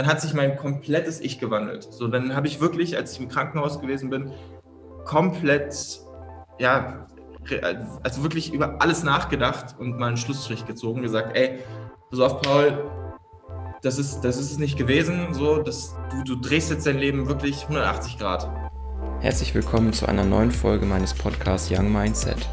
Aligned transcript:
dann 0.00 0.08
hat 0.08 0.22
sich 0.22 0.32
mein 0.32 0.56
komplettes 0.56 1.20
Ich 1.20 1.38
gewandelt. 1.38 1.82
So, 1.82 2.08
dann 2.08 2.34
habe 2.34 2.46
ich 2.46 2.58
wirklich, 2.58 2.96
als 2.96 3.12
ich 3.12 3.20
im 3.20 3.28
Krankenhaus 3.28 3.82
gewesen 3.82 4.08
bin, 4.08 4.32
komplett, 5.04 6.00
ja, 6.58 7.06
also 8.02 8.22
wirklich 8.22 8.54
über 8.54 8.80
alles 8.80 9.02
nachgedacht 9.02 9.74
und 9.78 9.98
mal 9.98 10.06
einen 10.06 10.16
Schlussstrich 10.16 10.64
gezogen, 10.64 11.02
gesagt, 11.02 11.36
ey, 11.36 11.58
pass 12.10 12.18
auf, 12.18 12.40
Paul, 12.40 12.82
das 13.82 13.98
ist, 13.98 14.22
das 14.22 14.38
ist 14.38 14.52
es 14.52 14.58
nicht 14.58 14.78
gewesen, 14.78 15.34
so, 15.34 15.58
dass 15.58 15.94
du, 16.10 16.24
du 16.24 16.40
drehst 16.40 16.70
jetzt 16.70 16.86
dein 16.86 16.96
Leben 16.96 17.28
wirklich 17.28 17.64
180 17.64 18.16
Grad. 18.16 18.48
Herzlich 19.20 19.54
willkommen 19.54 19.92
zu 19.92 20.06
einer 20.06 20.24
neuen 20.24 20.50
Folge 20.50 20.86
meines 20.86 21.12
Podcasts 21.12 21.70
Young 21.70 21.92
Mindset. 21.92 22.48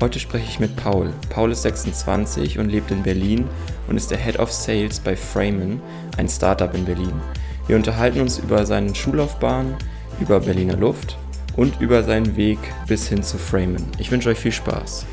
Heute 0.00 0.18
spreche 0.18 0.48
ich 0.48 0.60
mit 0.60 0.76
Paul. 0.76 1.12
Paul 1.30 1.50
ist 1.50 1.62
26 1.62 2.58
und 2.58 2.68
lebt 2.68 2.90
in 2.92 3.02
Berlin 3.02 3.48
und 3.88 3.96
ist 3.96 4.10
der 4.10 4.18
Head 4.18 4.38
of 4.38 4.52
Sales 4.52 4.98
bei 4.98 5.16
Framen, 5.16 5.80
ein 6.16 6.28
Startup 6.28 6.74
in 6.74 6.84
Berlin. 6.84 7.20
Wir 7.66 7.76
unterhalten 7.76 8.20
uns 8.20 8.38
über 8.38 8.66
seine 8.66 8.94
Schullaufbahn, 8.94 9.76
über 10.20 10.40
Berliner 10.40 10.76
Luft 10.76 11.16
und 11.56 11.80
über 11.80 12.02
seinen 12.02 12.36
Weg 12.36 12.58
bis 12.86 13.08
hin 13.08 13.22
zu 13.22 13.38
Framen. 13.38 13.86
Ich 13.98 14.10
wünsche 14.10 14.30
euch 14.30 14.38
viel 14.38 14.52
Spaß. 14.52 15.06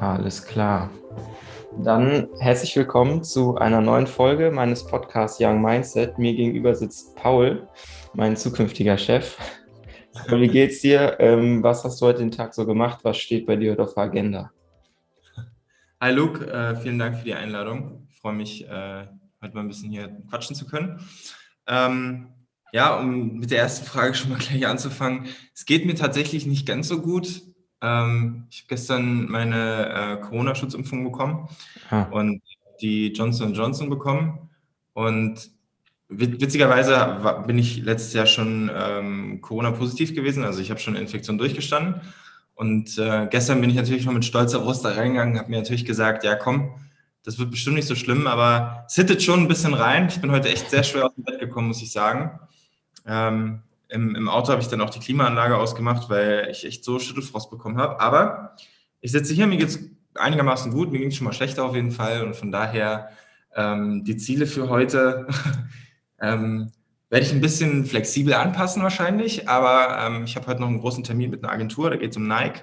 Alles 0.00 0.44
klar. 0.44 0.90
Dann 1.84 2.28
herzlich 2.40 2.74
willkommen 2.76 3.22
zu 3.22 3.56
einer 3.56 3.80
neuen 3.80 4.06
Folge 4.06 4.50
meines 4.50 4.84
Podcasts 4.84 5.38
Young 5.40 5.62
Mindset. 5.62 6.18
Mir 6.18 6.34
gegenüber 6.34 6.74
sitzt 6.74 7.14
Paul, 7.14 7.68
mein 8.14 8.36
zukünftiger 8.36 8.98
Chef. 8.98 9.38
Wie 10.28 10.48
geht's 10.48 10.80
dir? 10.80 11.16
Ähm, 11.20 11.62
was 11.62 11.84
hast 11.84 12.00
du 12.00 12.06
heute 12.06 12.18
den 12.18 12.32
Tag 12.32 12.52
so 12.54 12.66
gemacht? 12.66 13.00
Was 13.04 13.18
steht 13.18 13.46
bei 13.46 13.54
dir 13.54 13.72
heute 13.72 13.82
auf 13.82 13.94
der 13.94 14.04
Agenda? 14.04 14.50
Hi 16.00 16.12
Luke, 16.12 16.44
äh, 16.46 16.74
vielen 16.76 16.98
Dank 16.98 17.16
für 17.18 17.24
die 17.24 17.34
Einladung. 17.34 18.08
Ich 18.10 18.20
freue 18.20 18.34
mich, 18.34 18.66
heute 19.42 19.54
mal 19.54 19.60
ein 19.60 19.68
bisschen 19.68 19.90
hier 19.90 20.08
quatschen 20.28 20.56
zu 20.56 20.66
können. 20.66 21.00
Ähm, 21.66 22.28
ja, 22.72 22.98
um 22.98 23.38
mit 23.38 23.50
der 23.50 23.58
ersten 23.58 23.86
Frage 23.86 24.14
schon 24.14 24.30
mal 24.30 24.38
gleich 24.38 24.66
anzufangen. 24.66 25.26
Es 25.54 25.64
geht 25.64 25.86
mir 25.86 25.94
tatsächlich 25.94 26.46
nicht 26.46 26.66
ganz 26.66 26.88
so 26.88 27.00
gut. 27.00 27.42
Ähm, 27.80 28.46
ich 28.50 28.60
habe 28.60 28.68
gestern 28.68 29.30
meine 29.30 29.88
äh, 29.88 30.16
Corona-Schutzimpfung 30.20 31.04
bekommen 31.04 31.48
ah. 31.90 32.02
und 32.04 32.42
die 32.80 33.12
Johnson 33.12 33.54
Johnson 33.54 33.88
bekommen. 33.88 34.50
Und 34.92 35.50
Witzigerweise 36.10 37.44
bin 37.46 37.58
ich 37.58 37.82
letztes 37.82 38.14
Jahr 38.14 38.24
schon 38.24 38.70
ähm, 38.74 39.42
Corona-positiv 39.42 40.14
gewesen, 40.14 40.42
also 40.42 40.60
ich 40.60 40.70
habe 40.70 40.80
schon 40.80 40.94
eine 40.94 41.02
Infektion 41.02 41.36
durchgestanden. 41.36 42.00
Und 42.54 42.96
äh, 42.96 43.28
gestern 43.30 43.60
bin 43.60 43.68
ich 43.68 43.76
natürlich 43.76 44.06
noch 44.06 44.14
mit 44.14 44.24
stolzer 44.24 44.60
Brust 44.60 44.86
da 44.86 44.92
reingegangen, 44.92 45.38
habe 45.38 45.50
mir 45.50 45.58
natürlich 45.58 45.84
gesagt, 45.84 46.24
ja 46.24 46.34
komm, 46.34 46.70
das 47.22 47.38
wird 47.38 47.50
bestimmt 47.50 47.76
nicht 47.76 47.88
so 47.88 47.94
schlimm, 47.94 48.26
aber 48.26 48.84
es 48.86 48.94
hittet 48.94 49.22
schon 49.22 49.40
ein 49.40 49.48
bisschen 49.48 49.74
rein. 49.74 50.08
Ich 50.08 50.20
bin 50.20 50.30
heute 50.30 50.48
echt 50.48 50.70
sehr 50.70 50.82
schwer 50.82 51.06
aus 51.06 51.14
dem 51.14 51.24
Bett 51.24 51.40
gekommen, 51.40 51.68
muss 51.68 51.82
ich 51.82 51.92
sagen. 51.92 52.38
Ähm, 53.06 53.62
im, 53.88 54.14
Im 54.14 54.28
Auto 54.28 54.52
habe 54.52 54.60
ich 54.62 54.68
dann 54.68 54.80
auch 54.80 54.90
die 54.90 55.00
Klimaanlage 55.00 55.56
ausgemacht, 55.56 56.10
weil 56.10 56.48
ich 56.50 56.64
echt 56.64 56.84
so 56.84 56.98
Schüttelfrost 56.98 57.50
bekommen 57.50 57.78
habe. 57.78 58.00
Aber 58.00 58.56
ich 59.00 59.12
sitze 59.12 59.34
hier, 59.34 59.46
mir 59.46 59.56
geht 59.56 59.68
es 59.68 59.80
einigermaßen 60.14 60.72
gut, 60.72 60.92
mir 60.92 60.98
ging 60.98 61.08
es 61.08 61.16
schon 61.16 61.26
mal 61.26 61.32
schlechter 61.32 61.64
auf 61.64 61.74
jeden 61.74 61.90
Fall. 61.90 62.24
Und 62.24 62.36
von 62.36 62.52
daher 62.52 63.10
ähm, 63.54 64.04
die 64.04 64.16
Ziele 64.16 64.46
für 64.46 64.68
heute 64.68 65.26
Ähm, 66.20 66.72
werde 67.10 67.24
ich 67.24 67.32
ein 67.32 67.40
bisschen 67.40 67.86
flexibel 67.86 68.34
anpassen 68.34 68.82
wahrscheinlich, 68.82 69.48
aber 69.48 69.98
ähm, 70.04 70.24
ich 70.24 70.36
habe 70.36 70.46
heute 70.46 70.60
noch 70.60 70.68
einen 70.68 70.80
großen 70.80 71.04
Termin 71.04 71.30
mit 71.30 71.42
einer 71.42 71.52
Agentur, 71.52 71.90
da 71.90 71.96
geht 71.96 72.10
es 72.10 72.16
um 72.16 72.28
Nike. 72.28 72.62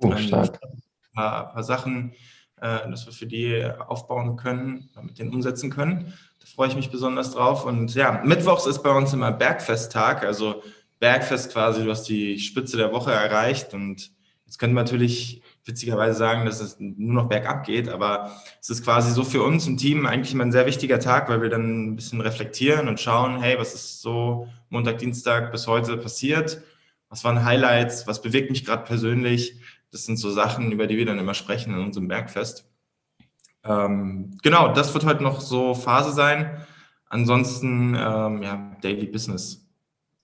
Oh, 0.00 0.16
stark. 0.16 0.60
Ein 0.62 0.82
paar, 1.14 1.52
paar 1.52 1.64
Sachen, 1.64 2.12
dass 2.60 3.06
wir 3.06 3.12
für 3.12 3.26
die 3.26 3.64
aufbauen 3.86 4.36
können, 4.36 4.90
mit 5.02 5.18
denen 5.18 5.32
umsetzen 5.32 5.70
können. 5.70 6.12
Da 6.40 6.46
freue 6.46 6.68
ich 6.68 6.76
mich 6.76 6.90
besonders 6.90 7.32
drauf. 7.32 7.64
Und 7.64 7.94
ja, 7.94 8.22
Mittwochs 8.24 8.66
ist 8.66 8.82
bei 8.82 8.90
uns 8.90 9.12
immer 9.12 9.32
Bergfesttag, 9.32 10.24
also 10.24 10.62
Bergfest 10.98 11.52
quasi, 11.52 11.84
du 11.84 11.90
hast 11.90 12.04
die 12.04 12.38
Spitze 12.38 12.76
der 12.76 12.92
Woche 12.92 13.12
erreicht 13.12 13.72
und 13.74 14.10
jetzt 14.46 14.58
könnte 14.58 14.74
man 14.74 14.84
natürlich 14.84 15.42
witzigerweise 15.64 16.18
sagen, 16.18 16.46
dass 16.46 16.60
es 16.60 16.76
nur 16.80 17.22
noch 17.22 17.28
bergab 17.28 17.64
geht, 17.64 17.88
aber 17.88 18.32
es 18.60 18.70
ist 18.70 18.82
quasi 18.82 19.12
so 19.12 19.22
für 19.22 19.42
uns 19.42 19.66
im 19.66 19.76
Team 19.76 20.06
eigentlich 20.06 20.32
immer 20.32 20.44
ein 20.44 20.52
sehr 20.52 20.66
wichtiger 20.66 20.98
Tag, 20.98 21.28
weil 21.28 21.42
wir 21.42 21.50
dann 21.50 21.90
ein 21.90 21.96
bisschen 21.96 22.20
reflektieren 22.20 22.88
und 22.88 22.98
schauen, 22.98 23.40
hey, 23.40 23.58
was 23.58 23.74
ist 23.74 24.00
so 24.00 24.48
Montag, 24.70 24.98
Dienstag 24.98 25.52
bis 25.52 25.66
heute 25.66 25.96
passiert? 25.98 26.62
Was 27.10 27.24
waren 27.24 27.44
Highlights? 27.44 28.06
Was 28.06 28.20
bewegt 28.20 28.50
mich 28.50 28.64
gerade 28.64 28.84
persönlich? 28.84 29.56
Das 29.90 30.04
sind 30.04 30.16
so 30.16 30.30
Sachen, 30.30 30.72
über 30.72 30.86
die 30.86 30.96
wir 30.96 31.06
dann 31.06 31.18
immer 31.18 31.34
sprechen 31.34 31.74
in 31.74 31.80
unserem 31.80 32.08
Bergfest. 32.08 32.68
Ähm, 33.64 34.36
genau, 34.42 34.72
das 34.72 34.92
wird 34.94 35.04
heute 35.04 35.22
noch 35.22 35.40
so 35.40 35.74
Phase 35.74 36.12
sein. 36.12 36.66
Ansonsten, 37.06 37.94
ähm, 37.94 38.42
ja, 38.42 38.76
Daily 38.82 39.06
Business. 39.06 39.66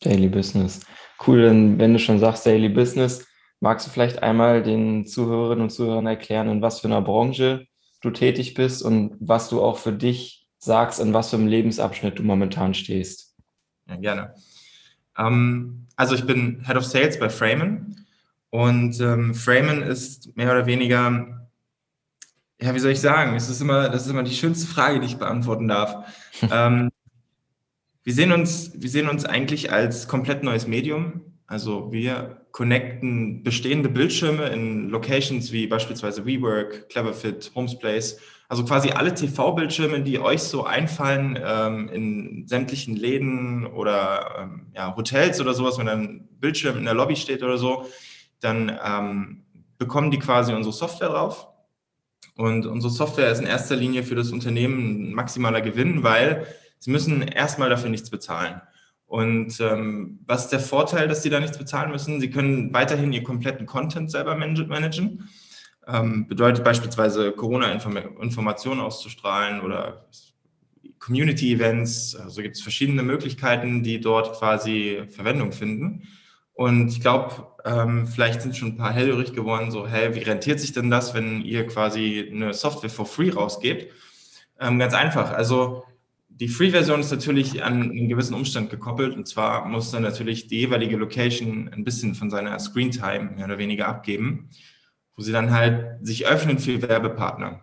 Daily 0.01 0.29
Business. 0.29 0.81
Cool, 1.27 1.43
denn 1.43 1.79
wenn 1.79 1.93
du 1.93 1.99
schon 1.99 2.19
sagst 2.19 2.45
Daily 2.45 2.69
Business, 2.69 3.27
Magst 3.65 3.87
du 3.87 3.91
vielleicht 3.91 4.23
einmal 4.23 4.63
den 4.63 5.07
Zuhörerinnen 5.07 5.63
und 5.63 5.71
Zuhörern 5.71 6.07
erklären, 6.07 6.51
in 6.51 6.61
was 6.61 6.81
für 6.81 6.89
einer 6.89 7.01
Branche 7.01 7.67
du 8.03 8.11
tätig 8.11 8.53
bist 8.53 8.83
und 8.83 9.17
was 9.21 9.49
du 9.49 9.63
auch 9.63 9.79
für 9.79 9.95
dich 9.95 10.47
sagst, 10.59 11.01
in 11.01 11.15
was 11.15 11.31
für 11.31 11.37
einem 11.37 11.47
Lebensabschnitt 11.47 12.19
du 12.19 12.25
momentan 12.25 12.75
stehst? 12.75 13.35
Ja, 13.89 13.97
gerne. 13.97 14.35
Ähm, 15.17 15.87
also 15.97 16.15
ich 16.15 16.27
bin 16.27 16.63
Head 16.67 16.77
of 16.77 16.85
Sales 16.85 17.19
bei 17.19 17.31
Framen 17.31 18.04
und 18.55 19.01
ähm, 19.01 19.35
Framen 19.35 19.83
ist 19.83 20.37
mehr 20.37 20.53
oder 20.53 20.65
weniger, 20.65 21.49
ja, 22.61 22.73
wie 22.73 22.79
soll 22.79 22.93
ich 22.93 23.01
sagen, 23.01 23.35
es 23.35 23.49
ist 23.49 23.61
immer, 23.61 23.89
das 23.89 24.05
ist 24.05 24.13
immer 24.13 24.23
die 24.23 24.33
schönste 24.33 24.73
Frage, 24.73 25.01
die 25.01 25.07
ich 25.07 25.17
beantworten 25.17 25.67
darf. 25.67 26.07
ähm, 26.53 26.89
wir 28.05 28.15
sehen 28.15 28.31
uns, 28.31 28.71
wir 28.77 28.89
sehen 28.89 29.09
uns 29.09 29.25
eigentlich 29.25 29.73
als 29.73 30.07
komplett 30.07 30.45
neues 30.45 30.69
Medium. 30.69 31.23
Also 31.49 31.91
wir 31.91 32.47
connecten 32.53 33.43
bestehende 33.43 33.89
Bildschirme 33.89 34.47
in 34.51 34.89
Locations 34.89 35.51
wie 35.51 35.67
beispielsweise 35.67 36.25
WeWork, 36.25 36.89
Cleverfit, 36.91 37.51
Homesplace, 37.57 38.21
also 38.49 38.65
quasi 38.65 38.91
alle 38.91 39.15
TV-Bildschirme, 39.15 40.03
die 40.03 40.21
euch 40.21 40.45
so 40.45 40.63
einfallen 40.63 41.37
ähm, 41.45 41.89
in 41.89 42.47
sämtlichen 42.47 42.95
Läden 42.95 43.67
oder 43.67 44.37
ähm, 44.39 44.67
ja, 44.77 44.95
Hotels 44.95 45.41
oder 45.41 45.55
sowas, 45.55 45.77
wenn 45.77 45.89
ein 45.89 46.29
Bildschirm 46.39 46.79
in 46.79 46.85
der 46.85 46.95
Lobby 46.95 47.17
steht 47.17 47.43
oder 47.43 47.59
so, 47.59 47.89
dann 48.45 48.79
ähm, 48.85 49.45
bekommen 49.79 50.11
die 50.11 50.19
quasi 50.19 50.53
unsere 50.53 50.73
Software 50.73 51.09
drauf. 51.09 51.49
Und 52.37 52.67
unsere 52.67 52.93
Software 52.93 53.31
ist 53.31 53.41
in 53.41 53.47
erster 53.47 53.77
Linie 53.77 54.03
für 54.03 54.17
das 54.17 54.33
Unternehmen 54.33 55.11
ein 55.11 55.15
maximaler 55.15 55.61
Gewinn, 55.61 56.03
weil 56.03 56.47
sie 56.79 56.91
müssen 56.91 57.23
erstmal 57.23 57.71
dafür 57.71 57.91
nichts 57.91 58.11
bezahlen. 58.11 58.61
Und 59.07 59.61
ähm, 59.61 60.19
was 60.27 60.45
ist 60.45 60.53
der 60.53 60.61
Vorteil, 60.61 61.07
dass 61.07 61.23
Sie 61.23 61.31
da 61.31 61.39
nichts 61.39 61.59
bezahlen 61.59 61.93
müssen? 61.93 62.21
Sie 62.21 62.31
können 62.31 62.73
weiterhin 62.73 63.13
Ihr 63.13 63.23
kompletten 63.23 63.67
Content 63.67 64.11
selber 64.11 64.35
managen. 64.35 65.29
Ähm, 65.87 66.27
bedeutet 66.27 66.65
beispielsweise 66.65 67.31
Corona-Informationen 67.33 68.81
auszustrahlen 68.81 69.61
oder 69.61 70.09
Community-Events. 70.99 72.17
Also 72.17 72.43
gibt 72.43 72.57
es 72.57 72.63
verschiedene 72.63 73.03
Möglichkeiten, 73.03 73.83
die 73.83 74.01
dort 74.01 74.37
quasi 74.39 75.05
Verwendung 75.11 75.53
finden. 75.53 76.09
Und 76.55 76.89
ich 76.89 77.01
glaube, 77.01 77.49
ähm, 77.65 78.07
vielleicht 78.07 78.43
sind 78.43 78.57
schon 78.57 78.69
ein 78.69 78.77
paar 78.77 78.93
hellhörig 78.93 79.33
geworden, 79.33 79.71
so, 79.71 79.87
hey, 79.89 80.15
wie 80.15 80.21
rentiert 80.21 80.61
sich 80.61 80.73
denn 80.73 80.91
das, 80.91 81.13
wenn 81.13 81.43
ihr 81.43 81.67
quasi 81.67 82.31
eine 82.31 82.55
Software 82.55 82.91
for 82.91 83.07
free 83.07 83.31
rausgebt? 83.31 83.93
Ähm, 84.61 84.79
ganz 84.79 84.95
einfach. 84.95 85.33
Also 85.33 85.85
die 86.29 86.49
Free-Version 86.49 87.01
ist 87.01 87.11
natürlich 87.11 87.63
an 87.63 87.83
einen 87.83 88.09
gewissen 88.09 88.35
Umstand 88.35 88.71
gekoppelt. 88.71 89.17
Und 89.17 89.27
zwar 89.27 89.67
muss 89.67 89.91
dann 89.91 90.03
natürlich 90.03 90.47
die 90.47 90.61
jeweilige 90.61 90.97
Location 90.97 91.69
ein 91.73 91.85
bisschen 91.85 92.15
von 92.15 92.31
seiner 92.31 92.59
Screen-Time 92.59 93.33
mehr 93.37 93.47
oder 93.47 93.59
weniger 93.59 93.89
abgeben, 93.89 94.51
wo 95.17 95.23
sie 95.23 95.33
dann 95.33 95.53
halt 95.53 96.07
sich 96.07 96.27
öffnen 96.27 96.59
für 96.59 96.83
Werbepartner. 96.83 97.61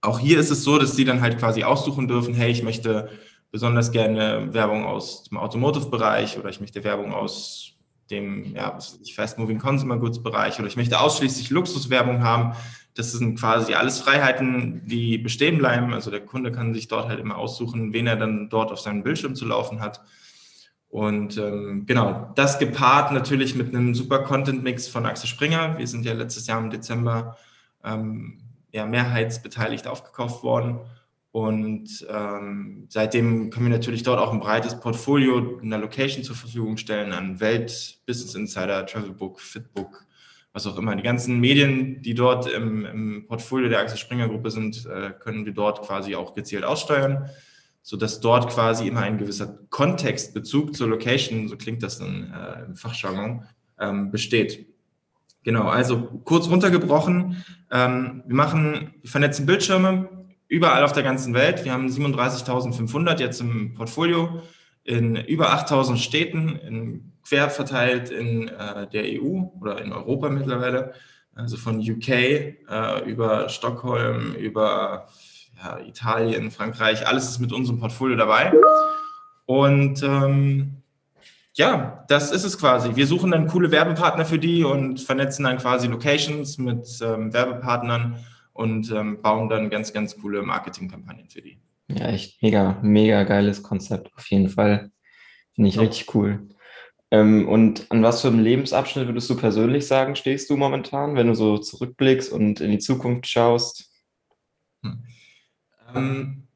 Auch 0.00 0.18
hier 0.18 0.38
ist 0.38 0.50
es 0.50 0.64
so, 0.64 0.78
dass 0.78 0.96
sie 0.96 1.04
dann 1.04 1.20
halt 1.20 1.38
quasi 1.38 1.62
aussuchen 1.62 2.08
dürfen, 2.08 2.32
hey, 2.32 2.50
ich 2.50 2.62
möchte 2.62 3.10
besonders 3.50 3.92
gerne 3.92 4.54
Werbung 4.54 4.84
aus 4.84 5.24
dem 5.24 5.38
Automotive-Bereich 5.38 6.38
oder 6.38 6.48
ich 6.48 6.60
möchte 6.60 6.84
Werbung 6.84 7.12
aus 7.12 7.76
dem 8.10 8.54
ja, 8.54 8.78
Fast-Moving 9.14 9.58
Consumer 9.58 9.98
Goods-Bereich 9.98 10.58
oder 10.58 10.68
ich 10.68 10.76
möchte 10.76 11.00
ausschließlich 11.00 11.50
Luxuswerbung 11.50 12.22
haben. 12.22 12.56
Das 12.94 13.12
sind 13.12 13.38
quasi 13.38 13.74
alles 13.74 14.00
Freiheiten, 14.00 14.82
die 14.86 15.16
bestehen 15.18 15.58
bleiben. 15.58 15.94
Also 15.94 16.10
der 16.10 16.24
Kunde 16.26 16.50
kann 16.50 16.74
sich 16.74 16.88
dort 16.88 17.08
halt 17.08 17.20
immer 17.20 17.38
aussuchen, 17.38 17.92
wen 17.92 18.06
er 18.06 18.16
dann 18.16 18.48
dort 18.48 18.72
auf 18.72 18.80
seinem 18.80 19.02
Bildschirm 19.02 19.34
zu 19.34 19.46
laufen 19.46 19.80
hat. 19.80 20.00
Und 20.88 21.38
ähm, 21.38 21.86
genau, 21.86 22.32
das 22.34 22.58
gepaart 22.58 23.12
natürlich 23.12 23.54
mit 23.54 23.68
einem 23.68 23.94
super 23.94 24.24
Content-Mix 24.24 24.88
von 24.88 25.06
Axel 25.06 25.28
Springer. 25.28 25.78
Wir 25.78 25.86
sind 25.86 26.04
ja 26.04 26.14
letztes 26.14 26.48
Jahr 26.48 26.58
im 26.58 26.70
Dezember 26.70 27.36
ähm, 27.84 28.40
ja, 28.72 28.86
mehrheitsbeteiligt 28.86 29.86
aufgekauft 29.86 30.42
worden. 30.42 30.80
Und 31.32 32.06
ähm, 32.10 32.86
seitdem 32.88 33.50
können 33.50 33.66
wir 33.66 33.76
natürlich 33.76 34.02
dort 34.02 34.18
auch 34.18 34.32
ein 34.32 34.40
breites 34.40 34.80
Portfolio 34.80 35.58
in 35.60 35.70
der 35.70 35.78
Location 35.78 36.24
zur 36.24 36.34
Verfügung 36.34 36.76
stellen 36.76 37.12
an 37.12 37.38
Welt, 37.38 38.00
Business 38.04 38.34
Insider, 38.34 38.84
Travelbook, 38.84 39.40
Fitbook, 39.40 40.06
was 40.52 40.66
auch 40.66 40.76
immer. 40.76 40.96
Die 40.96 41.04
ganzen 41.04 41.38
Medien, 41.38 42.02
die 42.02 42.14
dort 42.14 42.50
im, 42.50 42.84
im 42.84 43.26
Portfolio 43.28 43.68
der 43.68 43.78
Axel 43.78 43.98
Springer 43.98 44.28
Gruppe 44.28 44.50
sind, 44.50 44.86
äh, 44.86 45.12
können 45.20 45.46
wir 45.46 45.52
dort 45.52 45.82
quasi 45.82 46.16
auch 46.16 46.34
gezielt 46.34 46.64
aussteuern. 46.64 47.30
sodass 47.82 48.20
dort 48.20 48.50
quasi 48.50 48.88
immer 48.88 49.00
ein 49.00 49.18
gewisser 49.18 49.58
Kontextbezug 49.70 50.76
zur 50.76 50.88
Location, 50.88 51.48
so 51.48 51.56
klingt 51.56 51.82
das 51.82 51.98
dann 51.98 52.32
äh, 52.32 52.64
im 52.66 52.76
Fachjargon, 52.76 53.44
ähm, 53.78 54.10
besteht. 54.10 54.66
Genau, 55.42 55.68
also 55.68 56.20
kurz 56.24 56.48
runtergebrochen, 56.48 57.42
ähm, 57.70 58.22
wir 58.26 58.36
machen, 58.36 58.94
wir 59.00 59.10
vernetzen 59.10 59.46
Bildschirme 59.46 60.19
überall 60.50 60.82
auf 60.82 60.92
der 60.92 61.04
ganzen 61.04 61.32
Welt. 61.32 61.64
Wir 61.64 61.72
haben 61.72 61.86
37.500 61.86 63.20
jetzt 63.20 63.40
im 63.40 63.72
Portfolio 63.74 64.42
in 64.82 65.14
über 65.14 65.54
8.000 65.54 65.96
Städten, 65.96 66.56
in, 66.56 67.12
quer 67.26 67.48
verteilt 67.48 68.10
in 68.10 68.48
äh, 68.48 68.88
der 68.88 69.04
EU 69.04 69.44
oder 69.60 69.80
in 69.80 69.92
Europa 69.92 70.28
mittlerweile, 70.28 70.92
also 71.34 71.56
von 71.56 71.78
UK 71.78 72.08
äh, 72.08 72.54
über 73.06 73.48
Stockholm, 73.48 74.34
über 74.34 75.06
ja, 75.62 75.78
Italien, 75.86 76.50
Frankreich, 76.50 77.06
alles 77.06 77.28
ist 77.28 77.38
mit 77.38 77.52
unserem 77.52 77.78
Portfolio 77.78 78.16
dabei. 78.16 78.52
Und 79.46 80.02
ähm, 80.02 80.82
ja, 81.52 82.04
das 82.08 82.32
ist 82.32 82.44
es 82.44 82.58
quasi. 82.58 82.96
Wir 82.96 83.06
suchen 83.06 83.30
dann 83.30 83.46
coole 83.46 83.70
Werbepartner 83.70 84.24
für 84.24 84.38
die 84.40 84.64
und 84.64 85.00
vernetzen 85.00 85.44
dann 85.44 85.58
quasi 85.58 85.86
Locations 85.86 86.58
mit 86.58 86.88
ähm, 87.02 87.32
Werbepartnern 87.32 88.16
und 88.60 88.92
ähm, 88.92 89.22
bauen 89.22 89.48
dann 89.48 89.70
ganz, 89.70 89.94
ganz 89.94 90.18
coole 90.18 90.42
Marketingkampagnen 90.42 91.30
für 91.30 91.40
die. 91.40 91.58
Ja, 91.88 92.08
echt 92.08 92.42
mega, 92.42 92.78
mega 92.82 93.24
geiles 93.24 93.62
Konzept 93.62 94.14
auf 94.14 94.26
jeden 94.26 94.50
Fall. 94.50 94.90
Finde 95.54 95.70
ich 95.70 95.76
ja. 95.76 95.80
richtig 95.80 96.14
cool. 96.14 96.46
Ähm, 97.10 97.48
und 97.48 97.90
an 97.90 98.02
was 98.02 98.20
für 98.20 98.28
einem 98.28 98.40
Lebensabschnitt 98.40 99.06
würdest 99.06 99.30
du 99.30 99.36
persönlich 99.36 99.86
sagen, 99.86 100.14
stehst 100.14 100.50
du 100.50 100.58
momentan, 100.58 101.16
wenn 101.16 101.28
du 101.28 101.34
so 101.34 101.56
zurückblickst 101.56 102.30
und 102.30 102.60
in 102.60 102.70
die 102.70 102.78
Zukunft 102.78 103.26
schaust? 103.26 103.90
Hm. 104.82 105.04
Ähm, 105.94 106.46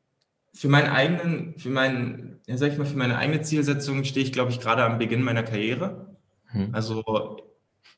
für 0.52 0.68
meinen 0.68 0.90
eigenen, 0.90 1.58
für 1.58 1.70
meinen, 1.70 2.40
ja, 2.46 2.58
sag 2.58 2.70
ich 2.70 2.78
mal, 2.78 2.84
für 2.84 2.98
meine 2.98 3.16
eigene 3.16 3.40
Zielsetzung 3.40 4.04
stehe 4.04 4.26
ich, 4.26 4.32
glaube 4.32 4.50
ich, 4.50 4.60
gerade 4.60 4.84
am 4.84 4.98
Beginn 4.98 5.22
meiner 5.22 5.42
Karriere. 5.42 6.18
Hm. 6.48 6.68
Also 6.74 7.02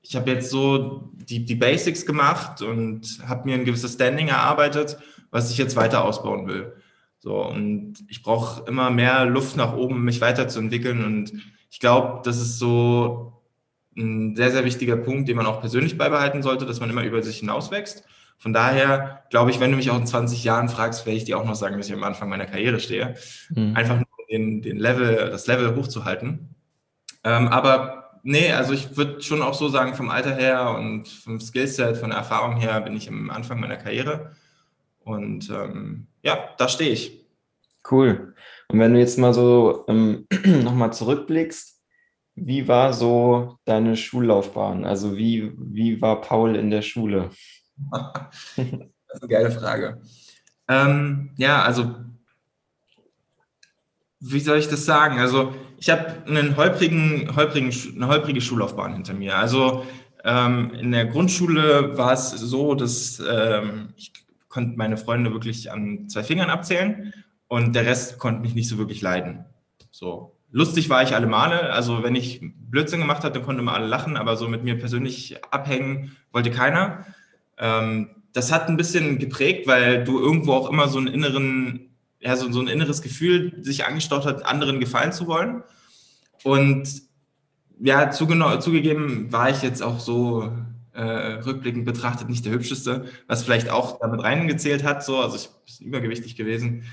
ich 0.08 0.16
habe 0.16 0.30
jetzt 0.30 0.50
so 0.50 1.10
die, 1.14 1.44
die 1.44 1.54
Basics 1.54 2.06
gemacht 2.06 2.62
und 2.62 3.18
habe 3.26 3.48
mir 3.48 3.54
ein 3.54 3.64
gewisses 3.64 3.94
Standing 3.94 4.28
erarbeitet, 4.28 4.98
was 5.30 5.50
ich 5.50 5.58
jetzt 5.58 5.76
weiter 5.76 6.04
ausbauen 6.04 6.46
will. 6.46 6.74
So, 7.18 7.44
und 7.44 8.04
ich 8.08 8.22
brauche 8.22 8.68
immer 8.68 8.90
mehr 8.90 9.24
Luft 9.24 9.56
nach 9.56 9.74
oben, 9.74 10.04
mich 10.04 10.20
weiterzuentwickeln. 10.20 11.04
Und 11.04 11.32
ich 11.70 11.80
glaube, 11.80 12.20
das 12.24 12.36
ist 12.40 12.58
so 12.58 13.42
ein 13.96 14.36
sehr, 14.36 14.52
sehr 14.52 14.64
wichtiger 14.64 14.96
Punkt, 14.96 15.28
den 15.28 15.36
man 15.36 15.46
auch 15.46 15.60
persönlich 15.60 15.98
beibehalten 15.98 16.42
sollte, 16.42 16.66
dass 16.66 16.80
man 16.80 16.90
immer 16.90 17.02
über 17.02 17.22
sich 17.22 17.38
hinauswächst. 17.38 18.04
Von 18.38 18.52
daher 18.52 19.24
glaube 19.30 19.50
ich, 19.50 19.60
wenn 19.60 19.70
du 19.70 19.76
mich 19.76 19.90
auch 19.90 19.98
in 19.98 20.06
20 20.06 20.44
Jahren 20.44 20.68
fragst, 20.68 21.06
werde 21.06 21.16
ich 21.16 21.24
dir 21.24 21.38
auch 21.38 21.44
noch 21.46 21.54
sagen, 21.54 21.78
dass 21.78 21.88
ich 21.88 21.94
am 21.94 22.04
Anfang 22.04 22.28
meiner 22.28 22.46
Karriere 22.46 22.80
stehe. 22.80 23.16
Mhm. 23.48 23.74
Einfach 23.74 23.96
nur 23.96 24.06
den, 24.30 24.62
den 24.62 24.76
Level, 24.76 25.30
das 25.30 25.46
Level 25.46 25.74
hochzuhalten. 25.74 26.54
Ähm, 27.24 27.48
aber 27.48 28.05
nee, 28.26 28.52
also 28.52 28.73
ich 28.73 28.96
würde 28.96 29.23
schon 29.23 29.40
auch 29.40 29.55
so 29.55 29.69
sagen, 29.69 29.94
vom 29.94 30.11
Alter 30.11 30.34
her 30.34 30.75
und 30.76 31.08
vom 31.08 31.40
Skillset, 31.40 31.96
von 31.96 32.11
der 32.11 32.19
Erfahrung 32.19 32.56
her 32.56 32.81
bin 32.81 32.96
ich 32.96 33.08
am 33.08 33.31
Anfang 33.31 33.61
meiner 33.61 33.76
Karriere. 33.76 34.32
Und 35.00 35.49
ähm, 35.50 36.08
ja, 36.23 36.50
da 36.58 36.69
stehe 36.69 36.90
ich. 36.90 37.25
Cool. 37.88 38.34
Und 38.69 38.81
wenn 38.81 38.93
du 38.93 38.99
jetzt 38.99 39.19
mal 39.19 39.32
so 39.32 39.84
ähm, 39.88 40.26
nochmal 40.44 40.93
zurückblickst, 40.93 41.81
wie 42.34 42.69
war 42.69 42.93
so 42.93 43.58
deine 43.64 43.96
Schullaufbahn? 43.96 44.84
Also 44.84 45.17
wie, 45.17 45.52
wie 45.56 46.02
war 46.02 46.20
Paul 46.20 46.56
in 46.56 46.70
der 46.70 46.82
Schule? 46.82 47.31
das 47.93 48.58
ist 48.58 49.23
eine 49.23 49.28
geile 49.28 49.50
Frage. 49.52 50.02
Ähm, 50.69 51.31
ja, 51.38 51.62
also, 51.62 51.94
wie 54.20 54.40
soll 54.40 54.58
ich 54.58 54.68
das 54.68 54.84
sagen? 54.84 55.18
Also, 55.18 55.54
ich 55.78 55.90
habe 55.90 56.22
einen 56.26 56.56
holprigen, 56.56 57.34
holprigen, 57.36 57.72
eine 57.94 58.08
holprige 58.08 58.40
Schullaufbahn 58.40 58.94
hinter 58.94 59.14
mir. 59.14 59.36
Also, 59.36 59.84
ähm, 60.24 60.72
in 60.74 60.92
der 60.92 61.06
Grundschule 61.06 61.96
war 61.96 62.12
es 62.12 62.30
so, 62.30 62.74
dass 62.74 63.20
ähm, 63.20 63.90
ich 63.96 64.12
konnte 64.48 64.76
meine 64.76 64.96
Freunde 64.96 65.32
wirklich 65.32 65.70
an 65.70 66.08
zwei 66.08 66.22
Fingern 66.22 66.50
abzählen 66.50 67.12
und 67.48 67.74
der 67.74 67.84
Rest 67.84 68.18
konnte 68.18 68.40
mich 68.40 68.54
nicht 68.54 68.68
so 68.68 68.78
wirklich 68.78 69.02
leiden. 69.02 69.44
So. 69.90 70.32
Lustig 70.50 70.88
war 70.88 71.02
ich 71.02 71.14
alle 71.14 71.26
Male, 71.26 71.72
also 71.72 72.02
wenn 72.02 72.14
ich 72.14 72.40
Blödsinn 72.56 73.00
gemacht 73.00 73.24
hatte, 73.24 73.42
konnten 73.42 73.60
immer 73.60 73.74
alle 73.74 73.86
lachen, 73.86 74.16
aber 74.16 74.36
so 74.36 74.48
mit 74.48 74.64
mir 74.64 74.78
persönlich 74.78 75.36
abhängen 75.50 76.16
wollte 76.32 76.50
keiner. 76.50 77.04
Ähm, 77.58 78.10
das 78.32 78.52
hat 78.52 78.68
ein 78.68 78.76
bisschen 78.76 79.18
geprägt, 79.18 79.66
weil 79.66 80.04
du 80.04 80.18
irgendwo 80.18 80.52
auch 80.54 80.70
immer 80.70 80.88
so 80.88 80.98
einen 80.98 81.08
inneren, 81.08 81.90
ja, 82.20 82.36
so, 82.36 82.50
so 82.50 82.60
ein 82.60 82.68
inneres 82.68 83.02
Gefühl 83.02 83.52
sich 83.62 83.84
angestaut 83.84 84.26
hat, 84.26 84.44
anderen 84.44 84.80
gefallen 84.80 85.12
zu 85.12 85.26
wollen. 85.26 85.62
Und 86.42 87.02
ja, 87.78 88.10
zugegeben 88.10 89.32
war 89.32 89.50
ich 89.50 89.62
jetzt 89.62 89.82
auch 89.82 90.00
so 90.00 90.50
äh, 90.92 91.02
rückblickend 91.02 91.84
betrachtet 91.84 92.28
nicht 92.28 92.44
der 92.44 92.52
hübscheste, 92.52 93.06
was 93.26 93.42
vielleicht 93.42 93.68
auch 93.68 93.98
damit 94.00 94.22
reingezählt 94.22 94.82
hat. 94.82 95.04
So, 95.04 95.18
also 95.18 95.36
ich 95.36 95.78
bin 95.78 95.88
übergewichtig 95.88 96.36
gewesen. 96.36 96.84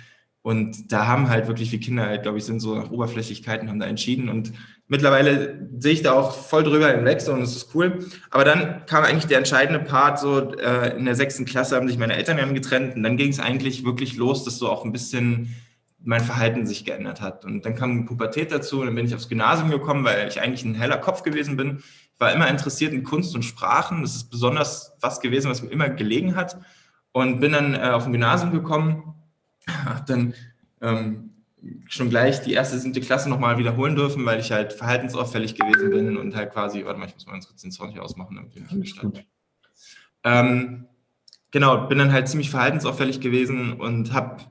Und 0.44 0.92
da 0.92 1.08
haben 1.08 1.30
halt 1.30 1.48
wirklich 1.48 1.72
wie 1.72 1.80
Kinder 1.80 2.06
halt, 2.06 2.24
glaube 2.24 2.38
ich, 2.38 2.44
sind 2.44 2.60
so 2.60 2.76
nach 2.76 2.92
Oberflächlichkeiten, 2.92 3.70
haben 3.70 3.80
da 3.80 3.86
entschieden. 3.86 4.28
Und 4.28 4.52
mittlerweile 4.90 5.70
sehe 5.80 5.94
ich 5.94 6.02
da 6.02 6.12
auch 6.12 6.36
voll 6.36 6.66
drüber 6.66 6.90
hinweg 6.90 7.22
so, 7.22 7.32
und 7.32 7.42
es 7.42 7.56
ist 7.56 7.74
cool. 7.74 8.06
Aber 8.30 8.44
dann 8.44 8.86
kam 8.86 9.06
eigentlich 9.06 9.28
der 9.28 9.38
entscheidende 9.38 9.80
Part, 9.80 10.20
so 10.20 10.54
äh, 10.56 10.98
in 10.98 11.06
der 11.06 11.16
sechsten 11.16 11.46
Klasse 11.46 11.78
haben 11.78 11.88
sich 11.88 11.98
meine 11.98 12.18
Eltern 12.18 12.42
haben 12.42 12.54
getrennt 12.54 12.98
und 12.98 13.04
dann 13.04 13.16
ging 13.16 13.30
es 13.30 13.40
eigentlich 13.40 13.86
wirklich 13.86 14.18
los, 14.18 14.44
dass 14.44 14.58
so 14.58 14.70
auch 14.70 14.84
ein 14.84 14.92
bisschen 14.92 15.56
mein 16.04 16.20
Verhalten 16.20 16.68
sich 16.68 16.84
geändert 16.84 17.22
hat. 17.22 17.46
Und 17.46 17.66
dann 17.66 17.76
kam 17.76 18.06
Pubertät 18.06 18.52
dazu 18.52 18.82
und 18.82 18.88
dann 18.88 18.96
bin 18.96 19.06
ich 19.06 19.16
aufs 19.16 19.30
Gymnasium 19.30 19.72
gekommen, 19.72 20.04
weil 20.04 20.28
ich 20.28 20.42
eigentlich 20.42 20.66
ein 20.66 20.76
heller 20.76 20.98
Kopf 20.98 21.24
gewesen 21.24 21.56
bin. 21.56 21.78
Ich 21.78 22.20
war 22.20 22.34
immer 22.34 22.50
interessiert 22.50 22.92
in 22.92 23.04
Kunst 23.04 23.34
und 23.34 23.44
Sprachen. 23.44 24.02
Das 24.02 24.14
ist 24.14 24.30
besonders 24.30 24.92
was 25.00 25.22
gewesen, 25.22 25.50
was 25.50 25.64
mir 25.64 25.70
immer 25.70 25.88
gelegen 25.88 26.36
hat. 26.36 26.58
Und 27.14 27.40
bin 27.40 27.54
dann 27.54 27.76
äh, 27.76 27.92
auf 27.94 28.06
ein 28.06 28.12
Gymnasium 28.12 28.52
gekommen 28.52 29.23
dann 30.08 30.34
ähm, 30.82 31.32
schon 31.88 32.10
gleich 32.10 32.42
die 32.42 32.54
erste, 32.54 32.78
siebte 32.78 33.02
Klasse 33.02 33.30
nochmal 33.30 33.58
wiederholen 33.58 33.96
dürfen, 33.96 34.26
weil 34.26 34.40
ich 34.40 34.52
halt 34.52 34.74
verhaltensauffällig 34.74 35.56
gewesen 35.56 35.90
bin 35.92 36.18
und 36.18 36.36
halt 36.36 36.52
quasi, 36.52 36.84
warte 36.86 37.00
mal, 37.00 37.08
ich 37.08 37.14
muss 37.14 37.26
mal 37.26 37.34
ganz 37.34 37.48
kurz 37.48 37.62
den 37.62 37.72
Sound 37.72 37.94
hier 37.94 38.04
ausmachen, 38.04 38.36
damit 38.36 38.56
ich 38.56 38.74
nicht 38.74 39.02
ähm, 40.26 40.88
Genau, 41.54 41.86
bin 41.86 42.00
dann 42.00 42.12
halt 42.12 42.28
ziemlich 42.28 42.50
verhaltensauffällig 42.50 43.22
gewesen 43.22 43.74
und 43.74 44.12
habe 44.12 44.44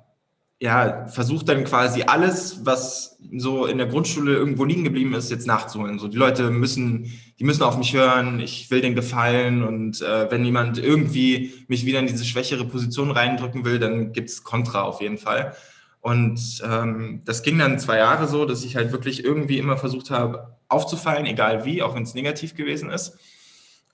ja, 0.62 1.08
versucht 1.08 1.48
dann 1.48 1.64
quasi 1.64 2.04
alles, 2.04 2.64
was 2.64 3.18
so 3.36 3.66
in 3.66 3.78
der 3.78 3.88
Grundschule 3.88 4.32
irgendwo 4.32 4.64
liegen 4.64 4.84
geblieben 4.84 5.12
ist, 5.12 5.28
jetzt 5.28 5.44
nachzuholen. 5.44 5.98
So, 5.98 6.06
die 6.06 6.16
Leute 6.16 6.50
müssen, 6.50 7.10
die 7.40 7.42
müssen 7.42 7.64
auf 7.64 7.76
mich 7.76 7.92
hören, 7.94 8.38
ich 8.38 8.70
will 8.70 8.80
denen 8.80 8.94
gefallen 8.94 9.64
und 9.64 10.00
äh, 10.02 10.30
wenn 10.30 10.44
jemand 10.44 10.78
irgendwie 10.78 11.52
mich 11.66 11.84
wieder 11.84 11.98
in 11.98 12.06
diese 12.06 12.24
schwächere 12.24 12.64
Position 12.64 13.10
reindrücken 13.10 13.64
will, 13.64 13.80
dann 13.80 14.12
gibt's 14.12 14.44
Kontra 14.44 14.82
auf 14.82 15.00
jeden 15.00 15.18
Fall. 15.18 15.56
Und 16.00 16.62
ähm, 16.64 17.22
das 17.24 17.42
ging 17.42 17.58
dann 17.58 17.80
zwei 17.80 17.96
Jahre 17.98 18.28
so, 18.28 18.44
dass 18.44 18.62
ich 18.62 18.76
halt 18.76 18.92
wirklich 18.92 19.24
irgendwie 19.24 19.58
immer 19.58 19.76
versucht 19.76 20.12
habe, 20.12 20.58
aufzufallen, 20.68 21.26
egal 21.26 21.64
wie, 21.64 21.82
auch 21.82 21.96
wenn 21.96 22.04
es 22.04 22.14
negativ 22.14 22.54
gewesen 22.54 22.88
ist. 22.88 23.18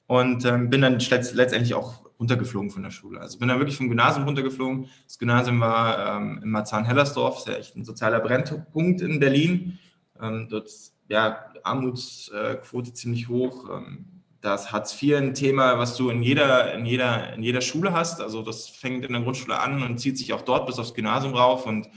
Und 0.09 0.47
ähm, 0.47 0.71
bin 0.71 0.81
dann 0.81 0.99
letztendlich 0.99 1.75
auch 1.75 2.09
runtergeflogen 2.19 2.71
von 2.71 2.83
der 2.83 2.91
Schule. 2.91 3.21
Also 3.21 3.39
bin 3.39 3.49
dann 3.49 3.59
wirklich 3.59 3.77
vom 3.77 3.89
Gymnasium 3.89 4.25
runtergeflogen. 4.25 4.89
Das 5.05 5.19
Gymnasium 5.19 5.61
war 5.61 6.17
ähm, 6.17 6.41
in 6.43 6.51
Marzahn-Hellersdorf, 6.51 7.39
ist 7.39 7.49
ja 7.49 7.55
echt 7.55 7.77
ein 7.77 7.85
sozialer 7.85 8.21
Brennpunkt 8.21 9.03
in 9.03 9.21
Berlin. 9.21 9.79
Ähm, 10.21 10.49
dort 10.49 10.71
ja 11.09 11.45
Armutsquote 11.63 12.95
ziemlich 12.95 13.29
hoch. 13.29 13.69
Ähm, 13.71 14.07
das 14.41 14.73
Hartz 14.73 15.01
IV 15.01 15.17
ein 15.17 15.35
Thema, 15.35 15.79
was 15.79 15.97
du 15.97 16.09
in 16.09 16.23
jeder, 16.23 16.73
in, 16.73 16.87
jeder, 16.87 17.35
in 17.35 17.43
jeder 17.43 17.61
Schule 17.61 17.93
hast. 17.93 18.23
Also 18.23 18.41
das 18.41 18.67
fängt 18.67 19.05
in 19.05 19.13
der 19.13 19.23
Grundschule 19.23 19.61
an 19.61 19.83
und 19.83 19.99
zieht 19.99 20.17
sich 20.17 20.33
auch 20.33 20.43
dort 20.43 20.67
bis 20.67 20.79
aufs 20.79 20.95
Gymnasium 20.95 21.35
rauf. 21.35 21.67
Und 21.67 21.91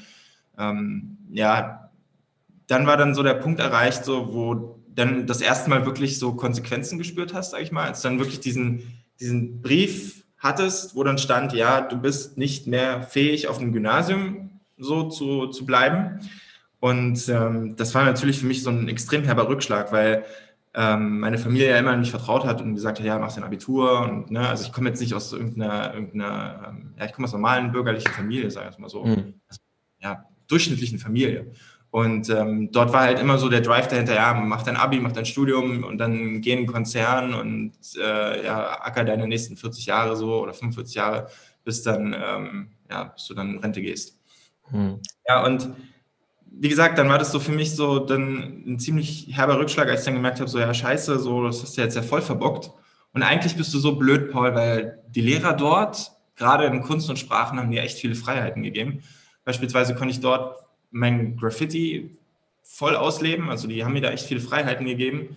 ähm, 0.57 1.17
ja, 1.31 1.89
dann 2.67 2.87
war 2.87 2.97
dann 2.97 3.15
so 3.15 3.23
der 3.23 3.35
Punkt 3.35 3.61
erreicht, 3.61 4.03
so, 4.03 4.33
wo 4.33 4.80
dann 4.93 5.27
das 5.27 5.41
erste 5.41 5.69
Mal 5.69 5.86
wirklich 5.86 6.19
so 6.19 6.33
Konsequenzen 6.33 6.98
gespürt 6.98 7.33
hast, 7.33 7.51
sag 7.51 7.62
ich 7.62 7.71
mal, 7.71 7.88
als 7.88 8.01
dann 8.01 8.19
wirklich 8.19 8.39
diesen 8.39 9.01
diesen 9.21 9.62
Brief 9.62 10.25
hattest, 10.39 10.95
wo 10.95 11.03
dann 11.03 11.19
stand, 11.19 11.53
ja, 11.53 11.81
du 11.81 11.98
bist 11.98 12.38
nicht 12.38 12.67
mehr 12.67 13.03
fähig, 13.03 13.48
auf 13.48 13.60
dem 13.60 13.71
Gymnasium 13.71 14.60
so 14.77 15.07
zu, 15.10 15.48
zu 15.48 15.65
bleiben. 15.65 16.19
Und 16.79 17.29
ähm, 17.29 17.75
das 17.75 17.93
war 17.93 18.03
natürlich 18.03 18.39
für 18.39 18.48
mich 18.48 18.63
so 18.63 18.71
ein 18.71 18.89
extrem 18.89 19.24
herber 19.24 19.48
Rückschlag, 19.48 19.91
weil 19.91 20.25
ähm, 20.74 21.19
meine 21.19 21.38
Familie 21.38 21.69
ja 21.69 21.77
immer 21.77 21.95
nicht 21.95 22.10
vertraut 22.10 22.43
hat 22.43 22.62
und 22.62 22.74
gesagt 22.74 22.98
hat, 22.98 23.05
ja, 23.05 23.19
mach 23.19 23.31
dein 23.33 23.43
Abitur. 23.43 24.01
Und 24.01 24.31
ne, 24.31 24.50
also 24.50 24.65
ich 24.65 24.74
komme 24.74 24.89
jetzt 24.89 25.00
nicht 25.00 25.13
aus 25.13 25.31
irgendeiner, 25.31 25.93
irgendeiner 25.93 26.69
ähm, 26.69 26.95
ja, 26.98 27.05
ich 27.05 27.13
komme 27.13 27.27
aus 27.27 27.33
einer 27.33 27.41
normalen 27.41 27.71
bürgerlichen 27.71 28.12
Familie, 28.12 28.50
sage 28.50 28.69
ich 28.71 28.79
mal 28.79 28.89
so. 28.89 29.03
Mhm. 29.03 29.36
Also, 29.48 29.62
ja, 30.00 30.25
durchschnittlichen 30.48 30.98
Familie. 30.98 31.51
Und 31.91 32.29
ähm, 32.29 32.71
dort 32.71 32.93
war 32.93 33.01
halt 33.01 33.19
immer 33.19 33.38
so 33.38 33.50
der 33.50 33.60
Drive 33.60 33.89
dahinter, 33.89 34.15
ja, 34.15 34.33
mach 34.33 34.63
dein 34.63 34.77
Abi, 34.77 35.01
mach 35.01 35.12
dein 35.12 35.25
Studium 35.25 35.83
und 35.83 35.98
dann 35.98 36.39
geh 36.39 36.53
in 36.53 36.60
einen 36.60 36.67
Konzern 36.67 37.33
und 37.33 37.74
äh, 38.01 38.45
ja, 38.45 38.81
acker 38.81 39.03
deine 39.03 39.27
nächsten 39.27 39.57
40 39.57 39.88
Jahre 39.88 40.15
so 40.15 40.41
oder 40.41 40.53
45 40.53 40.95
Jahre, 40.95 41.27
bis 41.65 41.83
dann, 41.83 42.15
ähm, 42.17 42.69
ja, 42.89 43.03
bis 43.03 43.27
du 43.27 43.33
dann 43.33 43.55
in 43.55 43.60
Rente 43.60 43.81
gehst. 43.81 44.17
Hm. 44.69 45.01
Ja, 45.27 45.45
und 45.45 45.69
wie 46.50 46.69
gesagt, 46.69 46.98
dann 46.98 47.10
war 47.10 47.17
das 47.17 47.33
so 47.33 47.41
für 47.41 47.51
mich 47.51 47.75
so 47.75 48.00
dann 48.00 48.63
ein 48.65 48.79
ziemlich 48.79 49.27
herber 49.29 49.60
Rückschlag, 49.60 49.89
als 49.89 50.01
ich 50.01 50.05
dann 50.05 50.15
gemerkt 50.15 50.39
habe, 50.39 50.50
so 50.50 50.60
ja, 50.60 50.74
scheiße, 50.74 51.19
so, 51.19 51.43
das 51.43 51.62
hast 51.62 51.75
du 51.75 51.81
jetzt 51.81 51.95
ja 51.95 52.03
voll 52.03 52.21
verbockt. 52.21 52.71
Und 53.13 53.24
eigentlich 53.24 53.57
bist 53.57 53.74
du 53.74 53.79
so 53.79 53.98
blöd, 53.98 54.31
Paul, 54.31 54.55
weil 54.55 55.03
die 55.10 55.21
Lehrer 55.21 55.53
dort, 55.53 56.13
gerade 56.38 56.65
in 56.65 56.81
Kunst 56.81 57.10
und 57.10 57.19
Sprachen, 57.19 57.60
haben 57.60 57.67
mir 57.67 57.81
echt 57.81 58.00
viele 58.00 58.15
Freiheiten 58.15 58.63
gegeben. 58.63 59.03
Beispielsweise 59.43 59.93
konnte 59.95 60.13
ich 60.13 60.21
dort 60.21 60.55
mein 60.91 61.38
Graffiti 61.38 62.17
voll 62.62 62.95
ausleben. 62.95 63.50
Also 63.50 63.67
die 63.67 63.83
haben 63.83 63.93
mir 63.93 64.01
da 64.01 64.12
echt 64.12 64.27
viele 64.27 64.39
Freiheiten 64.39 64.86
gegeben. 64.86 65.36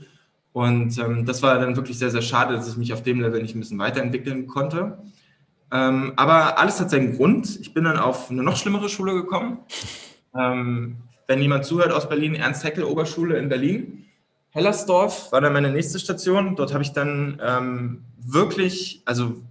Und 0.53 0.99
ähm, 0.99 1.27
das 1.27 1.43
war 1.43 1.59
dann 1.59 1.75
wirklich 1.77 1.99
sehr, 1.99 2.11
sehr 2.11 2.23
schade, 2.23 2.55
dass 2.55 2.69
ich 2.69 2.77
mich 2.77 2.93
auf 2.93 3.03
dem 3.03 3.21
Level 3.21 3.43
nicht 3.43 3.57
ein 3.57 3.61
bisschen 3.61 3.79
weiterentwickeln 3.79 4.47
konnte. 4.47 4.99
Ähm, 5.73 6.13
aber 6.17 6.59
alles 6.59 6.79
hat 6.81 6.91
seinen 6.91 7.17
Grund. 7.17 7.59
Ich 7.61 7.75
bin 7.75 7.85
dann 7.85 7.99
auf 7.99 8.31
eine 8.31 8.43
noch 8.43 8.57
schlimmere 8.57 8.89
Schule 8.89 9.15
gekommen. 9.15 9.59
Ähm, 10.37 10.99
wenn 11.27 11.43
jemand 11.43 11.65
zuhört 11.65 11.91
aus 11.91 12.09
Berlin, 12.09 12.35
Ernst-Haeckel-Oberschule 12.35 13.37
in 13.39 13.49
Berlin. 13.49 14.05
Hellersdorf 14.51 15.33
war 15.33 15.41
dann 15.41 15.53
meine 15.53 15.73
nächste 15.73 15.99
Station. 15.99 16.55
Dort 16.55 16.73
habe 16.73 16.85
ich 16.85 16.93
dann 16.93 17.41
ähm, 17.45 18.05
wirklich, 18.19 19.03
also 19.05 19.43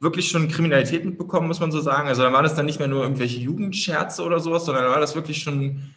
wirklich 0.00 0.28
schon 0.28 0.48
Kriminalität 0.48 1.04
mitbekommen, 1.04 1.46
muss 1.46 1.60
man 1.60 1.70
so 1.70 1.80
sagen. 1.80 2.08
Also 2.08 2.22
da 2.22 2.32
war 2.32 2.42
das 2.42 2.54
dann 2.54 2.66
nicht 2.66 2.78
mehr 2.78 2.88
nur 2.88 3.02
irgendwelche 3.02 3.38
Jugendscherze 3.38 4.22
oder 4.22 4.40
sowas, 4.40 4.64
sondern 4.64 4.84
da 4.84 4.90
war 4.90 5.00
das 5.00 5.14
wirklich 5.14 5.42
schon, 5.42 5.94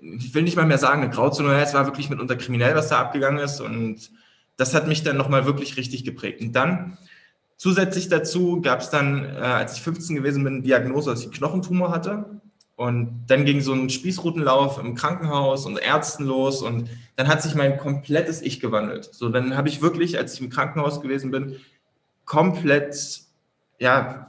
ich 0.00 0.34
will 0.34 0.42
nicht 0.42 0.56
mal 0.56 0.66
mehr 0.66 0.78
sagen, 0.78 1.02
eine 1.02 1.10
Grauzone, 1.10 1.60
es 1.62 1.72
war 1.72 1.86
wirklich 1.86 2.10
mitunter 2.10 2.36
kriminell, 2.36 2.74
was 2.74 2.88
da 2.88 3.00
abgegangen 3.00 3.42
ist. 3.42 3.60
Und 3.60 4.10
das 4.56 4.74
hat 4.74 4.88
mich 4.88 5.04
dann 5.04 5.16
nochmal 5.16 5.46
wirklich 5.46 5.76
richtig 5.76 6.04
geprägt. 6.04 6.40
Und 6.40 6.52
dann 6.52 6.98
zusätzlich 7.56 8.08
dazu 8.08 8.60
gab 8.60 8.80
es 8.80 8.90
dann, 8.90 9.24
äh, 9.24 9.38
als 9.38 9.76
ich 9.76 9.82
15 9.82 10.16
gewesen 10.16 10.42
bin, 10.42 10.64
Diagnose, 10.64 11.10
dass 11.10 11.24
ich 11.24 11.30
Knochentumor 11.30 11.92
hatte. 11.92 12.40
Und 12.74 13.26
dann 13.28 13.44
ging 13.44 13.60
so 13.60 13.72
ein 13.72 13.90
Spießrutenlauf 13.90 14.78
im 14.78 14.94
Krankenhaus 14.94 15.66
und 15.66 15.78
Ärzten 15.78 16.24
los 16.24 16.62
und 16.62 16.88
dann 17.16 17.28
hat 17.28 17.42
sich 17.42 17.54
mein 17.54 17.76
komplettes 17.76 18.40
Ich 18.40 18.58
gewandelt. 18.58 19.04
So, 19.12 19.28
dann 19.28 19.54
habe 19.54 19.68
ich 19.68 19.82
wirklich, 19.82 20.16
als 20.16 20.32
ich 20.32 20.40
im 20.40 20.48
Krankenhaus 20.48 21.02
gewesen 21.02 21.30
bin, 21.30 21.56
komplett, 22.30 23.22
ja, 23.80 24.28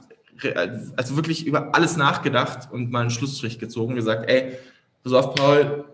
also 0.96 1.14
wirklich 1.14 1.46
über 1.46 1.72
alles 1.72 1.96
nachgedacht 1.96 2.68
und 2.72 2.90
mal 2.90 3.02
einen 3.02 3.10
Schlussstrich 3.10 3.60
gezogen, 3.60 3.94
gesagt, 3.94 4.28
ey, 4.28 4.58
pass 5.04 5.12
auf, 5.12 5.36
Paul, 5.36 5.84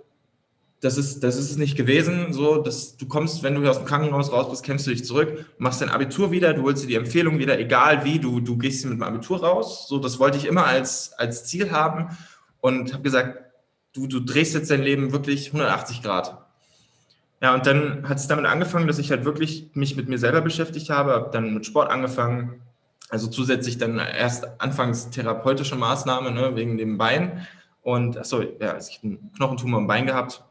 das 0.80 0.96
ist, 0.96 1.20
das 1.22 1.36
ist 1.36 1.50
es 1.50 1.58
nicht 1.58 1.76
gewesen. 1.76 2.32
So, 2.32 2.62
dass 2.62 2.96
du 2.96 3.06
kommst, 3.06 3.42
wenn 3.42 3.54
du 3.54 3.68
aus 3.68 3.76
dem 3.76 3.84
Krankenhaus 3.84 4.32
raus 4.32 4.48
bist, 4.48 4.62
kämpfst 4.62 4.86
du 4.86 4.90
dich 4.92 5.04
zurück, 5.04 5.44
machst 5.58 5.82
dein 5.82 5.90
Abitur 5.90 6.30
wieder, 6.30 6.54
du 6.54 6.62
holst 6.62 6.82
dir 6.82 6.86
die 6.86 6.94
Empfehlung 6.94 7.38
wieder, 7.38 7.58
egal 7.58 8.06
wie, 8.06 8.18
du, 8.18 8.40
du 8.40 8.56
gehst 8.56 8.86
mit 8.86 8.94
dem 8.94 9.02
Abitur 9.02 9.44
raus. 9.44 9.86
So, 9.86 9.98
das 9.98 10.18
wollte 10.18 10.38
ich 10.38 10.46
immer 10.46 10.64
als, 10.64 11.12
als 11.18 11.44
Ziel 11.44 11.72
haben 11.72 12.16
und 12.62 12.94
habe 12.94 13.02
gesagt, 13.02 13.52
du, 13.92 14.06
du 14.06 14.20
drehst 14.20 14.54
jetzt 14.54 14.70
dein 14.70 14.82
Leben 14.82 15.12
wirklich 15.12 15.48
180 15.48 16.02
Grad. 16.02 16.47
Ja, 17.40 17.54
und 17.54 17.66
dann 17.66 18.08
hat 18.08 18.18
es 18.18 18.26
damit 18.26 18.46
angefangen, 18.46 18.88
dass 18.88 18.98
ich 18.98 19.10
halt 19.10 19.24
wirklich 19.24 19.70
mich 19.74 19.96
mit 19.96 20.08
mir 20.08 20.18
selber 20.18 20.40
beschäftigt 20.40 20.90
habe, 20.90 21.12
habe 21.12 21.30
dann 21.32 21.54
mit 21.54 21.66
Sport 21.66 21.90
angefangen, 21.90 22.62
also 23.10 23.28
zusätzlich 23.28 23.78
dann 23.78 23.98
erst 23.98 24.60
anfangs 24.60 25.10
therapeutische 25.10 25.76
Maßnahme 25.76 26.30
ne, 26.32 26.56
wegen 26.56 26.76
dem 26.76 26.98
Bein. 26.98 27.46
Und 27.82 28.18
achso, 28.18 28.42
ja, 28.42 28.72
also 28.72 28.90
ich 28.90 28.98
habe 28.98 29.06
einen 29.08 29.32
Knochentumor 29.36 29.80
im 29.80 29.86
Bein 29.86 30.06
gehabt. 30.06 30.44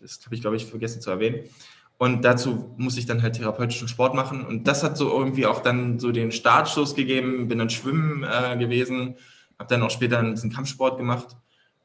Das 0.00 0.20
habe 0.24 0.34
ich, 0.34 0.40
glaube 0.40 0.56
ich, 0.56 0.66
vergessen 0.66 1.00
zu 1.00 1.10
erwähnen. 1.10 1.48
Und 1.96 2.24
dazu 2.24 2.74
muss 2.76 2.98
ich 2.98 3.06
dann 3.06 3.22
halt 3.22 3.36
therapeutischen 3.36 3.86
Sport 3.86 4.14
machen. 4.14 4.44
Und 4.44 4.66
das 4.66 4.82
hat 4.82 4.96
so 4.96 5.08
irgendwie 5.16 5.46
auch 5.46 5.60
dann 5.60 6.00
so 6.00 6.10
den 6.10 6.32
Startschuss 6.32 6.96
gegeben. 6.96 7.46
Bin 7.46 7.58
dann 7.58 7.70
schwimmen 7.70 8.24
äh, 8.24 8.56
gewesen, 8.58 9.14
habe 9.58 9.68
dann 9.68 9.82
auch 9.82 9.90
später 9.90 10.18
ein 10.18 10.32
bisschen 10.32 10.52
Kampfsport 10.52 10.98
gemacht. 10.98 11.36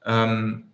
Ähm, 0.03 0.71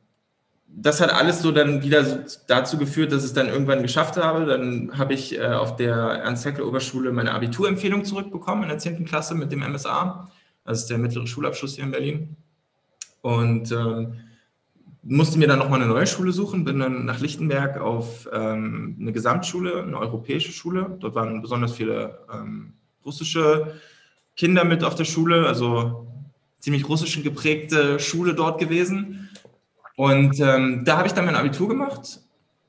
das 0.75 1.01
hat 1.01 1.13
alles 1.13 1.41
so 1.41 1.51
dann 1.51 1.83
wieder 1.83 2.25
dazu 2.47 2.77
geführt, 2.77 3.11
dass 3.11 3.19
ich 3.19 3.29
es 3.29 3.33
dann 3.33 3.47
irgendwann 3.47 3.83
geschafft 3.83 4.17
habe. 4.17 4.45
Dann 4.45 4.97
habe 4.97 5.13
ich 5.13 5.37
äh, 5.37 5.45
auf 5.45 5.75
der 5.75 5.95
Ernst-Haeckel-Oberschule 5.95 7.11
meine 7.11 7.33
Abiturempfehlung 7.33 8.05
zurückbekommen 8.05 8.63
in 8.63 8.69
der 8.69 8.79
10. 8.79 9.05
Klasse 9.05 9.35
mit 9.35 9.51
dem 9.51 9.59
MSA. 9.59 10.31
Das 10.65 10.79
ist 10.79 10.89
der 10.89 10.97
mittlere 10.97 11.27
Schulabschluss 11.27 11.75
hier 11.75 11.83
in 11.83 11.91
Berlin. 11.91 12.35
Und 13.21 13.71
ähm, 13.71 14.13
musste 15.03 15.37
mir 15.37 15.47
dann 15.47 15.59
nochmal 15.59 15.81
eine 15.81 15.91
neue 15.91 16.07
Schule 16.07 16.31
suchen, 16.31 16.63
bin 16.63 16.79
dann 16.79 17.05
nach 17.05 17.19
Lichtenberg 17.19 17.79
auf 17.79 18.27
ähm, 18.31 18.97
eine 18.99 19.11
Gesamtschule, 19.11 19.83
eine 19.83 19.97
europäische 19.97 20.51
Schule. 20.51 20.97
Dort 20.99 21.13
waren 21.13 21.41
besonders 21.41 21.73
viele 21.73 22.19
ähm, 22.33 22.73
russische 23.05 23.75
Kinder 24.35 24.63
mit 24.63 24.83
auf 24.83 24.95
der 24.95 25.05
Schule, 25.05 25.45
also 25.45 26.07
ziemlich 26.59 26.87
russisch 26.89 27.21
geprägte 27.21 27.99
Schule 27.99 28.33
dort 28.33 28.59
gewesen. 28.59 29.22
Und 29.95 30.39
ähm, 30.39 30.83
da 30.85 30.97
habe 30.97 31.07
ich 31.07 31.13
dann 31.13 31.25
mein 31.25 31.35
Abitur 31.35 31.67
gemacht 31.67 32.19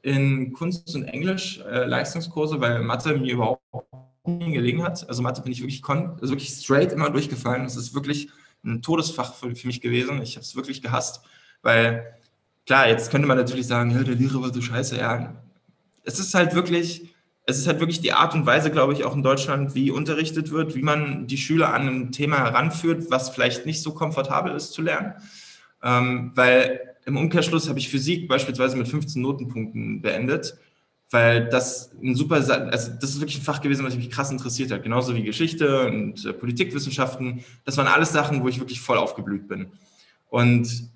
in 0.02 0.52
Kunst 0.52 0.94
und 0.94 1.04
Englisch, 1.04 1.60
äh, 1.60 1.86
Leistungskurse, 1.86 2.60
weil 2.60 2.82
Mathe 2.82 3.16
mir 3.16 3.32
überhaupt 3.32 3.62
nie 4.26 4.52
gelegen 4.52 4.82
hat. 4.82 5.08
Also 5.08 5.22
Mathe 5.22 5.42
bin 5.42 5.52
ich 5.52 5.62
wirklich, 5.62 5.82
also 5.86 6.28
wirklich 6.30 6.50
straight 6.50 6.92
immer 6.92 7.10
durchgefallen. 7.10 7.64
Das 7.64 7.76
ist 7.76 7.94
wirklich 7.94 8.28
ein 8.64 8.82
Todesfach 8.82 9.34
für, 9.34 9.54
für 9.54 9.66
mich 9.66 9.80
gewesen. 9.80 10.20
Ich 10.22 10.36
habe 10.36 10.44
es 10.44 10.56
wirklich 10.56 10.82
gehasst, 10.82 11.22
weil 11.62 12.14
klar, 12.66 12.88
jetzt 12.88 13.10
könnte 13.10 13.28
man 13.28 13.38
natürlich 13.38 13.66
sagen, 13.66 13.90
ja, 13.90 14.02
der 14.02 14.14
Lehrer 14.14 14.42
war 14.42 14.52
so 14.52 14.60
scheiße. 14.60 14.98
Ja, 14.98 15.34
es 16.04 16.18
ist 16.18 16.34
halt 16.34 16.54
wirklich, 16.54 17.14
es 17.46 17.58
ist 17.58 17.66
halt 17.66 17.80
wirklich 17.80 18.00
die 18.00 18.12
Art 18.12 18.34
und 18.34 18.46
Weise, 18.46 18.70
glaube 18.70 18.92
ich, 18.92 19.04
auch 19.04 19.14
in 19.14 19.22
Deutschland, 19.22 19.74
wie 19.74 19.90
unterrichtet 19.90 20.50
wird, 20.50 20.74
wie 20.74 20.82
man 20.82 21.26
die 21.26 21.38
Schüler 21.38 21.72
an 21.72 21.88
ein 21.88 22.12
Thema 22.12 22.38
heranführt, 22.38 23.10
was 23.10 23.30
vielleicht 23.30 23.66
nicht 23.66 23.82
so 23.82 23.92
komfortabel 23.92 24.54
ist 24.54 24.72
zu 24.72 24.82
lernen. 24.82 25.14
Ähm, 25.82 26.32
weil 26.34 26.93
im 27.06 27.16
Umkehrschluss 27.16 27.68
habe 27.68 27.78
ich 27.78 27.88
Physik 27.88 28.28
beispielsweise 28.28 28.76
mit 28.76 28.88
15 28.88 29.20
Notenpunkten 29.20 30.00
beendet, 30.00 30.56
weil 31.10 31.48
das 31.48 31.92
ein 32.02 32.14
super, 32.14 32.36
also 32.36 32.90
das 33.00 33.10
ist 33.10 33.20
wirklich 33.20 33.38
ein 33.38 33.44
Fach 33.44 33.60
gewesen, 33.60 33.84
was 33.84 33.96
mich 33.96 34.10
krass 34.10 34.30
interessiert 34.30 34.70
hat. 34.70 34.82
Genauso 34.82 35.14
wie 35.14 35.22
Geschichte 35.22 35.86
und 35.86 36.24
äh, 36.24 36.32
Politikwissenschaften. 36.32 37.44
Das 37.64 37.76
waren 37.76 37.86
alles 37.86 38.12
Sachen, 38.12 38.42
wo 38.42 38.48
ich 38.48 38.58
wirklich 38.58 38.80
voll 38.80 38.98
aufgeblüht 38.98 39.48
bin. 39.48 39.66
Und 40.30 40.90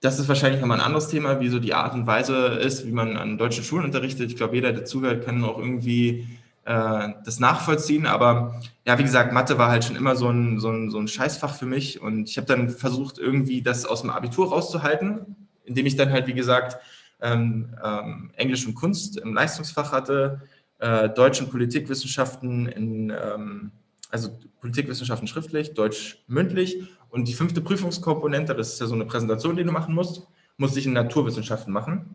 das 0.00 0.18
ist 0.18 0.28
wahrscheinlich 0.28 0.60
nochmal 0.60 0.78
ein 0.78 0.86
anderes 0.86 1.08
Thema, 1.08 1.40
wie 1.40 1.48
so 1.48 1.58
die 1.58 1.74
Art 1.74 1.94
und 1.94 2.06
Weise 2.06 2.58
ist, 2.62 2.86
wie 2.86 2.92
man 2.92 3.16
an 3.16 3.36
deutschen 3.36 3.64
Schulen 3.64 3.84
unterrichtet. 3.84 4.30
Ich 4.30 4.36
glaube, 4.36 4.54
jeder, 4.54 4.72
der 4.72 4.86
zuhört, 4.86 5.24
kann 5.24 5.44
auch 5.44 5.58
irgendwie 5.58 6.26
das 6.70 7.40
nachvollziehen. 7.40 8.06
Aber 8.06 8.60
ja, 8.86 8.98
wie 8.98 9.02
gesagt, 9.02 9.32
Mathe 9.32 9.58
war 9.58 9.70
halt 9.70 9.84
schon 9.84 9.96
immer 9.96 10.14
so 10.14 10.28
ein, 10.28 10.60
so 10.60 10.70
ein, 10.70 10.90
so 10.90 10.98
ein 10.98 11.08
Scheißfach 11.08 11.54
für 11.54 11.66
mich. 11.66 12.00
Und 12.00 12.28
ich 12.28 12.36
habe 12.36 12.46
dann 12.46 12.70
versucht, 12.70 13.18
irgendwie 13.18 13.62
das 13.62 13.84
aus 13.84 14.02
dem 14.02 14.10
Abitur 14.10 14.50
rauszuhalten, 14.50 15.36
indem 15.64 15.86
ich 15.86 15.96
dann 15.96 16.10
halt, 16.10 16.26
wie 16.26 16.34
gesagt, 16.34 16.78
ähm, 17.20 17.74
ähm, 17.82 18.30
Englisch 18.36 18.66
und 18.66 18.74
Kunst 18.74 19.18
im 19.18 19.34
Leistungsfach 19.34 19.92
hatte, 19.92 20.42
äh, 20.78 21.08
Deutsch 21.08 21.40
und 21.40 21.50
Politikwissenschaften 21.50 22.66
in, 22.66 23.10
ähm, 23.10 23.72
also 24.10 24.38
Politikwissenschaften 24.60 25.28
schriftlich, 25.28 25.74
Deutsch 25.74 26.22
mündlich. 26.26 26.82
Und 27.08 27.26
die 27.26 27.34
fünfte 27.34 27.60
Prüfungskomponente, 27.60 28.54
das 28.54 28.74
ist 28.74 28.80
ja 28.80 28.86
so 28.86 28.94
eine 28.94 29.06
Präsentation, 29.06 29.56
die 29.56 29.64
du 29.64 29.72
machen 29.72 29.94
musst, 29.94 30.26
musste 30.56 30.78
ich 30.78 30.86
in 30.86 30.92
Naturwissenschaften 30.92 31.72
machen 31.72 32.14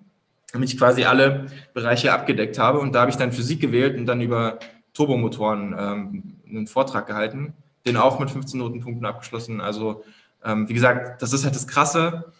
damit 0.54 0.72
ich 0.72 0.78
quasi 0.78 1.04
alle 1.04 1.48
Bereiche 1.74 2.14
abgedeckt 2.14 2.58
habe. 2.60 2.80
Und 2.80 2.94
da 2.94 3.02
habe 3.02 3.12
ich 3.12 3.18
dann 3.18 3.32
Physik 3.32 3.60
gewählt 3.60 3.98
und 3.98 4.06
dann 4.06 4.22
über 4.22 4.60
Turbomotoren 4.94 5.76
ähm, 5.78 6.24
einen 6.48 6.68
Vortrag 6.68 7.08
gehalten, 7.08 7.54
den 7.86 7.98
auch 7.98 8.20
mit 8.20 8.32
15 8.32 8.60
Notenpunkten 8.60 9.06
abgeschlossen. 9.06 9.62
Also 9.62 10.04
ähm, 10.44 10.70
wie 10.70 10.74
gesagt, 10.74 11.22
das 11.22 11.34
ist 11.34 11.44
halt 11.44 11.56
das 11.56 11.68
Krasse, 11.68 12.32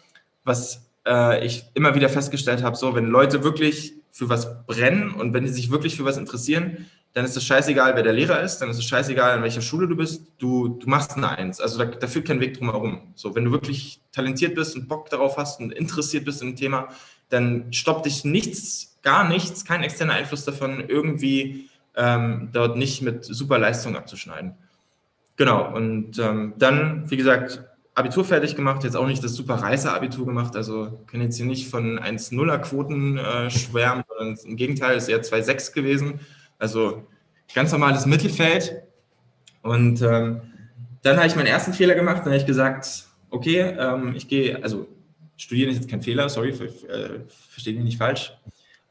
was 0.44 0.88
äh, 1.06 1.44
ich 1.44 1.64
immer 1.74 1.94
wieder 1.94 2.08
festgestellt 2.08 2.62
habe, 2.62 2.76
so 2.76 2.94
wenn 2.94 3.06
Leute 3.06 3.44
wirklich 3.44 3.94
für 4.10 4.28
was 4.28 4.64
brennen 4.64 5.12
und 5.12 5.34
wenn 5.34 5.44
die 5.44 5.50
sich 5.50 5.70
wirklich 5.70 5.96
für 5.96 6.04
was 6.04 6.16
interessieren, 6.16 6.86
dann 7.16 7.24
ist 7.24 7.34
es 7.34 7.44
scheißegal, 7.44 7.96
wer 7.96 8.02
der 8.02 8.12
Lehrer 8.12 8.42
ist, 8.42 8.58
dann 8.58 8.68
ist 8.68 8.76
es 8.76 8.84
scheißegal, 8.84 9.38
in 9.38 9.42
welcher 9.42 9.62
Schule 9.62 9.88
du 9.88 9.96
bist, 9.96 10.26
du, 10.36 10.68
du 10.68 10.86
machst 10.86 11.16
eine 11.16 11.30
Eins. 11.30 11.62
Also 11.62 11.78
da, 11.78 11.86
da 11.86 12.08
führt 12.08 12.26
kein 12.26 12.40
Weg 12.40 12.58
drum 12.58 12.70
herum. 12.70 13.14
So, 13.14 13.34
wenn 13.34 13.46
du 13.46 13.52
wirklich 13.52 14.02
talentiert 14.12 14.54
bist 14.54 14.76
und 14.76 14.86
Bock 14.86 15.08
darauf 15.08 15.38
hast 15.38 15.58
und 15.58 15.72
interessiert 15.72 16.26
bist 16.26 16.42
im 16.42 16.56
Thema, 16.56 16.88
dann 17.30 17.72
stoppt 17.72 18.04
dich 18.04 18.26
nichts, 18.26 18.98
gar 19.00 19.26
nichts, 19.26 19.64
kein 19.64 19.82
externer 19.82 20.12
Einfluss 20.12 20.44
davon, 20.44 20.84
irgendwie 20.88 21.70
ähm, 21.96 22.50
dort 22.52 22.76
nicht 22.76 23.00
mit 23.00 23.24
super 23.24 23.58
Leistung 23.58 23.96
abzuschneiden. 23.96 24.52
Genau, 25.36 25.74
und 25.74 26.18
ähm, 26.18 26.52
dann, 26.58 27.10
wie 27.10 27.16
gesagt, 27.16 27.64
Abitur 27.94 28.26
fertig 28.26 28.56
gemacht, 28.56 28.84
jetzt 28.84 28.94
auch 28.94 29.06
nicht 29.06 29.24
das 29.24 29.32
super 29.32 29.54
Reiser-Abitur 29.54 30.26
gemacht, 30.26 30.54
also 30.54 31.00
können 31.06 31.22
jetzt 31.22 31.38
hier 31.38 31.46
nicht 31.46 31.70
von 31.70 31.98
1-0er-Quoten 31.98 33.16
äh, 33.16 33.50
schwärmen, 33.50 34.04
sondern 34.06 34.36
im 34.44 34.56
Gegenteil, 34.56 34.98
ist 34.98 35.08
eher 35.08 35.22
2-6 35.22 35.72
gewesen, 35.72 36.20
also 36.58 37.06
ganz 37.54 37.72
normales 37.72 38.06
Mittelfeld. 38.06 38.82
Und 39.62 40.00
ähm, 40.02 40.40
dann 41.02 41.16
habe 41.16 41.26
ich 41.26 41.36
meinen 41.36 41.46
ersten 41.46 41.72
Fehler 41.72 41.94
gemacht, 41.94 42.18
dann 42.18 42.26
habe 42.26 42.36
ich 42.36 42.46
gesagt, 42.46 43.06
okay, 43.30 43.60
ähm, 43.78 44.14
ich 44.16 44.28
gehe, 44.28 44.62
also 44.62 44.88
Studieren 45.36 45.70
ist 45.70 45.76
jetzt 45.76 45.90
kein 45.90 46.02
Fehler, 46.02 46.28
sorry, 46.28 46.50
äh, 46.50 47.20
versteht 47.28 47.76
mich 47.76 47.84
nicht 47.84 47.98
falsch. 47.98 48.32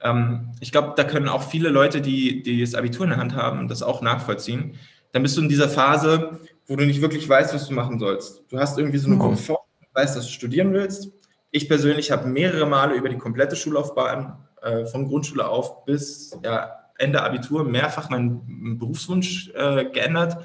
Ähm, 0.02 0.52
ich 0.60 0.72
glaube, 0.72 0.94
da 0.96 1.04
können 1.04 1.28
auch 1.28 1.42
viele 1.42 1.70
Leute, 1.70 2.02
die, 2.02 2.44
die 2.44 2.62
das 2.62 2.76
Abitur 2.76 3.06
in 3.06 3.10
der 3.10 3.20
Hand 3.20 3.36
haben, 3.36 3.68
das 3.68 3.82
auch 3.82 4.02
nachvollziehen. 4.02 4.78
Dann 5.12 5.24
bist 5.24 5.38
du 5.38 5.42
in 5.42 5.50
dieser 5.50 5.70
Phase, 5.70 6.40
wo 6.68 6.76
du 6.76 6.86
nicht 6.86 7.02
wirklich 7.02 7.28
weißt, 7.28 7.54
was 7.54 7.68
du 7.68 7.74
machen 7.74 8.00
sollst. 8.00 8.44
Du 8.50 8.60
hast 8.60 8.78
irgendwie 8.78 9.00
so 9.00 9.08
eine 9.08 9.16
Mhm. 9.16 9.20
Komfort, 9.20 9.66
du 9.82 10.00
weißt, 10.00 10.16
dass 10.16 10.26
du 10.26 10.32
studieren 10.32 10.72
willst. 10.74 11.12
Ich 11.50 11.68
persönlich 11.68 12.12
habe 12.12 12.28
mehrere 12.28 12.68
Male 12.68 12.96
über 12.96 13.10
die 13.10 13.18
komplette 13.18 13.56
Schullaufbahn 13.56 14.38
äh, 14.62 14.86
von 14.86 15.08
Grundschule 15.08 15.48
auf 15.48 15.86
bis 15.86 16.38
ja, 16.44 16.85
Ende 16.98 17.24
Abitur 17.24 17.64
mehrfach 17.64 18.10
meinen 18.10 18.78
Berufswunsch 18.78 19.50
äh, 19.54 19.86
geändert. 19.86 20.38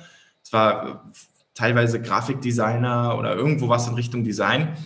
Es 0.43 0.53
war 0.53 1.11
teilweise 1.55 2.01
Grafikdesigner 2.01 3.17
oder 3.19 3.35
irgendwo 3.35 3.69
was 3.69 3.89
in 3.89 3.95
Richtung 3.95 4.25
Design. 4.25 4.77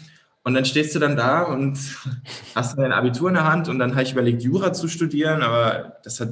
Und 0.42 0.54
dann 0.54 0.66
stehst 0.66 0.94
du 0.94 0.99
dann 0.99 1.16
da 1.16 1.42
und 1.42 1.78
hast 2.54 2.78
dein 2.78 2.92
Abitur 2.92 3.28
in 3.28 3.35
der 3.35 3.50
Hand 3.50 3.68
und 3.68 3.78
dann 3.78 3.92
habe 3.92 4.02
ich 4.02 4.12
überlegt, 4.12 4.42
Jura 4.42 4.73
zu 4.73 4.88
studieren, 4.88 5.42
aber 5.42 5.97
das 6.04 6.21
hat, 6.21 6.30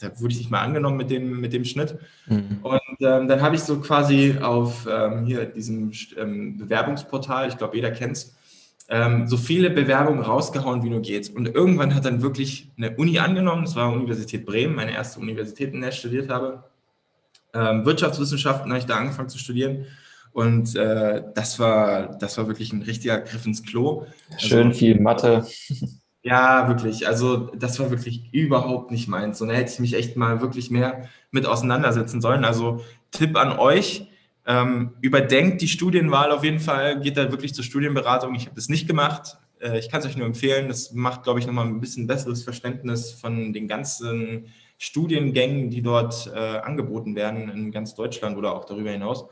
da 0.00 0.20
wurde 0.20 0.32
ich 0.32 0.38
nicht 0.38 0.50
mal 0.50 0.60
angenommen 0.60 0.98
mit 0.98 1.10
dem, 1.10 1.40
mit 1.40 1.52
dem 1.54 1.64
Schnitt. 1.64 1.98
Mhm. 2.26 2.58
Und 2.62 2.80
ähm, 3.00 3.26
dann 3.26 3.40
habe 3.40 3.56
ich 3.56 3.62
so 3.62 3.80
quasi 3.80 4.36
auf 4.40 4.86
ähm, 4.90 5.24
hier 5.24 5.46
diesem 5.46 5.92
ähm, 6.18 6.58
Bewerbungsportal, 6.58 7.48
ich 7.48 7.56
glaube, 7.56 7.76
jeder 7.76 7.90
kennt 7.90 8.18
es, 8.18 8.36
ähm, 8.88 9.26
so 9.26 9.36
viele 9.36 9.70
Bewerbungen 9.70 10.22
rausgehauen, 10.22 10.82
wie 10.82 10.90
nur 10.90 11.02
geht. 11.02 11.34
Und 11.34 11.46
irgendwann 11.46 11.94
hat 11.94 12.04
dann 12.04 12.22
wirklich 12.22 12.70
eine 12.76 12.96
Uni 12.96 13.18
angenommen, 13.18 13.64
das 13.64 13.76
war 13.76 13.92
Universität 13.92 14.46
Bremen, 14.46 14.74
meine 14.74 14.92
erste 14.92 15.20
Universität, 15.20 15.74
in 15.74 15.80
der 15.80 15.90
ich 15.90 15.96
studiert 15.96 16.30
habe. 16.30 16.64
Ähm, 17.54 17.84
Wirtschaftswissenschaften 17.84 18.70
habe 18.70 18.78
ich 18.78 18.86
da 18.86 18.96
angefangen 18.96 19.28
zu 19.28 19.38
studieren. 19.38 19.86
Und 20.32 20.76
äh, 20.76 21.22
das, 21.34 21.58
war, 21.58 22.16
das 22.18 22.38
war 22.38 22.46
wirklich 22.48 22.72
ein 22.72 22.82
richtiger 22.82 23.18
Griff 23.20 23.44
ins 23.46 23.62
Klo. 23.62 24.06
Schön 24.38 24.72
viel 24.72 25.00
Mathe. 25.00 25.46
Ja, 26.24 26.68
wirklich. 26.68 27.06
Also 27.06 27.46
das 27.54 27.78
war 27.78 27.90
wirklich 27.90 28.34
überhaupt 28.34 28.90
nicht 28.90 29.08
meins. 29.08 29.40
Und 29.40 29.48
da 29.48 29.54
hätte 29.54 29.72
ich 29.72 29.78
mich 29.78 29.94
echt 29.94 30.16
mal 30.16 30.42
wirklich 30.42 30.70
mehr 30.70 31.08
mit 31.30 31.46
auseinandersetzen 31.46 32.20
sollen. 32.20 32.44
Also 32.44 32.84
Tipp 33.12 33.36
an 33.36 33.58
euch, 33.58 34.07
ähm, 34.48 34.94
überdenkt 35.02 35.60
die 35.60 35.68
Studienwahl 35.68 36.32
auf 36.32 36.42
jeden 36.42 36.58
Fall, 36.58 37.00
geht 37.00 37.18
da 37.18 37.30
wirklich 37.30 37.52
zur 37.52 37.64
Studienberatung. 37.64 38.34
Ich 38.34 38.46
habe 38.46 38.56
das 38.56 38.70
nicht 38.70 38.88
gemacht. 38.88 39.36
Äh, 39.60 39.78
ich 39.78 39.90
kann 39.90 40.00
es 40.00 40.06
euch 40.06 40.16
nur 40.16 40.26
empfehlen. 40.26 40.68
Das 40.68 40.92
macht, 40.92 41.22
glaube 41.22 41.38
ich, 41.38 41.46
nochmal 41.46 41.66
ein 41.66 41.80
bisschen 41.80 42.06
besseres 42.06 42.42
Verständnis 42.42 43.12
von 43.12 43.52
den 43.52 43.68
ganzen 43.68 44.46
Studiengängen, 44.78 45.68
die 45.68 45.82
dort 45.82 46.32
äh, 46.34 46.38
angeboten 46.38 47.14
werden 47.14 47.50
in 47.50 47.70
ganz 47.70 47.94
Deutschland 47.94 48.38
oder 48.38 48.54
auch 48.54 48.64
darüber 48.64 48.90
hinaus. 48.90 49.26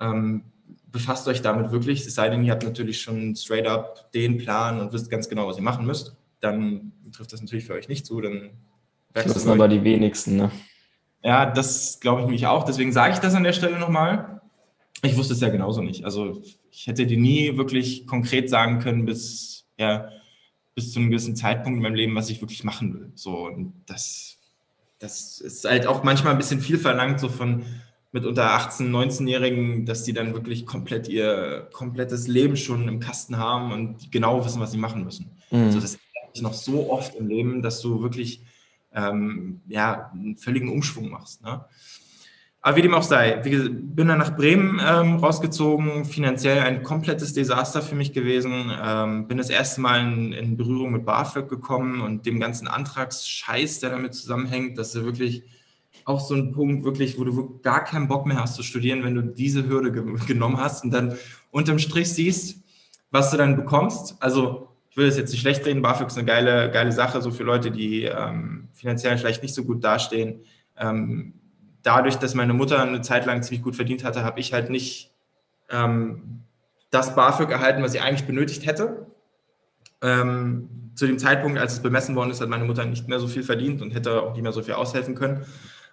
Ähm, 0.00 0.42
befasst 0.90 1.28
euch 1.28 1.42
damit 1.42 1.70
wirklich, 1.70 2.04
es 2.04 2.16
sei 2.16 2.28
denn, 2.28 2.42
ihr 2.42 2.50
habt 2.50 2.64
natürlich 2.64 3.00
schon 3.00 3.36
straight 3.36 3.68
up 3.68 4.10
den 4.12 4.36
Plan 4.36 4.80
und 4.80 4.92
wisst 4.92 5.10
ganz 5.10 5.28
genau, 5.28 5.46
was 5.46 5.58
ihr 5.58 5.62
machen 5.62 5.86
müsst. 5.86 6.16
Dann 6.40 6.90
trifft 7.12 7.32
das 7.32 7.40
natürlich 7.40 7.66
für 7.66 7.74
euch 7.74 7.88
nicht 7.88 8.04
zu. 8.04 8.20
Dann 8.20 8.50
Das 9.12 9.32
sind 9.32 9.52
aber 9.52 9.68
die 9.68 9.84
wenigsten, 9.84 10.36
ne? 10.36 10.50
ja, 11.22 11.46
das 11.46 12.00
glaube 12.00 12.22
ich 12.22 12.26
nämlich 12.26 12.48
auch. 12.48 12.64
Deswegen 12.64 12.92
sage 12.92 13.14
ich 13.14 13.20
das 13.20 13.36
an 13.36 13.44
der 13.44 13.52
Stelle 13.52 13.78
nochmal. 13.78 14.39
Ich 15.02 15.16
wusste 15.16 15.34
es 15.34 15.40
ja 15.40 15.48
genauso 15.48 15.82
nicht. 15.82 16.04
Also 16.04 16.42
ich 16.70 16.86
hätte 16.86 17.06
dir 17.06 17.18
nie 17.18 17.56
wirklich 17.56 18.06
konkret 18.06 18.50
sagen 18.50 18.80
können, 18.80 19.04
bis, 19.04 19.66
ja, 19.78 20.10
bis 20.74 20.92
zu 20.92 21.00
einem 21.00 21.10
gewissen 21.10 21.36
Zeitpunkt 21.36 21.78
in 21.78 21.82
meinem 21.82 21.94
Leben, 21.94 22.14
was 22.14 22.30
ich 22.30 22.40
wirklich 22.40 22.64
machen 22.64 22.94
will. 22.94 23.12
So, 23.14 23.46
und 23.46 23.72
das, 23.86 24.38
das 24.98 25.40
ist 25.40 25.64
halt 25.64 25.86
auch 25.86 26.02
manchmal 26.02 26.32
ein 26.32 26.38
bisschen 26.38 26.60
viel 26.60 26.78
verlangt, 26.78 27.20
so 27.20 27.28
von 27.28 27.64
mit 28.12 28.26
unter 28.26 28.56
18-, 28.56 28.90
19-Jährigen, 28.90 29.86
dass 29.86 30.02
die 30.02 30.12
dann 30.12 30.34
wirklich 30.34 30.66
komplett 30.66 31.08
ihr 31.08 31.68
komplettes 31.72 32.26
Leben 32.26 32.56
schon 32.56 32.88
im 32.88 32.98
Kasten 32.98 33.36
haben 33.36 33.72
und 33.72 34.10
genau 34.10 34.44
wissen, 34.44 34.60
was 34.60 34.72
sie 34.72 34.78
machen 34.78 35.04
müssen. 35.04 35.30
Mhm. 35.50 35.64
Also 35.64 35.80
das 35.80 35.98
ist 36.34 36.42
noch 36.42 36.54
so 36.54 36.90
oft 36.90 37.14
im 37.14 37.28
Leben, 37.28 37.62
dass 37.62 37.80
du 37.80 38.02
wirklich 38.02 38.42
ähm, 38.92 39.60
ja, 39.68 40.10
einen 40.12 40.36
völligen 40.36 40.68
Umschwung 40.68 41.08
machst. 41.10 41.42
Ne? 41.42 41.64
Aber 42.62 42.76
wie 42.76 42.82
dem 42.82 42.92
auch 42.92 43.02
sei, 43.02 43.40
wie 43.42 43.70
bin 43.70 44.08
dann 44.08 44.18
nach 44.18 44.36
Bremen 44.36 44.80
ähm, 44.86 45.16
rausgezogen, 45.16 46.04
finanziell 46.04 46.60
ein 46.60 46.82
komplettes 46.82 47.32
Desaster 47.32 47.80
für 47.80 47.94
mich 47.94 48.12
gewesen. 48.12 48.70
Ähm, 48.82 49.26
bin 49.28 49.38
das 49.38 49.48
erste 49.48 49.80
Mal 49.80 50.00
in, 50.00 50.32
in 50.32 50.56
Berührung 50.58 50.92
mit 50.92 51.06
BAföG 51.06 51.48
gekommen 51.48 52.02
und 52.02 52.26
dem 52.26 52.38
ganzen 52.38 52.68
Antragsscheiß, 52.68 53.80
der 53.80 53.90
damit 53.90 54.14
zusammenhängt, 54.14 54.76
dass 54.76 54.92
du 54.92 55.04
wirklich 55.04 55.42
auch 56.04 56.20
so 56.20 56.34
ein 56.34 56.52
Punkt, 56.52 56.84
wirklich, 56.84 57.18
wo 57.18 57.24
du 57.24 57.60
gar 57.62 57.82
keinen 57.82 58.08
Bock 58.08 58.26
mehr 58.26 58.38
hast 58.38 58.56
zu 58.56 58.62
studieren, 58.62 59.04
wenn 59.04 59.14
du 59.14 59.22
diese 59.22 59.66
Hürde 59.66 59.90
ge 59.90 60.04
genommen 60.26 60.58
hast 60.58 60.84
und 60.84 60.90
dann 60.90 61.16
unterm 61.50 61.78
Strich 61.78 62.12
siehst, 62.12 62.62
was 63.10 63.30
du 63.30 63.38
dann 63.38 63.56
bekommst. 63.56 64.16
Also 64.20 64.68
ich 64.90 64.98
will 64.98 65.06
das 65.06 65.16
jetzt 65.16 65.30
nicht 65.30 65.40
schlecht 65.40 65.64
reden, 65.64 65.80
BAföG 65.80 66.08
ist 66.08 66.18
eine 66.18 66.26
geile, 66.26 66.70
geile 66.70 66.92
Sache, 66.92 67.22
so 67.22 67.30
für 67.30 67.44
Leute, 67.44 67.70
die 67.70 68.04
ähm, 68.04 68.68
finanziell 68.74 69.16
vielleicht 69.16 69.42
nicht 69.42 69.54
so 69.54 69.64
gut 69.64 69.82
dastehen. 69.82 70.40
Ähm, 70.76 71.39
dadurch, 71.82 72.16
dass 72.16 72.34
meine 72.34 72.52
Mutter 72.52 72.80
eine 72.82 73.00
Zeit 73.00 73.26
lang 73.26 73.42
ziemlich 73.42 73.62
gut 73.62 73.76
verdient 73.76 74.04
hatte, 74.04 74.24
habe 74.24 74.40
ich 74.40 74.52
halt 74.52 74.70
nicht 74.70 75.12
ähm, 75.70 76.42
das 76.90 77.14
BAföG 77.14 77.50
erhalten, 77.50 77.82
was 77.82 77.92
sie 77.92 78.00
eigentlich 78.00 78.26
benötigt 78.26 78.66
hätte. 78.66 79.06
Ähm, 80.02 80.68
zu 80.94 81.06
dem 81.06 81.18
Zeitpunkt, 81.18 81.58
als 81.58 81.74
es 81.74 81.82
bemessen 81.82 82.16
worden 82.16 82.30
ist, 82.30 82.40
hat 82.40 82.48
meine 82.48 82.64
Mutter 82.64 82.84
nicht 82.84 83.08
mehr 83.08 83.20
so 83.20 83.28
viel 83.28 83.42
verdient 83.42 83.80
und 83.80 83.92
hätte 83.92 84.22
auch 84.22 84.32
nicht 84.32 84.42
mehr 84.42 84.52
so 84.52 84.62
viel 84.62 84.74
aushelfen 84.74 85.14
können. 85.14 85.44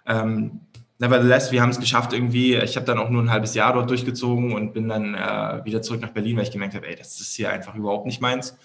Ähm, 0.06 0.60
nevertheless, 0.98 1.52
wir 1.52 1.62
haben 1.62 1.70
es 1.70 1.80
geschafft 1.80 2.12
irgendwie. 2.12 2.56
Ich 2.56 2.76
habe 2.76 2.86
dann 2.86 2.98
auch 2.98 3.10
nur 3.10 3.22
ein 3.22 3.30
halbes 3.30 3.54
Jahr 3.54 3.72
dort 3.72 3.88
durchgezogen 3.90 4.52
und 4.52 4.72
bin 4.72 4.88
dann 4.88 5.14
äh, 5.14 5.64
wieder 5.64 5.82
zurück 5.82 6.00
nach 6.00 6.10
Berlin, 6.10 6.36
weil 6.36 6.44
ich 6.44 6.50
gemerkt 6.50 6.74
habe, 6.74 6.88
ey, 6.88 6.96
das 6.96 7.20
ist 7.20 7.34
hier 7.34 7.50
einfach 7.50 7.74
überhaupt 7.74 8.06
nicht 8.06 8.20
meins. 8.20 8.56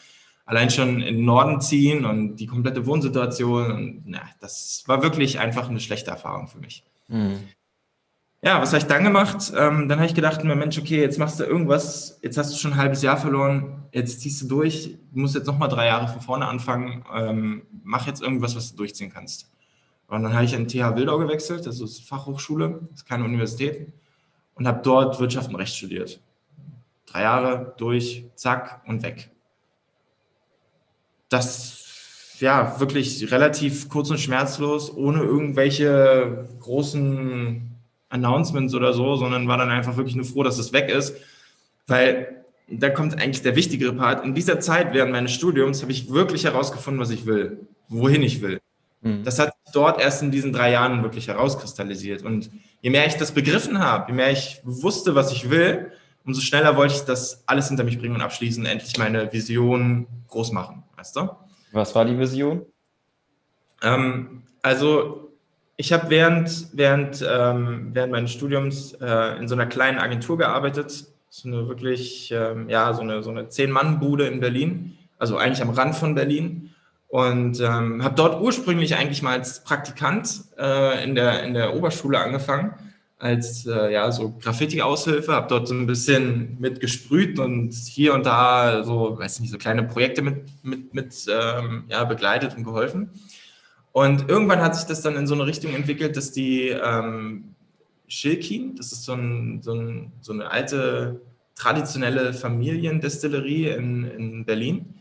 Allein 0.46 0.70
schon 0.70 1.02
in 1.02 1.16
den 1.18 1.26
Norden 1.26 1.62
ziehen 1.62 2.04
und 2.06 2.36
die 2.36 2.48
komplette 2.48 2.86
Wohnsituation, 2.86 3.72
und, 3.72 4.04
na, 4.06 4.22
das 4.42 4.84
war 4.88 5.02
wirklich 5.02 5.40
einfach 5.40 5.70
eine 5.70 5.80
schlechte 5.80 6.12
Erfahrung 6.12 6.48
für 6.48 6.60
mich. 6.60 6.84
Mhm. 7.08 7.48
Ja, 8.46 8.62
was 8.62 8.70
habe 8.70 8.80
ich 8.80 8.88
dann 8.88 9.06
gemacht? 9.06 9.54
Ähm, 9.56 9.88
dann 9.88 10.00
habe 10.00 10.06
ich 10.06 10.16
gedacht, 10.16 10.44
Mensch, 10.44 10.78
okay, 10.78 11.00
jetzt 11.00 11.18
machst 11.18 11.40
du 11.40 11.46
irgendwas, 11.46 12.20
jetzt 12.22 12.38
hast 12.38 12.54
du 12.54 12.58
schon 12.58 12.74
ein 12.74 12.78
halbes 12.78 13.02
Jahr 13.02 13.16
verloren, 13.16 13.86
jetzt 13.94 14.20
ziehst 14.20 14.42
du 14.42 14.48
durch, 14.48 14.98
du 15.14 15.20
musst 15.20 15.34
jetzt 15.34 15.48
nochmal 15.48 15.70
drei 15.70 15.86
Jahre 15.86 16.10
von 16.10 16.20
vorne 16.20 16.46
anfangen, 16.46 17.06
ähm, 17.14 17.66
mach 17.84 18.06
jetzt 18.06 18.22
irgendwas, 18.22 18.54
was 18.58 18.72
du 18.72 18.78
durchziehen 18.78 19.14
kannst. 19.14 19.50
Und 20.08 20.24
dann 20.24 20.34
habe 20.34 20.44
ich 20.44 20.54
an 20.56 20.68
TH 20.68 20.98
Wildau 20.98 21.20
gewechselt, 21.20 21.66
das 21.66 21.80
ist 21.80 22.06
Fachhochschule, 22.06 22.82
das 22.92 23.00
ist 23.00 23.06
keine 23.08 23.24
Universität, 23.24 23.94
und 24.56 24.68
habe 24.68 24.82
dort 24.84 25.22
Wirtschaft 25.22 25.48
und 25.48 25.56
Recht 25.56 25.78
studiert. 25.78 26.20
Drei 27.06 27.22
Jahre 27.22 27.74
durch, 27.78 28.26
zack 28.36 28.82
und 28.86 29.04
weg. 29.04 29.32
Das, 31.30 31.83
ja, 32.44 32.78
wirklich 32.78 33.32
relativ 33.32 33.88
kurz 33.88 34.10
und 34.10 34.20
schmerzlos, 34.20 34.94
ohne 34.94 35.24
irgendwelche 35.24 36.50
großen 36.60 37.72
Announcements 38.10 38.76
oder 38.76 38.92
so, 38.92 39.16
sondern 39.16 39.48
war 39.48 39.58
dann 39.58 39.70
einfach 39.70 39.96
wirklich 39.96 40.18
nur 40.18 40.26
froh, 40.26 40.44
dass 40.44 40.60
es 40.60 40.74
weg 40.74 40.90
ist, 40.90 41.16
weil 41.88 42.44
da 42.68 42.90
kommt 42.90 43.14
eigentlich 43.18 43.44
der 43.44 43.56
wichtigere 43.56 43.94
Part. 43.94 44.26
In 44.26 44.36
dieser 44.36 44.60
Zeit 44.60 44.94
während 44.94 45.14
meines 45.14 45.32
Studiums 45.32 45.82
habe 45.82 45.94
ich 45.94 46.12
wirklich 46.12 46.44
herausgefunden, 46.44 47.00
was 47.00 47.12
ich 47.12 47.26
will, 47.26 47.66
wohin 47.88 48.22
ich 48.22 48.42
will. 48.42 48.60
Mhm. 49.02 49.24
Das 49.24 49.40
hat 49.40 49.54
sich 49.64 49.74
dort 49.74 50.02
erst 50.02 50.22
in 50.22 50.32
diesen 50.32 50.52
drei 50.52 50.72
Jahren 50.72 51.02
wirklich 51.02 51.30
herauskristallisiert. 51.30 52.24
Und 52.24 52.52
je 52.82 52.90
mehr 52.90 53.08
ich 53.08 53.16
das 53.16 53.32
begriffen 53.32 53.80
habe, 53.80 54.12
je 54.12 54.18
mehr 54.18 54.32
ich 54.32 54.60
wusste, 54.66 55.16
was 55.16 55.32
ich 55.32 55.50
will, 55.50 55.94
umso 56.26 56.42
schneller 56.42 56.76
wollte 56.76 56.96
ich 56.96 57.02
das 57.04 57.44
alles 57.46 57.70
hinter 57.70 57.86
mich 57.86 58.00
bringen 58.00 58.16
und 58.16 58.22
abschließen, 58.22 58.66
endlich 58.66 58.98
meine 58.98 59.32
Vision 59.32 60.08
groß 60.28 60.52
machen, 60.52 60.84
weißt 60.98 61.16
du? 61.16 61.30
Was 61.74 61.96
war 61.96 62.06
die 62.06 62.18
Vision? 62.18 62.66
Ähm, 63.82 64.44
also 64.62 65.32
ich 65.76 65.92
habe 65.92 66.10
während, 66.10 66.68
während, 66.74 67.26
ähm, 67.28 67.90
während 67.94 68.12
meines 68.12 68.32
Studiums 68.32 68.94
äh, 69.02 69.38
in 69.38 69.48
so 69.48 69.56
einer 69.56 69.66
kleinen 69.66 69.98
Agentur 69.98 70.38
gearbeitet, 70.38 71.08
so 71.30 71.50
eine 71.50 71.68
wirklich, 71.68 72.32
ähm, 72.32 72.70
ja, 72.70 72.94
so 72.94 73.02
eine, 73.02 73.24
so 73.24 73.32
eine 73.32 73.50
Zehn-Mann-Bude 73.50 74.28
in 74.28 74.40
Berlin, 74.40 74.98
also 75.18 75.38
eigentlich 75.38 75.64
am 75.64 75.72
Rand 75.72 75.96
von 75.96 76.14
Berlin. 76.14 76.70
Und 77.08 77.60
ähm, 77.60 78.04
habe 78.04 78.16
dort 78.16 78.42
ursprünglich 78.42 78.96
eigentlich 78.96 79.22
mal 79.22 79.38
als 79.38 79.64
Praktikant 79.64 80.46
äh, 80.58 81.04
in, 81.04 81.16
der, 81.16 81.44
in 81.44 81.54
der 81.54 81.76
Oberschule 81.76 82.20
angefangen, 82.20 82.74
als 83.24 83.66
äh, 83.66 83.94
ja, 83.94 84.12
so 84.12 84.38
Graffiti-Aushilfe, 84.38 85.32
habe 85.32 85.48
dort 85.48 85.70
so 85.70 85.74
ein 85.74 85.88
bisschen 85.88 86.58
mit 86.60 86.82
gesprüht 86.82 87.40
und 87.40 87.74
hier 87.74 88.14
und 88.14 88.26
da 88.26 88.84
so, 88.84 89.18
weiß 89.18 89.40
nicht, 89.40 89.50
so 89.50 89.58
kleine 89.58 89.84
Projekte 89.84 90.22
mit, 90.22 90.44
mit, 90.62 90.94
mit 90.94 91.26
ähm, 91.30 91.86
ja, 91.88 92.04
begleitet 92.04 92.58
und 92.58 92.66
geholfen. 92.66 93.12
Und 93.94 94.30
irgendwann 94.30 94.60
hat 94.60 94.76
sich 94.76 94.86
das 94.86 95.02
dann 95.02 95.16
in 95.16 95.26
so 95.26 95.36
eine 95.36 95.46
Richtung 95.46 95.74
entwickelt, 95.74 96.18
dass 96.18 96.34
die 96.34 96.68
ähm, 96.68 97.56
Schilkin, 98.10 98.76
das 98.76 98.92
ist 98.92 99.06
so, 99.06 99.14
ein, 99.14 99.62
so, 99.62 99.74
ein, 99.74 100.12
so 100.20 100.34
eine 100.34 100.52
alte 100.52 101.22
traditionelle 101.56 102.34
Familiendestillerie 102.34 103.70
in, 103.70 104.04
in 104.04 104.46
Berlin, 104.46 104.96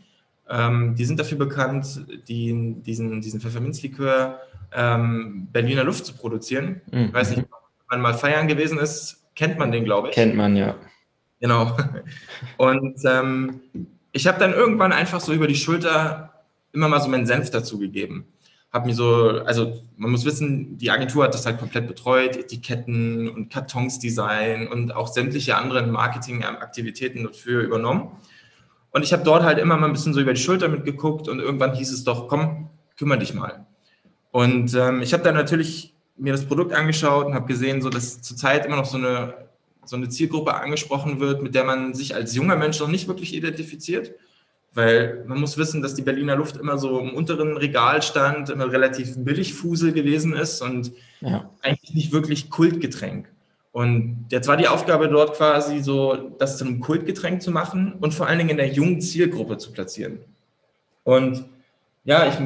ähm, 0.49 0.95
die 0.95 1.03
sind 1.03 1.19
dafür 1.19 1.37
bekannt, 1.37 2.05
die, 2.29 2.75
diesen, 2.85 3.19
diesen 3.19 3.41
Pfefferminzlikör 3.41 4.39
ähm, 4.71 5.49
Berliner 5.51 5.83
Luft 5.83 6.05
zu 6.05 6.13
produzieren. 6.13 6.79
Mhm. 6.89 7.07
Ich 7.07 7.13
weiß 7.13 7.31
nicht, 7.31 7.41
ob 7.41 7.49
man 7.93 8.01
mal 8.01 8.13
feiern 8.17 8.47
gewesen 8.47 8.79
ist, 8.79 9.23
kennt 9.35 9.57
man 9.59 9.71
den, 9.71 9.85
glaube 9.85 10.09
ich. 10.09 10.15
Kennt 10.15 10.35
man 10.35 10.55
ja. 10.55 10.75
Genau. 11.39 11.75
Und 12.57 12.99
ähm, 13.05 13.61
ich 14.11 14.27
habe 14.27 14.39
dann 14.39 14.53
irgendwann 14.53 14.91
einfach 14.91 15.19
so 15.19 15.33
über 15.33 15.47
die 15.47 15.55
Schulter 15.55 16.45
immer 16.71 16.87
mal 16.87 17.01
so 17.01 17.09
meinen 17.09 17.27
Senf 17.27 17.51
dazu 17.51 17.77
gegeben. 17.77 18.25
habe 18.71 18.87
mir 18.87 18.95
so, 18.95 19.41
also 19.45 19.81
man 19.97 20.11
muss 20.11 20.25
wissen, 20.25 20.77
die 20.77 20.89
Agentur 20.89 21.23
hat 21.23 21.33
das 21.33 21.45
halt 21.45 21.59
komplett 21.59 21.87
betreut, 21.87 22.35
Etiketten 22.35 23.29
und 23.29 23.51
Kartons 23.51 23.99
Design 23.99 24.67
und 24.67 24.95
auch 24.95 25.07
sämtliche 25.07 25.55
anderen 25.55 25.91
Marketingaktivitäten 25.91 27.23
dafür 27.23 27.61
übernommen. 27.61 28.11
Und 28.91 29.03
ich 29.03 29.13
habe 29.13 29.23
dort 29.23 29.43
halt 29.43 29.59
immer 29.59 29.77
mal 29.77 29.87
ein 29.87 29.93
bisschen 29.93 30.13
so 30.13 30.21
über 30.21 30.33
die 30.33 30.41
Schulter 30.41 30.69
mitgeguckt 30.69 31.27
und 31.27 31.39
irgendwann 31.39 31.75
hieß 31.75 31.91
es 31.91 32.03
doch, 32.03 32.27
komm, 32.27 32.69
kümmere 32.97 33.19
dich 33.19 33.33
mal. 33.33 33.65
Und 34.31 34.73
ähm, 34.73 35.01
ich 35.03 35.13
habe 35.13 35.23
dann 35.23 35.35
natürlich 35.35 35.92
mir 36.17 36.31
das 36.31 36.45
Produkt 36.45 36.73
angeschaut 36.73 37.25
und 37.25 37.33
habe 37.33 37.47
gesehen, 37.47 37.81
so 37.81 37.89
dass 37.89 38.21
zurzeit 38.21 38.65
immer 38.65 38.75
noch 38.75 38.85
so 38.85 38.97
eine, 38.97 39.33
so 39.85 39.95
eine 39.95 40.09
Zielgruppe 40.09 40.53
angesprochen 40.53 41.19
wird, 41.19 41.41
mit 41.41 41.55
der 41.55 41.63
man 41.63 41.93
sich 41.93 42.15
als 42.15 42.35
junger 42.35 42.55
Mensch 42.55 42.79
noch 42.79 42.87
nicht 42.87 43.07
wirklich 43.07 43.33
identifiziert. 43.33 44.13
Weil 44.75 45.23
man 45.27 45.39
muss 45.39 45.57
wissen, 45.57 45.83
dass 45.83 45.93
die 45.93 46.01
Berliner 46.01 46.35
Luft 46.35 46.57
immer 46.57 46.79
so 46.79 46.99
im 46.99 47.13
unteren 47.13 47.57
Regal 47.57 48.01
stand, 48.01 48.49
immer 48.49 48.71
relativ 48.71 49.13
billig 49.17 49.53
Fusel 49.53 49.93
gewesen 49.93 50.33
ist 50.33 50.61
und 50.61 50.91
ja. 51.21 51.49
eigentlich 51.61 51.93
nicht 51.93 52.11
wirklich 52.11 52.49
Kultgetränk. 52.49 53.27
Und 53.71 54.27
jetzt 54.29 54.47
war 54.47 54.57
die 54.57 54.67
Aufgabe 54.67 55.09
dort 55.09 55.35
quasi 55.35 55.81
so, 55.81 56.31
das 56.37 56.57
zu 56.57 56.65
einem 56.65 56.79
Kultgetränk 56.79 57.41
zu 57.41 57.51
machen 57.51 57.93
und 57.99 58.13
vor 58.13 58.27
allen 58.27 58.39
Dingen 58.39 58.51
in 58.51 58.57
der 58.57 58.69
jungen 58.69 59.01
Zielgruppe 59.01 59.57
zu 59.57 59.71
platzieren. 59.71 60.19
Und 61.03 61.45
ja, 62.05 62.27
ich 62.27 62.37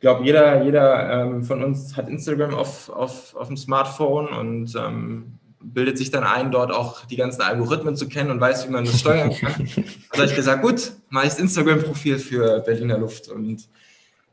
glaube, 0.00 0.24
jeder, 0.24 0.62
jeder 0.64 1.22
ähm, 1.22 1.44
von 1.44 1.62
uns 1.62 1.96
hat 1.96 2.08
Instagram 2.08 2.54
auf, 2.54 2.88
auf, 2.88 3.34
auf 3.36 3.46
dem 3.46 3.56
Smartphone 3.56 4.28
und 4.28 4.74
ähm, 4.74 5.38
bildet 5.60 5.98
sich 5.98 6.10
dann 6.10 6.24
ein, 6.24 6.50
dort 6.50 6.72
auch 6.72 7.06
die 7.06 7.16
ganzen 7.16 7.42
Algorithmen 7.42 7.96
zu 7.96 8.08
kennen 8.08 8.30
und 8.30 8.40
weiß, 8.40 8.66
wie 8.66 8.72
man 8.72 8.84
das 8.84 9.00
steuern 9.00 9.32
kann. 9.32 9.52
also 10.10 10.22
habe 10.22 10.26
ich 10.26 10.34
gesagt, 10.34 10.62
gut, 10.62 10.92
mache 11.08 11.26
ich 11.26 11.30
das 11.30 11.40
Instagram-Profil 11.40 12.18
für 12.18 12.60
Berliner 12.60 12.98
Luft. 12.98 13.28
Und 13.28 13.68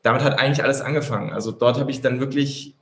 damit 0.02 0.24
hat 0.24 0.40
eigentlich 0.40 0.64
alles 0.64 0.82
angefangen. 0.82 1.32
Also 1.32 1.52
dort 1.52 1.80
habe 1.80 1.92
ich 1.92 2.02
dann 2.02 2.20
wirklich 2.20 2.76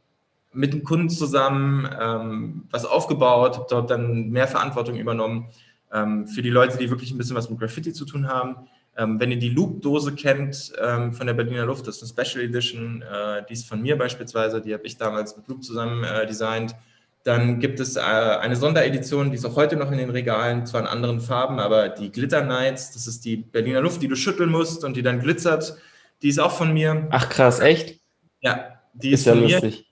mit 0.51 0.73
dem 0.73 0.83
Kunden 0.83 1.09
zusammen 1.09 1.87
ähm, 1.99 2.67
was 2.71 2.85
aufgebaut, 2.85 3.57
habe 3.57 3.67
dort 3.69 3.91
dann 3.91 4.29
mehr 4.29 4.47
Verantwortung 4.47 4.95
übernommen 4.95 5.49
ähm, 5.93 6.27
für 6.27 6.41
die 6.41 6.49
Leute, 6.49 6.77
die 6.77 6.89
wirklich 6.89 7.11
ein 7.11 7.17
bisschen 7.17 7.35
was 7.35 7.49
mit 7.49 7.59
Graffiti 7.59 7.93
zu 7.93 8.05
tun 8.05 8.27
haben. 8.27 8.55
Ähm, 8.99 9.19
wenn 9.19 9.31
ihr 9.31 9.39
die 9.39 9.49
Loop-Dose 9.49 10.13
kennt 10.13 10.73
ähm, 10.83 11.13
von 11.13 11.25
der 11.25 11.33
Berliner 11.33 11.65
Luft, 11.65 11.87
das 11.87 12.01
ist 12.01 12.17
eine 12.17 12.25
Special 12.25 12.43
Edition, 12.43 13.01
äh, 13.01 13.43
die 13.47 13.53
ist 13.53 13.65
von 13.65 13.81
mir 13.81 13.97
beispielsweise, 13.97 14.61
die 14.61 14.73
habe 14.73 14.85
ich 14.85 14.97
damals 14.97 15.37
mit 15.37 15.47
Loop 15.47 15.63
zusammen 15.63 16.03
äh, 16.03 16.27
designt. 16.27 16.75
Dann 17.23 17.59
gibt 17.59 17.79
es 17.79 17.95
äh, 17.95 18.01
eine 18.01 18.57
Sonderedition, 18.57 19.29
die 19.29 19.37
ist 19.37 19.45
auch 19.45 19.55
heute 19.55 19.77
noch 19.77 19.91
in 19.91 19.99
den 19.99 20.09
Regalen, 20.09 20.65
zwar 20.65 20.81
in 20.81 20.87
anderen 20.87 21.21
Farben, 21.21 21.59
aber 21.59 21.87
die 21.87 22.11
Glitter 22.11 22.43
Nights, 22.43 22.91
das 22.91 23.07
ist 23.07 23.23
die 23.23 23.37
Berliner 23.37 23.79
Luft, 23.79 24.01
die 24.01 24.09
du 24.09 24.15
schütteln 24.15 24.49
musst 24.49 24.83
und 24.83 24.97
die 24.97 25.03
dann 25.03 25.21
glitzert. 25.21 25.77
Die 26.21 26.27
ist 26.27 26.39
auch 26.39 26.51
von 26.51 26.73
mir. 26.73 27.07
Ach 27.11 27.29
krass, 27.29 27.61
echt? 27.61 28.01
Ja, 28.41 28.81
die 28.93 29.11
ist, 29.11 29.21
ist 29.21 29.25
ja 29.27 29.33
von 29.33 29.43
lustig. 29.43 29.85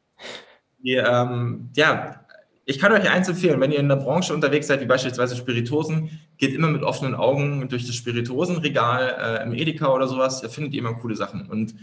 Die, 0.79 0.95
ähm, 0.95 1.69
ja, 1.77 2.25
ich 2.65 2.79
kann 2.79 2.91
euch 2.91 3.09
eins 3.09 3.29
empfehlen, 3.29 3.61
wenn 3.61 3.71
ihr 3.71 3.79
in 3.79 3.87
der 3.87 3.95
Branche 3.95 4.33
unterwegs 4.33 4.67
seid, 4.67 4.81
wie 4.81 4.85
beispielsweise 4.85 5.37
Spiritosen, 5.37 6.09
geht 6.37 6.53
immer 6.53 6.67
mit 6.67 6.83
offenen 6.83 7.15
Augen 7.15 7.67
durch 7.69 7.85
das 7.85 7.95
Spiritosenregal 7.95 9.39
äh, 9.41 9.43
im 9.43 9.53
Edeka 9.53 9.87
oder 9.93 10.07
sowas, 10.07 10.41
da 10.41 10.49
findet 10.49 10.73
ihr 10.73 10.79
immer 10.79 10.93
coole 10.93 11.15
Sachen. 11.15 11.49
Und 11.49 11.75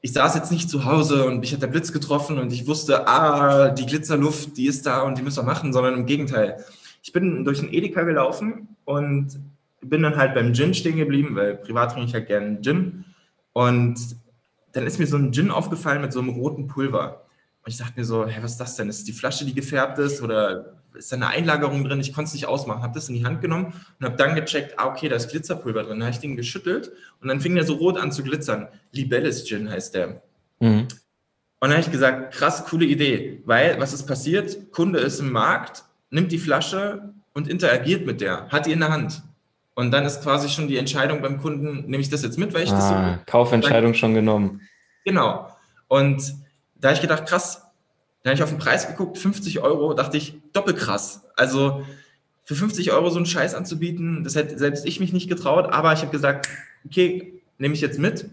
ich 0.00 0.12
saß 0.12 0.34
jetzt 0.34 0.52
nicht 0.52 0.68
zu 0.68 0.84
Hause 0.84 1.24
und 1.24 1.40
mich 1.40 1.52
hat 1.52 1.62
der 1.62 1.68
Blitz 1.68 1.92
getroffen 1.92 2.38
und 2.38 2.52
ich 2.52 2.66
wusste, 2.66 3.08
ah, 3.08 3.70
die 3.70 3.86
Glitzerluft, 3.86 4.56
die 4.56 4.66
ist 4.66 4.86
da 4.86 5.00
und 5.00 5.16
die 5.16 5.22
müssen 5.22 5.38
wir 5.38 5.50
machen, 5.50 5.72
sondern 5.72 5.94
im 5.94 6.06
Gegenteil. 6.06 6.62
Ich 7.02 7.12
bin 7.12 7.44
durch 7.44 7.60
den 7.60 7.72
Edeka 7.72 8.02
gelaufen 8.02 8.68
und 8.84 9.38
bin 9.80 10.02
dann 10.02 10.16
halt 10.16 10.34
beim 10.34 10.54
Gin 10.54 10.74
stehen 10.74 10.96
geblieben, 10.96 11.34
weil 11.36 11.56
privat 11.56 11.92
trinke 11.92 12.08
ich 12.08 12.14
halt 12.14 12.26
gerne 12.26 12.60
Gin. 12.60 13.04
Und 13.52 13.96
dann 14.72 14.86
ist 14.86 14.98
mir 14.98 15.06
so 15.06 15.16
ein 15.16 15.32
Gin 15.32 15.50
aufgefallen 15.50 16.02
mit 16.02 16.12
so 16.12 16.20
einem 16.20 16.30
roten 16.30 16.66
Pulver. 16.66 17.24
Und 17.64 17.70
ich 17.72 17.78
dachte 17.78 17.94
mir 17.96 18.04
so, 18.04 18.26
hä, 18.26 18.38
was 18.42 18.52
ist 18.52 18.60
das 18.60 18.76
denn? 18.76 18.88
Ist 18.88 19.08
die 19.08 19.12
Flasche, 19.12 19.46
die 19.46 19.54
gefärbt 19.54 19.98
ist 19.98 20.20
oder 20.20 20.82
ist 20.94 21.12
da 21.12 21.16
eine 21.16 21.28
Einlagerung 21.28 21.84
drin? 21.84 22.00
Ich 22.00 22.12
konnte 22.12 22.28
es 22.28 22.34
nicht 22.34 22.46
ausmachen. 22.46 22.82
Habe 22.82 22.94
das 22.94 23.08
in 23.08 23.14
die 23.14 23.24
Hand 23.24 23.40
genommen 23.40 23.74
und 23.98 24.06
habe 24.06 24.16
dann 24.16 24.34
gecheckt, 24.34 24.78
ah, 24.78 24.86
okay, 24.86 25.08
da 25.08 25.16
ist 25.16 25.30
Glitzerpulver 25.30 25.84
drin. 25.84 26.00
Da 26.00 26.06
habe 26.06 26.14
ich 26.14 26.20
den 26.20 26.36
geschüttelt 26.36 26.92
und 27.20 27.28
dann 27.28 27.40
fing 27.40 27.54
der 27.54 27.64
so 27.64 27.74
rot 27.74 27.98
an 27.98 28.12
zu 28.12 28.22
glitzern. 28.22 28.68
Libelles 28.92 29.46
Gin 29.46 29.70
heißt 29.70 29.94
der. 29.94 30.22
Mhm. 30.60 30.88
Und 31.60 31.70
dann 31.70 31.78
habe 31.78 31.80
ich 31.80 31.90
gesagt, 31.90 32.34
krass, 32.34 32.64
coole 32.66 32.84
Idee, 32.84 33.42
weil 33.46 33.80
was 33.80 33.92
ist 33.92 34.06
passiert? 34.06 34.70
Kunde 34.72 34.98
ist 34.98 35.20
im 35.20 35.32
Markt, 35.32 35.84
nimmt 36.10 36.30
die 36.30 36.38
Flasche 36.38 37.14
und 37.32 37.48
interagiert 37.48 38.06
mit 38.06 38.20
der, 38.20 38.48
hat 38.50 38.66
die 38.66 38.72
in 38.72 38.80
der 38.80 38.90
Hand. 38.90 39.22
Und 39.74 39.90
dann 39.90 40.04
ist 40.04 40.22
quasi 40.22 40.48
schon 40.48 40.68
die 40.68 40.76
Entscheidung 40.76 41.20
beim 41.20 41.40
Kunden, 41.40 41.86
nehme 41.88 41.98
ich 41.98 42.10
das 42.10 42.22
jetzt 42.22 42.38
mit, 42.38 42.54
weil 42.54 42.64
ich 42.64 42.70
ah, 42.70 42.76
das 42.76 42.88
so. 42.88 42.94
Ah, 42.94 43.18
Kaufentscheidung 43.26 43.94
schon 43.94 44.14
genommen. 44.14 44.60
Genau. 45.04 45.48
Und 45.88 46.34
da 46.76 46.88
habe 46.88 46.96
ich 46.96 47.00
gedacht, 47.00 47.26
krass. 47.26 47.63
Da 48.24 48.30
habe 48.30 48.36
ich 48.36 48.42
auf 48.42 48.48
den 48.48 48.58
Preis 48.58 48.88
geguckt, 48.88 49.18
50 49.18 49.60
Euro, 49.60 49.92
dachte 49.92 50.16
ich, 50.16 50.34
doppelkrass. 50.54 51.24
Also 51.36 51.84
für 52.42 52.54
50 52.54 52.90
Euro 52.90 53.10
so 53.10 53.18
einen 53.18 53.26
Scheiß 53.26 53.54
anzubieten, 53.54 54.24
das 54.24 54.34
hätte 54.34 54.58
selbst 54.58 54.86
ich 54.86 54.98
mich 54.98 55.12
nicht 55.12 55.28
getraut, 55.28 55.66
aber 55.70 55.92
ich 55.92 56.00
habe 56.00 56.10
gesagt, 56.10 56.48
okay, 56.86 57.42
nehme 57.58 57.74
ich 57.74 57.82
jetzt 57.82 57.98
mit 57.98 58.30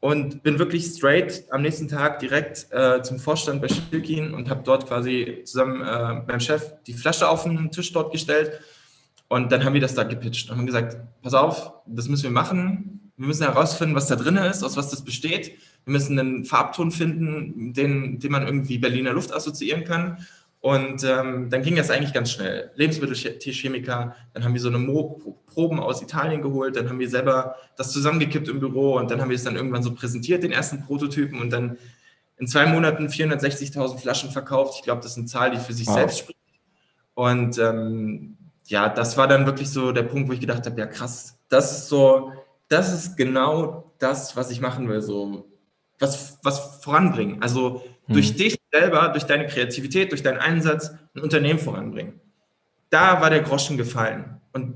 und 0.00 0.42
bin 0.42 0.58
wirklich 0.58 0.84
straight 0.84 1.44
am 1.50 1.62
nächsten 1.62 1.88
Tag 1.88 2.18
direkt 2.18 2.66
äh, 2.70 3.02
zum 3.02 3.18
Vorstand 3.18 3.62
bei 3.62 3.68
Schilkin 3.68 4.34
und 4.34 4.50
habe 4.50 4.62
dort 4.62 4.86
quasi 4.86 5.40
zusammen 5.44 5.80
äh, 5.80 6.26
meinem 6.26 6.40
Chef 6.40 6.74
die 6.86 6.92
Flasche 6.92 7.26
auf 7.26 7.44
den 7.44 7.70
Tisch 7.70 7.94
dort 7.94 8.12
gestellt 8.12 8.60
und 9.28 9.52
dann 9.52 9.64
haben 9.64 9.72
wir 9.72 9.80
das 9.80 9.94
da 9.94 10.02
gepitcht 10.02 10.50
und 10.50 10.58
haben 10.58 10.66
gesagt, 10.66 10.98
pass 11.22 11.32
auf, 11.32 11.72
das 11.86 12.08
müssen 12.08 12.24
wir 12.24 12.30
machen. 12.30 13.10
Wir 13.16 13.26
müssen 13.26 13.44
herausfinden, 13.44 13.94
was 13.94 14.06
da 14.06 14.16
drin 14.16 14.36
ist, 14.36 14.62
aus 14.62 14.76
was 14.76 14.90
das 14.90 15.02
besteht. 15.02 15.52
Wir 15.84 15.92
müssen 15.92 16.18
einen 16.18 16.44
Farbton 16.44 16.90
finden, 16.90 17.72
den, 17.72 18.18
den 18.18 18.32
man 18.32 18.46
irgendwie 18.46 18.78
Berliner 18.78 19.12
Luft 19.12 19.32
assoziieren 19.32 19.84
kann. 19.84 20.18
Und 20.60 21.04
ähm, 21.04 21.48
dann 21.48 21.62
ging 21.62 21.76
das 21.76 21.90
eigentlich 21.90 22.12
ganz 22.12 22.30
schnell. 22.30 22.70
Lebensmittelchemiker, 22.74 24.14
dann 24.34 24.44
haben 24.44 24.52
wir 24.52 24.60
so 24.60 24.68
eine 24.68 24.78
Mo 24.78 25.42
Proben 25.46 25.80
aus 25.80 26.02
Italien 26.02 26.42
geholt, 26.42 26.76
dann 26.76 26.88
haben 26.88 26.98
wir 26.98 27.08
selber 27.08 27.56
das 27.76 27.92
zusammengekippt 27.92 28.46
im 28.48 28.60
Büro 28.60 28.98
und 28.98 29.10
dann 29.10 29.20
haben 29.20 29.30
wir 29.30 29.36
es 29.36 29.42
dann 29.42 29.56
irgendwann 29.56 29.82
so 29.82 29.94
präsentiert, 29.94 30.44
den 30.44 30.52
ersten 30.52 30.84
Prototypen 30.84 31.40
und 31.40 31.50
dann 31.50 31.76
in 32.36 32.46
zwei 32.46 32.66
Monaten 32.66 33.08
460.000 33.08 33.98
Flaschen 33.98 34.30
verkauft. 34.30 34.74
Ich 34.76 34.82
glaube, 34.82 35.02
das 35.02 35.12
ist 35.12 35.18
eine 35.18 35.26
Zahl, 35.26 35.50
die 35.50 35.58
für 35.58 35.72
sich 35.72 35.86
wow. 35.86 35.94
selbst 35.94 36.18
spricht. 36.20 36.38
Und 37.14 37.58
ähm, 37.58 38.36
ja, 38.66 38.88
das 38.88 39.16
war 39.16 39.26
dann 39.26 39.46
wirklich 39.46 39.70
so 39.70 39.92
der 39.92 40.04
Punkt, 40.04 40.28
wo 40.28 40.32
ich 40.32 40.40
gedacht 40.40 40.64
habe, 40.66 40.78
ja 40.78 40.86
krass, 40.86 41.38
das 41.48 41.72
ist 41.72 41.88
so, 41.88 42.32
das 42.68 42.92
ist 42.92 43.16
genau 43.16 43.92
das, 43.98 44.36
was 44.36 44.50
ich 44.50 44.60
machen 44.60 44.88
will. 44.88 45.02
So 45.02 45.49
was, 46.00 46.38
was 46.42 46.80
voranbringen. 46.82 47.42
Also 47.42 47.84
mhm. 48.06 48.14
durch 48.14 48.36
dich 48.36 48.58
selber, 48.72 49.08
durch 49.08 49.24
deine 49.24 49.46
Kreativität, 49.46 50.10
durch 50.10 50.22
deinen 50.22 50.38
Einsatz 50.38 50.90
ein 51.14 51.20
Unternehmen 51.20 51.58
voranbringen. 51.58 52.20
Da 52.88 53.20
war 53.20 53.30
der 53.30 53.40
Groschen 53.40 53.76
gefallen. 53.76 54.40
Und 54.52 54.74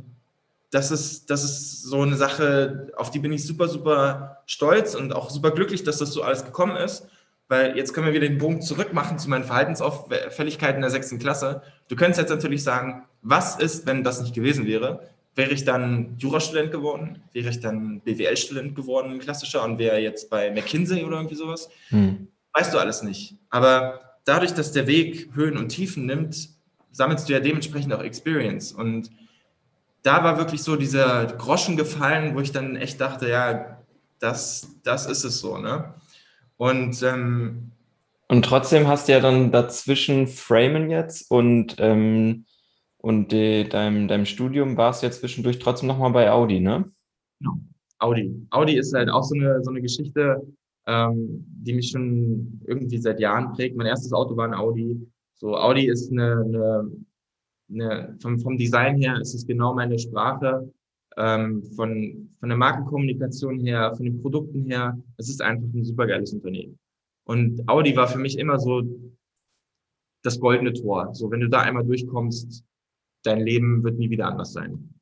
das 0.70 0.90
ist, 0.90 1.30
das 1.30 1.44
ist 1.44 1.82
so 1.82 2.02
eine 2.02 2.16
Sache, 2.16 2.92
auf 2.96 3.10
die 3.10 3.18
bin 3.18 3.32
ich 3.32 3.46
super, 3.46 3.68
super 3.68 4.42
stolz 4.46 4.94
und 4.94 5.12
auch 5.12 5.30
super 5.30 5.50
glücklich, 5.50 5.84
dass 5.84 5.98
das 5.98 6.12
so 6.12 6.22
alles 6.22 6.44
gekommen 6.44 6.76
ist. 6.76 7.08
Weil 7.48 7.76
jetzt 7.76 7.92
können 7.92 8.06
wir 8.06 8.14
wieder 8.14 8.26
den 8.26 8.38
Bogen 8.38 8.62
zurückmachen 8.62 9.18
zu 9.18 9.28
meinen 9.28 9.44
Verhaltensauffälligkeiten 9.44 10.80
der 10.80 10.90
sechsten 10.90 11.18
Klasse. 11.18 11.62
Du 11.88 11.96
könntest 11.96 12.18
jetzt 12.18 12.30
natürlich 12.30 12.64
sagen, 12.64 13.04
was 13.22 13.56
ist, 13.56 13.86
wenn 13.86 14.02
das 14.02 14.20
nicht 14.20 14.34
gewesen 14.34 14.66
wäre? 14.66 15.08
Wäre 15.34 15.52
ich 15.52 15.64
dann 15.64 16.16
Jurastudent 16.18 16.70
geworden, 16.70 17.22
wäre 17.32 17.50
ich 17.50 17.60
dann 17.60 18.00
BWL-Student 18.00 18.74
geworden, 18.74 19.18
klassischer, 19.18 19.64
und 19.64 19.78
wäre 19.78 19.98
jetzt 19.98 20.30
bei 20.30 20.50
McKinsey 20.50 21.04
oder 21.04 21.16
irgendwie 21.16 21.34
sowas. 21.34 21.68
Hm. 21.88 22.28
Weißt 22.52 22.72
du 22.72 22.78
alles 22.78 23.02
nicht. 23.02 23.36
Aber 23.50 24.00
dadurch, 24.24 24.54
dass 24.54 24.72
der 24.72 24.86
Weg 24.86 25.30
Höhen 25.34 25.56
und 25.56 25.68
Tiefen 25.68 26.06
nimmt, 26.06 26.48
sammelst 26.92 27.28
du 27.28 27.32
ja 27.32 27.40
dementsprechend 27.40 27.92
auch 27.92 28.02
Experience. 28.02 28.72
Und 28.72 29.10
da 30.02 30.22
war 30.22 30.38
wirklich 30.38 30.62
so 30.62 30.76
dieser 30.76 31.26
Groschen 31.26 31.76
gefallen, 31.76 32.36
wo 32.36 32.40
ich 32.40 32.52
dann 32.52 32.76
echt 32.76 33.00
dachte, 33.00 33.28
ja, 33.28 33.78
das, 34.20 34.68
das 34.84 35.06
ist 35.06 35.24
es 35.24 35.40
so, 35.40 35.58
ne? 35.58 35.94
Und, 36.56 37.02
ähm, 37.02 37.72
und 38.28 38.44
trotzdem 38.44 38.86
hast 38.86 39.08
du 39.08 39.12
ja 39.12 39.20
dann 39.20 39.50
dazwischen 39.50 40.28
Framen 40.28 40.88
jetzt 40.88 41.30
und 41.30 41.76
ähm, 41.78 42.46
und 43.04 43.32
de, 43.32 43.68
deinem, 43.68 44.08
deinem 44.08 44.24
Studium 44.24 44.78
warst 44.78 45.02
du 45.02 45.06
ja 45.06 45.12
zwischendurch 45.12 45.58
trotzdem 45.58 45.88
nochmal 45.88 46.10
bei 46.12 46.32
Audi, 46.32 46.60
ne? 46.60 46.90
Genau. 47.38 47.58
Audi. 47.98 48.46
Audi 48.48 48.78
ist 48.78 48.94
halt 48.94 49.10
auch 49.10 49.22
so 49.22 49.34
eine, 49.34 49.62
so 49.62 49.70
eine 49.70 49.82
Geschichte, 49.82 50.40
ähm, 50.86 51.44
die 51.46 51.74
mich 51.74 51.90
schon 51.90 52.62
irgendwie 52.66 52.96
seit 52.96 53.20
Jahren 53.20 53.52
prägt. 53.52 53.76
Mein 53.76 53.88
erstes 53.88 54.14
Auto 54.14 54.34
war 54.38 54.46
ein 54.46 54.54
Audi. 54.54 54.98
So, 55.34 55.54
Audi 55.54 55.86
ist 55.86 56.10
eine, 56.10 56.44
eine, 56.46 56.92
eine 57.70 58.16
vom, 58.22 58.40
vom 58.40 58.56
Design 58.56 58.96
her 58.96 59.18
ist 59.20 59.34
es 59.34 59.46
genau 59.46 59.74
meine 59.74 59.98
Sprache. 59.98 60.72
Ähm, 61.18 61.62
von, 61.76 62.34
von 62.40 62.48
der 62.48 62.56
Markenkommunikation 62.56 63.60
her, 63.60 63.94
von 63.94 64.06
den 64.06 64.22
Produkten 64.22 64.64
her. 64.64 64.98
Es 65.18 65.28
ist 65.28 65.42
einfach 65.42 65.68
ein 65.74 65.84
supergeiles 65.84 66.32
Unternehmen. 66.32 66.78
Und 67.26 67.68
Audi 67.68 67.94
war 67.96 68.08
für 68.08 68.18
mich 68.18 68.38
immer 68.38 68.58
so 68.58 68.82
das 70.22 70.40
goldene 70.40 70.72
Tor. 70.72 71.14
So, 71.14 71.30
wenn 71.30 71.40
du 71.40 71.50
da 71.50 71.60
einmal 71.60 71.84
durchkommst, 71.84 72.64
dein 73.24 73.40
Leben 73.40 73.82
wird 73.82 73.98
nie 73.98 74.10
wieder 74.10 74.26
anders 74.26 74.52
sein. 74.52 74.94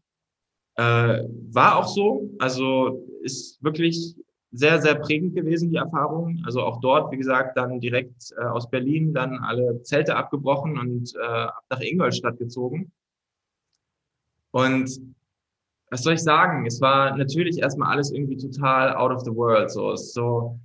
Äh, 0.77 1.25
war 1.51 1.77
auch 1.77 1.89
so, 1.89 2.31
also 2.39 3.07
ist 3.23 3.63
wirklich 3.63 4.17
sehr, 4.53 4.81
sehr 4.81 4.97
prägend 4.97 5.35
gewesen, 5.35 5.71
die 5.71 5.77
Erfahrung. 5.77 6.43
Also 6.45 6.63
auch 6.63 6.81
dort, 6.81 7.11
wie 7.13 7.17
gesagt, 7.17 7.57
dann 7.57 7.81
direkt 7.81 8.33
äh, 8.37 8.45
aus 8.45 8.71
Berlin 8.71 9.15
dann 9.15 9.39
alle 9.39 9.83
Zelte 9.83 10.17
abgebrochen 10.17 10.79
und 10.79 11.15
äh, 11.15 11.47
nach 11.71 11.81
Ingolstadt 11.81 12.39
gezogen. 12.39 12.93
Und 14.51 15.01
was 15.91 16.03
soll 16.03 16.15
ich 16.15 16.23
sagen? 16.23 16.67
Es 16.67 16.81
war 16.81 17.17
natürlich 17.17 17.59
erstmal 17.59 17.93
alles 17.93 18.13
irgendwie 18.13 18.37
total 18.37 18.95
out 18.95 19.11
of 19.11 19.23
the 19.23 19.35
world. 19.35 19.71
So, 19.71 19.95
so, 19.97 20.59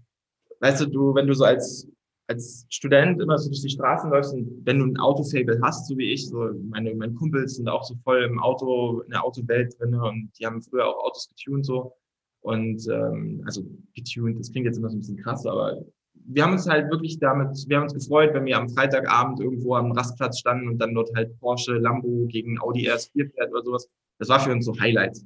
weißt 0.59 0.81
du, 0.81 0.85
du, 0.87 1.15
wenn 1.15 1.27
du 1.27 1.33
so 1.33 1.45
als, 1.45 1.87
als 2.27 2.65
Student 2.69 3.21
immer 3.21 3.37
so 3.37 3.49
durch 3.49 3.61
die 3.61 3.69
Straßen 3.69 4.11
läufst 4.11 4.33
und 4.33 4.65
wenn 4.65 4.79
du 4.79 4.85
ein 4.85 4.97
Autofable 4.97 5.59
hast, 5.61 5.87
so 5.87 5.97
wie 5.97 6.11
ich, 6.11 6.27
so 6.27 6.51
meine, 6.69 6.93
meine 6.93 7.13
Kumpels 7.13 7.55
sind 7.55 7.69
auch 7.69 7.83
so 7.83 7.95
voll 8.03 8.23
im 8.23 8.39
Auto, 8.39 9.01
in 9.01 9.11
der 9.11 9.23
Autowelt 9.23 9.79
drin 9.79 9.95
und 9.95 10.31
die 10.37 10.45
haben 10.45 10.61
früher 10.61 10.87
auch 10.87 11.05
Autos 11.05 11.29
getuned 11.29 11.65
so. 11.65 11.93
Und 12.41 12.87
ähm, 12.89 13.41
also 13.45 13.63
getuned, 13.95 14.39
das 14.39 14.51
klingt 14.51 14.65
jetzt 14.65 14.77
immer 14.77 14.89
so 14.89 14.97
ein 14.97 14.99
bisschen 14.99 15.17
krass, 15.17 15.45
aber 15.45 15.83
wir 16.25 16.43
haben 16.43 16.53
uns 16.53 16.67
halt 16.67 16.91
wirklich 16.91 17.19
damit, 17.19 17.57
wir 17.67 17.77
haben 17.77 17.83
uns 17.83 17.93
gefreut, 17.93 18.33
wenn 18.33 18.45
wir 18.45 18.57
am 18.57 18.69
Freitagabend 18.69 19.39
irgendwo 19.39 19.75
am 19.75 19.91
Rastplatz 19.91 20.39
standen 20.39 20.67
und 20.67 20.77
dann 20.79 20.93
dort 20.93 21.13
halt 21.15 21.37
Porsche, 21.39 21.73
Lambo 21.73 22.25
gegen 22.27 22.59
Audi 22.59 22.89
RS4 22.89 23.31
fährt 23.31 23.51
oder 23.51 23.63
sowas. 23.63 23.89
Das 24.19 24.29
war 24.29 24.39
für 24.39 24.51
uns 24.51 24.65
so 24.65 24.77
Highlights. 24.77 25.25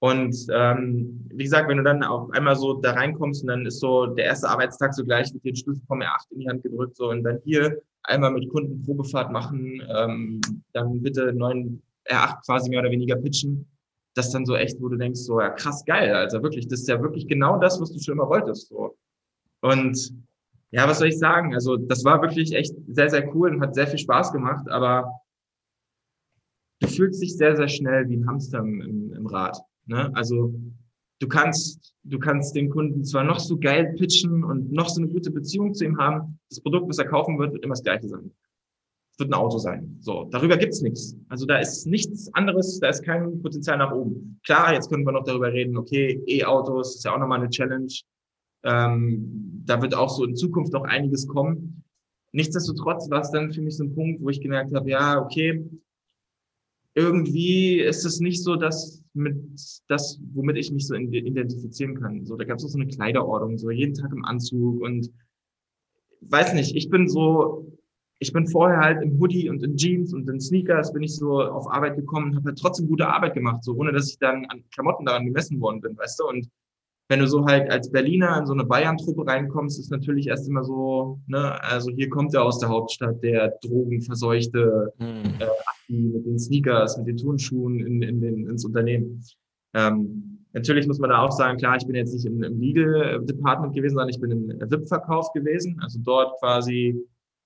Und 0.00 0.36
ähm, 0.52 1.26
wie 1.30 1.44
gesagt, 1.44 1.68
wenn 1.68 1.78
du 1.78 1.82
dann 1.82 2.04
auf 2.04 2.30
einmal 2.30 2.54
so 2.54 2.74
da 2.74 2.92
reinkommst 2.92 3.42
und 3.42 3.48
dann 3.48 3.66
ist 3.66 3.80
so 3.80 4.06
der 4.06 4.26
erste 4.26 4.48
Arbeitstag 4.48 4.94
so 4.94 5.04
gleich 5.04 5.32
mit 5.34 5.44
den 5.44 5.56
Schlüssel 5.56 5.82
vom 5.86 6.00
R8 6.00 6.30
in 6.30 6.38
die 6.40 6.48
Hand 6.48 6.62
gedrückt 6.62 6.96
so 6.96 7.10
und 7.10 7.24
dann 7.24 7.40
hier 7.44 7.82
einmal 8.04 8.30
mit 8.30 8.48
Kunden 8.48 8.82
Probefahrt 8.82 9.32
machen, 9.32 9.82
ähm, 9.88 10.40
dann 10.72 11.02
bitte 11.02 11.32
neuen 11.32 11.82
R8 12.08 12.46
quasi 12.46 12.70
mehr 12.70 12.80
oder 12.80 12.92
weniger 12.92 13.16
pitchen 13.16 13.66
das 14.18 14.32
dann 14.32 14.44
so 14.44 14.56
echt, 14.56 14.80
wo 14.80 14.88
du 14.88 14.96
denkst, 14.96 15.20
so, 15.20 15.40
ja, 15.40 15.50
krass 15.50 15.84
geil, 15.84 16.12
also 16.12 16.42
wirklich, 16.42 16.66
das 16.68 16.80
ist 16.80 16.88
ja 16.88 17.00
wirklich 17.00 17.26
genau 17.26 17.58
das, 17.58 17.80
was 17.80 17.92
du 17.92 18.00
schon 18.00 18.14
immer 18.14 18.28
wolltest, 18.28 18.68
so. 18.68 18.96
Und 19.60 20.12
ja, 20.70 20.86
was 20.86 20.98
soll 20.98 21.08
ich 21.08 21.18
sagen? 21.18 21.54
Also, 21.54 21.76
das 21.76 22.04
war 22.04 22.20
wirklich 22.20 22.52
echt 22.52 22.74
sehr, 22.88 23.08
sehr 23.08 23.34
cool 23.34 23.54
und 23.54 23.60
hat 23.62 23.74
sehr 23.74 23.86
viel 23.86 23.98
Spaß 23.98 24.32
gemacht, 24.32 24.68
aber 24.68 25.10
du 26.80 26.88
fühlst 26.88 27.22
dich 27.22 27.36
sehr, 27.36 27.56
sehr 27.56 27.68
schnell 27.68 28.08
wie 28.08 28.16
ein 28.16 28.28
Hamster 28.28 28.58
im, 28.58 29.12
im 29.14 29.26
Rad. 29.26 29.58
Ne? 29.88 30.10
Also, 30.14 30.54
du 31.18 31.28
kannst, 31.28 31.94
du 32.04 32.18
kannst 32.18 32.54
den 32.54 32.70
Kunden 32.70 33.04
zwar 33.04 33.24
noch 33.24 33.40
so 33.40 33.58
geil 33.58 33.94
pitchen 33.98 34.44
und 34.44 34.72
noch 34.72 34.88
so 34.88 35.02
eine 35.02 35.10
gute 35.10 35.30
Beziehung 35.30 35.74
zu 35.74 35.84
ihm 35.84 35.98
haben, 35.98 36.38
das 36.48 36.60
Produkt, 36.60 36.88
was 36.88 36.98
er 36.98 37.06
kaufen 37.06 37.38
wird, 37.38 37.52
wird 37.52 37.64
immer 37.64 37.74
das 37.74 37.82
gleiche 37.82 38.08
sein 38.08 38.30
wird 39.18 39.30
ein 39.30 39.34
Auto 39.34 39.58
sein. 39.58 39.96
So, 40.00 40.28
darüber 40.30 40.56
gibt's 40.56 40.80
nichts. 40.80 41.16
Also 41.28 41.44
da 41.44 41.58
ist 41.58 41.86
nichts 41.86 42.32
anderes, 42.34 42.78
da 42.80 42.88
ist 42.88 43.04
kein 43.04 43.42
Potenzial 43.42 43.76
nach 43.78 43.92
oben. 43.92 44.40
Klar, 44.44 44.74
jetzt 44.74 44.88
können 44.90 45.04
wir 45.04 45.12
noch 45.12 45.24
darüber 45.24 45.52
reden, 45.52 45.76
okay, 45.76 46.22
E-Autos 46.26 46.96
ist 46.96 47.04
ja 47.04 47.14
auch 47.14 47.18
nochmal 47.18 47.40
eine 47.40 47.50
Challenge. 47.50 47.92
Ähm, 48.64 49.62
da 49.64 49.82
wird 49.82 49.94
auch 49.94 50.08
so 50.08 50.24
in 50.24 50.36
Zukunft 50.36 50.72
noch 50.72 50.84
einiges 50.84 51.26
kommen. 51.26 51.84
Nichtsdestotrotz 52.32 53.10
war 53.10 53.22
es 53.22 53.30
dann 53.30 53.52
für 53.52 53.62
mich 53.62 53.76
so 53.76 53.84
ein 53.84 53.94
Punkt, 53.94 54.22
wo 54.22 54.28
ich 54.28 54.40
gemerkt 54.40 54.74
habe, 54.74 54.90
ja, 54.90 55.20
okay, 55.20 55.64
irgendwie 56.98 57.78
ist 57.78 58.04
es 58.04 58.18
nicht 58.18 58.42
so, 58.42 58.56
dass 58.56 59.04
mit 59.14 59.36
das, 59.86 60.18
womit 60.34 60.56
ich 60.56 60.72
mich 60.72 60.88
so 60.88 60.94
identifizieren 60.96 61.94
kann. 62.00 62.24
So, 62.24 62.36
da 62.36 62.44
gab 62.44 62.58
es 62.58 62.64
so 62.64 62.76
eine 62.76 62.88
Kleiderordnung, 62.88 63.56
so 63.56 63.70
jeden 63.70 63.94
Tag 63.94 64.12
im 64.12 64.24
Anzug 64.24 64.80
und 64.82 65.08
weiß 66.22 66.54
nicht, 66.54 66.74
ich 66.74 66.90
bin 66.90 67.08
so, 67.08 67.72
ich 68.18 68.32
bin 68.32 68.48
vorher 68.48 68.80
halt 68.80 69.02
im 69.02 69.20
Hoodie 69.20 69.48
und 69.48 69.62
in 69.62 69.76
Jeans 69.76 70.12
und 70.12 70.28
in 70.28 70.40
Sneakers 70.40 70.92
bin 70.92 71.04
ich 71.04 71.14
so 71.14 71.40
auf 71.40 71.70
Arbeit 71.70 71.94
gekommen 71.94 72.30
und 72.30 72.36
habe 72.36 72.48
halt 72.48 72.58
trotzdem 72.58 72.88
gute 72.88 73.06
Arbeit 73.06 73.34
gemacht, 73.34 73.62
so 73.62 73.74
ohne 73.74 73.92
dass 73.92 74.10
ich 74.10 74.18
dann 74.18 74.46
an 74.46 74.64
Klamotten 74.72 75.06
daran 75.06 75.24
gemessen 75.24 75.60
worden 75.60 75.80
bin, 75.80 75.96
weißt 75.96 76.18
du? 76.18 76.24
Und 76.26 76.48
wenn 77.08 77.20
du 77.20 77.26
so 77.26 77.44
halt 77.46 77.70
als 77.70 77.90
Berliner 77.90 78.38
in 78.38 78.46
so 78.46 78.52
eine 78.52 78.64
Bayern-Truppe 78.64 79.26
reinkommst, 79.26 79.78
ist 79.78 79.90
natürlich 79.90 80.28
erst 80.28 80.46
immer 80.46 80.62
so, 80.62 81.20
ne, 81.26 81.62
also 81.64 81.90
hier 81.90 82.10
kommt 82.10 82.34
er 82.34 82.44
aus 82.44 82.58
der 82.58 82.68
Hauptstadt, 82.68 83.22
der 83.22 83.58
drogenverseuchte 83.62 84.92
mhm. 84.98 85.22
äh, 85.40 85.92
mit 85.92 86.26
den 86.26 86.38
Sneakers, 86.38 86.98
mit 86.98 87.06
den 87.06 87.16
Turnschuhen 87.16 87.80
in, 87.80 88.02
in 88.02 88.20
den, 88.20 88.46
ins 88.46 88.64
Unternehmen. 88.64 89.24
Ähm, 89.74 90.44
natürlich 90.52 90.86
muss 90.86 90.98
man 90.98 91.10
da 91.10 91.22
auch 91.22 91.32
sagen, 91.32 91.56
klar, 91.58 91.76
ich 91.76 91.86
bin 91.86 91.96
jetzt 91.96 92.12
nicht 92.12 92.26
im, 92.26 92.42
im 92.42 92.60
Legal-Department 92.60 93.74
gewesen, 93.74 93.94
sondern 93.94 94.10
ich 94.10 94.20
bin 94.20 94.30
im 94.30 94.70
VIP-Verkauf 94.70 95.32
gewesen, 95.32 95.80
also 95.80 95.98
dort 96.02 96.38
quasi 96.40 97.02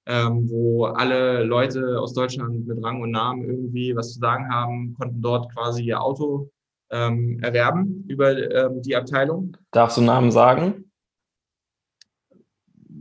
ähm, 0.06 0.50
wo 0.50 0.86
alle 0.86 1.44
Leute 1.44 2.00
aus 2.00 2.12
Deutschland 2.12 2.66
mit 2.66 2.82
Rang 2.82 3.02
und 3.02 3.12
Namen 3.12 3.44
irgendwie 3.44 3.94
was 3.94 4.14
zu 4.14 4.18
sagen 4.18 4.48
haben, 4.50 4.94
konnten 4.94 5.22
dort 5.22 5.52
quasi 5.54 5.84
ihr 5.84 6.02
Auto 6.02 6.50
ähm, 6.92 7.40
erwerben 7.42 8.04
über 8.06 8.36
ähm, 8.36 8.82
die 8.82 8.94
Abteilung. 8.94 9.56
Darfst 9.72 9.96
du 9.96 10.02
Namen 10.02 10.30
sagen? 10.30 10.90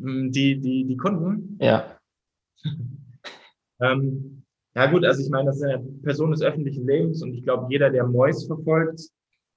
Hm, 0.01 0.32
die, 0.32 0.60
die, 0.60 0.86
die 0.86 0.97
Kunden? 0.97 1.58
Ja. 1.62 1.97
ähm, 3.82 4.43
ja 4.73 4.89
gut, 4.89 5.04
also 5.04 5.21
ich 5.21 5.30
meine, 5.30 5.47
das 5.47 5.58
ist 5.58 5.63
eine 5.63 5.84
Person 6.04 6.32
des 6.32 6.41
öffentlichen 6.41 6.88
Lebens 6.88 7.21
und 7.21 7.34
ich 7.34 7.43
glaube, 7.43 7.67
jeder, 7.69 7.89
der 7.89 8.08
Mois 8.08 8.45
verfolgt 8.47 9.01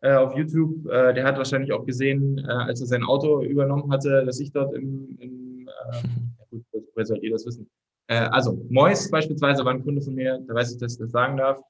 äh, 0.01 0.13
auf 0.15 0.37
YouTube, 0.37 0.87
äh, 0.91 1.15
der 1.15 1.25
hat 1.25 1.39
wahrscheinlich 1.39 1.73
auch 1.73 1.87
gesehen, 1.87 2.39
äh, 2.39 2.53
als 2.53 2.81
er 2.81 2.89
sein 2.89 3.05
Auto 3.05 3.43
übernommen 3.43 3.91
hatte, 3.93 4.25
dass 4.27 4.41
ich 4.41 4.51
dort 4.51 4.75
im, 4.75 5.17
im 5.21 5.69
äh, 5.69 6.09
gut, 6.51 6.65
woher 6.95 7.07
sollt 7.07 7.23
ihr 7.23 7.31
das 7.31 7.47
wissen? 7.47 7.71
Äh, 8.09 8.17
also, 8.17 8.61
Mois 8.69 9.09
beispielsweise 9.11 9.65
war 9.65 9.73
ein 9.73 9.85
Kunde 9.85 10.03
von 10.03 10.15
mir, 10.15 10.43
da 10.47 10.55
weiß 10.55 10.73
ich, 10.73 10.79
dass 10.79 10.95
ich 10.95 10.99
das 10.99 11.13
sagen 11.13 11.37
darf. 11.37 11.61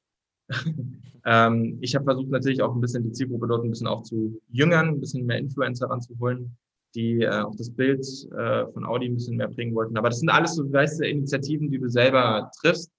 ähm, 1.25 1.79
ich 1.81 1.95
habe 1.95 2.05
versucht 2.05 2.31
natürlich 2.31 2.63
auch 2.63 2.75
ein 2.75 2.81
bisschen 2.81 3.05
die 3.05 3.13
Zielgruppe 3.13 3.47
dort 3.47 3.65
ein 3.65 3.71
bisschen 3.71 3.87
auch 3.87 4.03
zu 4.03 4.41
jüngern, 4.51 4.89
ein 4.89 5.01
bisschen 5.01 5.27
mehr 5.27 5.39
Influencer 5.39 5.89
ranzuholen, 5.89 6.57
die 6.95 7.23
äh, 7.23 7.41
auch 7.41 7.55
das 7.57 7.71
Bild 7.71 8.07
äh, 8.37 8.67
von 8.73 8.85
Audi 8.85 9.07
ein 9.07 9.15
bisschen 9.15 9.37
mehr 9.37 9.49
bringen 9.49 9.75
wollten. 9.75 9.97
Aber 9.97 10.11
das 10.11 10.21
sind 10.21 10.29
alles 10.29 10.55
so, 10.55 10.71
weißt 10.71 11.03
Initiativen, 11.03 11.71
die 11.71 11.79
du 11.79 11.89
selber 11.89 12.51
triffst, 12.61 12.93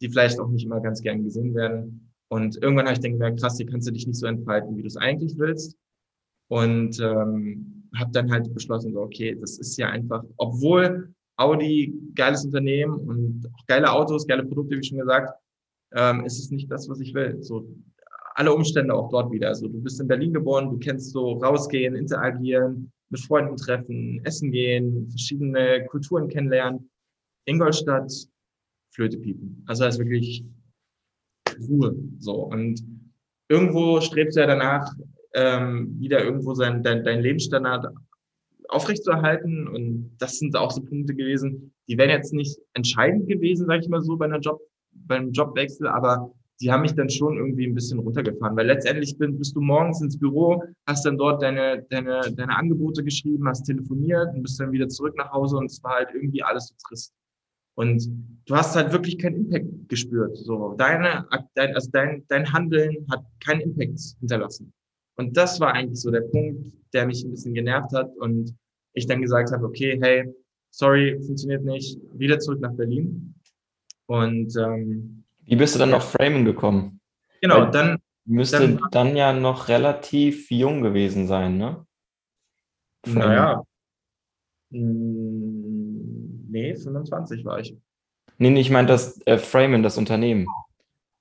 die 0.00 0.08
vielleicht 0.08 0.38
auch 0.40 0.48
nicht 0.48 0.64
immer 0.64 0.80
ganz 0.80 1.02
gern 1.02 1.24
gesehen 1.24 1.54
werden. 1.54 2.10
Und 2.28 2.62
irgendwann 2.62 2.86
habe 2.86 2.94
ich 2.94 3.00
dann 3.00 3.12
gemerkt, 3.12 3.40
krass, 3.40 3.56
hier 3.56 3.66
kannst 3.66 3.88
du 3.88 3.92
dich 3.92 4.06
nicht 4.06 4.18
so 4.18 4.26
entfalten, 4.26 4.76
wie 4.76 4.82
du 4.82 4.86
es 4.86 4.96
eigentlich 4.96 5.38
willst. 5.38 5.76
Und 6.50 7.00
ähm, 7.00 7.88
habe 7.96 8.10
dann 8.12 8.30
halt 8.30 8.52
beschlossen, 8.52 8.92
so, 8.92 9.00
okay, 9.00 9.36
das 9.40 9.58
ist 9.58 9.76
ja 9.78 9.88
einfach, 9.88 10.24
obwohl 10.36 11.14
Audi, 11.36 11.94
geiles 12.14 12.44
Unternehmen 12.44 12.94
und 12.94 13.46
auch 13.54 13.66
geile 13.66 13.90
Autos, 13.92 14.26
geile 14.26 14.44
Produkte, 14.44 14.76
wie 14.76 14.84
schon 14.84 14.98
gesagt, 14.98 15.32
ähm, 15.94 16.24
ist 16.24 16.38
es 16.38 16.50
nicht 16.50 16.70
das, 16.70 16.88
was 16.88 17.00
ich 17.00 17.14
will. 17.14 17.42
So 17.42 17.68
alle 18.34 18.52
Umstände 18.52 18.94
auch 18.94 19.08
dort 19.08 19.32
wieder. 19.32 19.48
Also 19.48 19.66
du 19.66 19.80
bist 19.80 20.00
in 20.00 20.06
Berlin 20.06 20.32
geboren, 20.32 20.70
du 20.70 20.78
kennst 20.78 21.10
so 21.10 21.32
rausgehen, 21.32 21.96
interagieren, 21.96 22.92
mit 23.10 23.20
Freunden 23.20 23.56
treffen, 23.56 24.20
essen 24.24 24.52
gehen, 24.52 25.08
verschiedene 25.10 25.84
Kulturen 25.86 26.28
kennenlernen. 26.28 26.88
Ingolstadt, 27.46 28.12
Flöte 28.94 29.18
piepen. 29.18 29.64
Also 29.66 29.84
das 29.84 29.94
ist 29.94 30.04
wirklich 30.04 30.44
Ruhe. 31.68 31.96
So. 32.18 32.44
Und 32.44 32.80
irgendwo 33.48 34.00
strebst 34.00 34.36
du 34.36 34.40
ja 34.40 34.46
danach, 34.46 34.94
ähm, 35.34 35.98
wieder 35.98 36.24
irgendwo 36.24 36.54
sein, 36.54 36.82
dein, 36.82 37.04
dein 37.04 37.20
Lebensstandard 37.20 37.86
aufrechtzuerhalten. 38.68 39.66
Und 39.66 40.16
das 40.18 40.38
sind 40.38 40.56
auch 40.56 40.70
so 40.70 40.82
Punkte 40.82 41.14
gewesen, 41.14 41.74
die 41.88 41.98
wären 41.98 42.10
jetzt 42.10 42.32
nicht 42.32 42.58
entscheidend 42.74 43.28
gewesen, 43.28 43.66
sage 43.66 43.82
ich 43.82 43.88
mal 43.88 44.02
so, 44.02 44.16
bei 44.16 44.26
einer 44.26 44.40
Job, 44.40 44.60
beim 45.06 45.32
Jobwechsel, 45.32 45.86
aber 45.86 46.32
die 46.60 46.72
haben 46.72 46.82
mich 46.82 46.94
dann 46.94 47.08
schon 47.08 47.36
irgendwie 47.36 47.66
ein 47.66 47.74
bisschen 47.74 48.00
runtergefahren, 48.00 48.56
weil 48.56 48.66
letztendlich 48.66 49.16
bist 49.18 49.54
du 49.54 49.60
morgens 49.60 50.00
ins 50.00 50.18
Büro, 50.18 50.62
hast 50.86 51.06
dann 51.06 51.16
dort 51.16 51.42
deine, 51.42 51.86
deine, 51.90 52.20
deine 52.34 52.56
Angebote 52.56 53.04
geschrieben, 53.04 53.46
hast 53.46 53.64
telefoniert 53.64 54.34
und 54.34 54.42
bist 54.42 54.58
dann 54.58 54.72
wieder 54.72 54.88
zurück 54.88 55.14
nach 55.16 55.30
Hause 55.30 55.56
und 55.56 55.66
es 55.66 55.82
war 55.84 55.96
halt 55.96 56.08
irgendwie 56.12 56.42
alles 56.42 56.68
so 56.68 56.74
trist. 56.88 57.12
Und 57.76 58.08
du 58.46 58.56
hast 58.56 58.74
halt 58.74 58.92
wirklich 58.92 59.18
keinen 59.18 59.36
Impact 59.36 59.88
gespürt. 59.88 60.36
So, 60.36 60.74
deine, 60.76 61.28
dein, 61.54 61.76
also 61.76 61.88
dein, 61.92 62.24
dein 62.26 62.52
Handeln 62.52 63.06
hat 63.08 63.24
keinen 63.38 63.60
Impact 63.60 64.00
hinterlassen. 64.18 64.72
Und 65.16 65.36
das 65.36 65.60
war 65.60 65.74
eigentlich 65.74 66.00
so 66.00 66.10
der 66.10 66.22
Punkt, 66.22 66.72
der 66.92 67.06
mich 67.06 67.22
ein 67.24 67.30
bisschen 67.30 67.54
genervt 67.54 67.92
hat 67.92 68.16
und 68.16 68.52
ich 68.94 69.06
dann 69.06 69.22
gesagt 69.22 69.52
habe, 69.52 69.64
okay, 69.64 69.96
hey, 70.00 70.32
sorry, 70.70 71.20
funktioniert 71.24 71.64
nicht, 71.64 72.00
wieder 72.14 72.40
zurück 72.40 72.60
nach 72.60 72.72
Berlin. 72.72 73.34
Und 74.08 74.56
ähm, 74.56 75.24
wie 75.44 75.56
bist 75.56 75.74
du 75.74 75.78
dann 75.78 75.94
auf 75.94 76.12
Framing 76.12 76.44
gekommen? 76.44 77.00
Genau, 77.40 77.62
Weil 77.62 77.70
dann 77.70 77.98
müsste 78.24 78.58
dann, 78.58 78.80
dann, 78.90 79.16
ja 79.16 79.32
noch 79.32 79.68
relativ 79.68 80.50
jung 80.50 80.82
gewesen 80.82 81.26
sein, 81.26 81.56
ne? 81.56 81.86
Framing. 83.04 83.20
Naja, 83.20 83.62
hm, 84.70 86.46
nee, 86.50 86.74
25 86.74 87.44
war 87.44 87.60
ich. 87.60 87.76
Nee, 88.38 88.50
nee 88.50 88.60
ich 88.60 88.70
meine 88.70 88.88
das 88.88 89.20
äh, 89.26 89.38
Framen, 89.38 89.82
das 89.82 89.96
Unternehmen. 89.98 90.46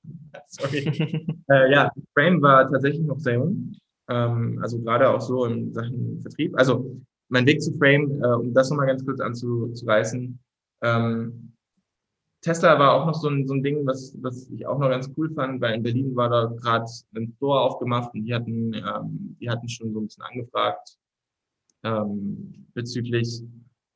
Sorry. 0.48 1.26
äh, 1.50 1.72
ja, 1.72 1.92
Frame 2.14 2.42
war 2.42 2.70
tatsächlich 2.70 3.06
noch 3.06 3.20
sehr 3.20 3.36
jung. 3.36 3.74
Ähm, 4.10 4.60
also 4.62 4.80
gerade 4.80 5.10
auch 5.10 5.22
so 5.22 5.46
in 5.46 5.74
Sachen 5.74 6.22
Vertrieb. 6.22 6.58
Also 6.58 6.98
mein 7.30 7.46
Weg 7.46 7.62
zu 7.62 7.74
Frame, 7.78 8.22
äh, 8.22 8.28
um 8.28 8.54
das 8.54 8.70
nochmal 8.70 8.88
ganz 8.88 9.06
kurz 9.06 9.20
anzureißen. 9.20 10.40
Ähm, 10.84 11.54
Tesla 12.48 12.80
war 12.80 12.94
auch 12.94 13.06
noch 13.06 13.14
so 13.14 13.28
ein, 13.28 13.46
so 13.46 13.56
ein 13.56 13.62
Ding, 13.62 13.86
was, 13.86 14.16
was 14.22 14.50
ich 14.50 14.66
auch 14.66 14.80
noch 14.80 14.88
ganz 14.88 15.12
cool 15.18 15.30
fand, 15.34 15.60
weil 15.60 15.76
in 15.76 15.84
Berlin 15.84 16.16
war 16.16 16.30
da 16.30 16.46
gerade 16.46 16.86
ein 17.14 17.34
Store 17.36 17.60
aufgemacht 17.60 18.14
und 18.14 18.24
die 18.24 18.34
hatten, 18.34 18.74
ähm, 18.74 19.36
die 19.42 19.50
hatten 19.50 19.68
schon 19.68 19.92
so 19.92 20.00
ein 20.00 20.06
bisschen 20.06 20.24
angefragt, 20.24 20.98
ähm, 21.84 22.68
bezüglich 22.74 23.44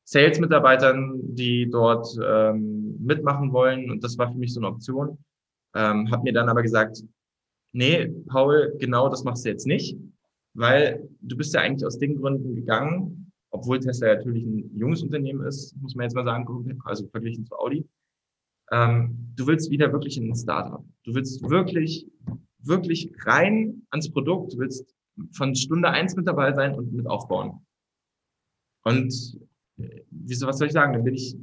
Sales-Mitarbeitern, 0.04 1.34
die 1.34 1.70
dort 1.70 2.06
ähm, 2.22 2.94
mitmachen 3.00 3.54
wollen. 3.54 3.90
Und 3.90 4.04
das 4.04 4.18
war 4.18 4.30
für 4.30 4.36
mich 4.36 4.52
so 4.52 4.60
eine 4.60 4.68
Option. 4.68 5.16
Ähm, 5.74 6.10
habe 6.10 6.24
mir 6.24 6.34
dann 6.34 6.50
aber 6.50 6.60
gesagt, 6.60 7.02
nee, 7.72 8.06
Paul, 8.26 8.76
genau 8.78 9.08
das 9.08 9.24
machst 9.24 9.46
du 9.46 9.48
jetzt 9.48 9.66
nicht, 9.66 9.96
weil 10.52 11.08
du 11.22 11.38
bist 11.38 11.54
ja 11.54 11.62
eigentlich 11.62 11.86
aus 11.86 11.98
den 11.98 12.16
Gründen 12.16 12.54
gegangen, 12.54 13.32
obwohl 13.48 13.80
Tesla 13.80 14.14
natürlich 14.14 14.44
ein 14.44 14.76
junges 14.76 15.02
Unternehmen 15.02 15.46
ist, 15.46 15.74
muss 15.80 15.94
man 15.94 16.04
jetzt 16.04 16.14
mal 16.14 16.26
sagen, 16.26 16.46
also 16.84 17.08
verglichen 17.08 17.46
zu 17.46 17.56
Audi. 17.56 17.88
Ähm, 18.72 19.32
du 19.36 19.46
willst 19.46 19.70
wieder 19.70 19.92
wirklich 19.92 20.16
in 20.16 20.30
ein 20.30 20.34
Startup. 20.34 20.84
Du 21.04 21.14
willst 21.14 21.48
wirklich, 21.48 22.10
wirklich 22.58 23.12
rein 23.24 23.82
ans 23.90 24.10
Produkt. 24.10 24.54
Du 24.54 24.58
willst 24.58 24.94
von 25.32 25.54
Stunde 25.54 25.88
eins 25.88 26.16
mit 26.16 26.26
dabei 26.26 26.52
sein 26.52 26.74
und 26.74 26.92
mit 26.92 27.06
aufbauen. 27.06 27.64
Und 28.84 29.38
äh, 29.78 30.02
wieso, 30.10 30.46
was 30.46 30.58
soll 30.58 30.68
ich 30.68 30.72
sagen? 30.72 30.94
Dann 30.94 31.04
bin 31.04 31.14
ich 31.14 31.36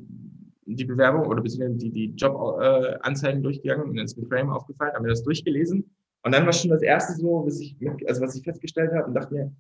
die 0.66 0.86
Bewerbung 0.86 1.28
oder 1.28 1.42
beziehungsweise 1.42 1.78
die, 1.78 1.92
die 1.92 2.14
Jobanzeigen 2.16 3.40
äh, 3.40 3.44
durchgegangen 3.44 3.90
und 3.90 3.98
ins 3.98 4.16
Frame 4.28 4.50
aufgefallen, 4.50 4.94
haben 4.94 5.04
mir 5.04 5.10
das 5.10 5.24
durchgelesen. 5.24 5.90
Und 6.24 6.34
dann 6.34 6.46
war 6.46 6.54
schon 6.54 6.72
das 6.72 6.82
erste 6.82 7.14
so, 7.14 7.46
was 7.46 7.60
ich, 7.60 7.76
also 8.08 8.22
was 8.22 8.36
ich 8.36 8.44
festgestellt 8.44 8.92
habe 8.94 9.08
und 9.08 9.14
dachte 9.14 9.34
mir, 9.34 9.52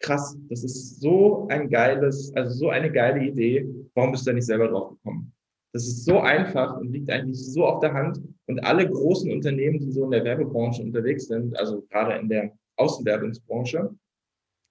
krass, 0.00 0.36
das 0.48 0.64
ist 0.64 1.00
so 1.00 1.46
ein 1.48 1.68
geiles, 1.68 2.32
also 2.34 2.54
so 2.54 2.70
eine 2.70 2.90
geile 2.90 3.22
Idee. 3.24 3.68
Warum 3.94 4.12
bist 4.12 4.26
du 4.26 4.30
da 4.30 4.34
nicht 4.34 4.46
selber 4.46 4.68
drauf 4.68 4.90
gekommen? 4.90 5.32
Das 5.72 5.86
ist 5.86 6.04
so 6.04 6.20
einfach 6.20 6.76
und 6.78 6.92
liegt 6.92 7.10
eigentlich 7.10 7.38
so 7.38 7.64
auf 7.64 7.80
der 7.80 7.92
Hand. 7.92 8.20
Und 8.46 8.58
alle 8.64 8.88
großen 8.88 9.30
Unternehmen, 9.30 9.78
die 9.78 9.92
so 9.92 10.04
in 10.04 10.10
der 10.10 10.24
Werbebranche 10.24 10.82
unterwegs 10.82 11.28
sind, 11.28 11.56
also 11.58 11.82
gerade 11.90 12.18
in 12.18 12.28
der 12.28 12.52
Außenwerbungsbranche, 12.76 13.94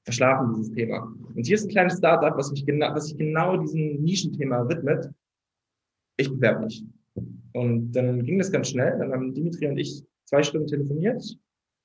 verschlafen 0.03 0.53
dieses 0.53 0.71
Thema. 0.71 1.13
Und 1.35 1.45
hier 1.45 1.55
ist 1.55 1.65
ein 1.65 1.69
kleines 1.69 1.97
Startup, 1.97 2.35
was, 2.37 2.51
mich 2.51 2.65
genau, 2.65 2.93
was 2.93 3.07
sich 3.07 3.17
genau 3.17 3.57
diesem 3.57 4.01
Nischenthema 4.01 4.67
widmet. 4.67 5.09
Ich 6.17 6.29
bewerbe 6.29 6.65
mich. 6.65 6.83
Und 7.53 7.91
dann 7.93 8.23
ging 8.23 8.37
das 8.37 8.51
ganz 8.51 8.69
schnell. 8.69 8.97
Dann 8.99 9.13
haben 9.13 9.33
Dimitri 9.33 9.67
und 9.67 9.77
ich 9.77 10.03
zwei 10.25 10.43
Stunden 10.43 10.67
telefoniert. 10.67 11.37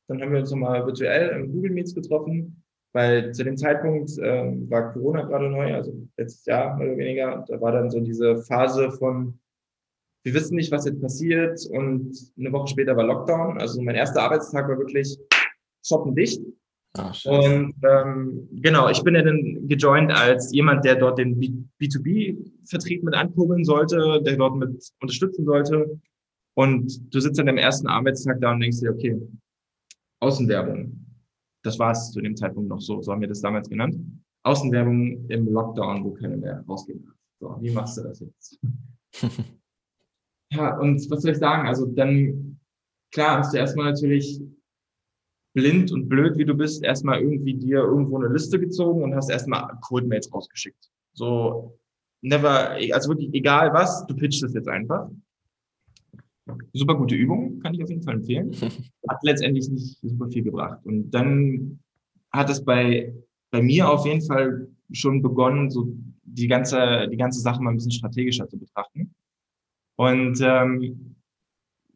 Dann 0.08 0.20
haben 0.20 0.32
wir 0.32 0.40
uns 0.40 0.50
nochmal 0.50 0.84
virtuell 0.84 1.30
im 1.30 1.52
Google 1.52 1.70
Meets 1.70 1.94
getroffen, 1.94 2.63
weil 2.94 3.32
zu 3.32 3.42
dem 3.42 3.56
Zeitpunkt 3.56 4.12
ähm, 4.22 4.70
war 4.70 4.92
Corona 4.92 5.22
gerade 5.22 5.50
neu, 5.50 5.74
also 5.74 5.92
letztes 6.16 6.46
Jahr 6.46 6.76
mehr 6.76 6.88
oder 6.88 6.96
weniger. 6.96 7.44
Da 7.48 7.60
war 7.60 7.72
dann 7.72 7.90
so 7.90 7.98
diese 8.00 8.36
Phase 8.44 8.92
von, 8.92 9.38
wir 10.22 10.32
wissen 10.32 10.54
nicht, 10.54 10.70
was 10.70 10.86
jetzt 10.86 11.02
passiert 11.02 11.60
und 11.70 12.16
eine 12.38 12.52
Woche 12.52 12.68
später 12.68 12.96
war 12.96 13.04
Lockdown. 13.04 13.58
Also 13.60 13.82
mein 13.82 13.96
erster 13.96 14.22
Arbeitstag 14.22 14.68
war 14.68 14.78
wirklich 14.78 15.18
shoppen 15.84 16.14
dicht. 16.14 16.40
Ach, 16.96 17.20
und 17.24 17.74
ähm, 17.82 18.48
genau, 18.52 18.88
ich 18.88 19.02
bin 19.02 19.16
ja 19.16 19.22
dann 19.22 19.66
gejoint 19.66 20.12
als 20.12 20.52
jemand, 20.52 20.84
der 20.84 20.94
dort 20.94 21.18
den 21.18 21.36
B2B-Vertrieb 21.80 23.02
mit 23.02 23.14
ankurbeln 23.14 23.64
sollte, 23.64 24.22
der 24.24 24.36
dort 24.36 24.54
mit 24.54 24.92
unterstützen 25.00 25.44
sollte. 25.44 26.00
Und 26.56 27.12
du 27.12 27.18
sitzt 27.18 27.40
an 27.40 27.46
dem 27.46 27.58
ersten 27.58 27.88
Arbeitstag 27.88 28.40
da 28.40 28.52
und 28.52 28.60
denkst 28.60 28.78
dir, 28.78 28.92
okay, 28.92 29.20
Außenwerbung. 30.20 31.04
Das 31.64 31.78
war 31.78 31.92
es 31.92 32.12
zu 32.12 32.20
dem 32.20 32.36
Zeitpunkt 32.36 32.68
noch 32.68 32.80
so, 32.80 33.00
so 33.02 33.10
haben 33.10 33.20
wir 33.20 33.28
das 33.28 33.40
damals 33.40 33.68
genannt. 33.68 33.96
Außenwerbung 34.44 35.26
im 35.28 35.48
Lockdown, 35.50 36.04
wo 36.04 36.12
keiner 36.12 36.36
mehr 36.36 36.64
rausgehen 36.68 37.02
darf. 37.02 37.14
So, 37.40 37.56
wie 37.60 37.70
machst 37.70 37.96
du 37.96 38.02
das 38.02 38.20
jetzt? 38.20 38.60
ja, 40.52 40.78
und 40.78 41.10
was 41.10 41.22
soll 41.22 41.32
ich 41.32 41.38
sagen? 41.38 41.66
Also 41.66 41.86
dann, 41.86 42.60
klar, 43.12 43.38
hast 43.38 43.54
du 43.54 43.58
erstmal 43.58 43.90
natürlich 43.90 44.40
blind 45.54 45.90
und 45.92 46.08
blöd, 46.08 46.36
wie 46.36 46.44
du 46.44 46.54
bist, 46.54 46.84
erstmal 46.84 47.20
irgendwie 47.20 47.54
dir 47.54 47.78
irgendwo 47.78 48.18
eine 48.18 48.32
Liste 48.32 48.60
gezogen 48.60 49.02
und 49.02 49.14
hast 49.14 49.30
erstmal 49.30 49.66
Codemails 49.80 50.32
rausgeschickt. 50.32 50.90
So, 51.14 51.78
never, 52.22 52.76
also 52.92 53.10
wirklich 53.10 53.32
egal 53.32 53.72
was, 53.72 54.06
du 54.06 54.14
pitchst 54.14 54.42
es 54.42 54.52
jetzt 54.52 54.68
einfach. 54.68 55.10
Super 56.72 56.94
gute 56.96 57.14
Übung, 57.14 57.58
kann 57.60 57.74
ich 57.74 57.82
auf 57.82 57.88
jeden 57.88 58.02
Fall 58.02 58.14
empfehlen. 58.14 58.52
Hat 59.08 59.22
letztendlich 59.22 59.68
nicht 59.68 59.98
super 60.00 60.28
viel 60.28 60.42
gebracht. 60.42 60.84
Und 60.84 61.10
dann 61.10 61.78
hat 62.32 62.50
es 62.50 62.64
bei, 62.64 63.14
bei 63.50 63.62
mir 63.62 63.88
auf 63.88 64.04
jeden 64.06 64.22
Fall 64.22 64.68
schon 64.92 65.22
begonnen, 65.22 65.70
so 65.70 65.96
die 66.24 66.48
ganze, 66.48 67.08
die 67.10 67.16
ganze 67.16 67.40
Sache 67.40 67.62
mal 67.62 67.70
ein 67.70 67.76
bisschen 67.76 67.92
strategischer 67.92 68.48
zu 68.48 68.58
betrachten. 68.58 69.14
Und 69.96 70.40
ähm, 70.42 71.16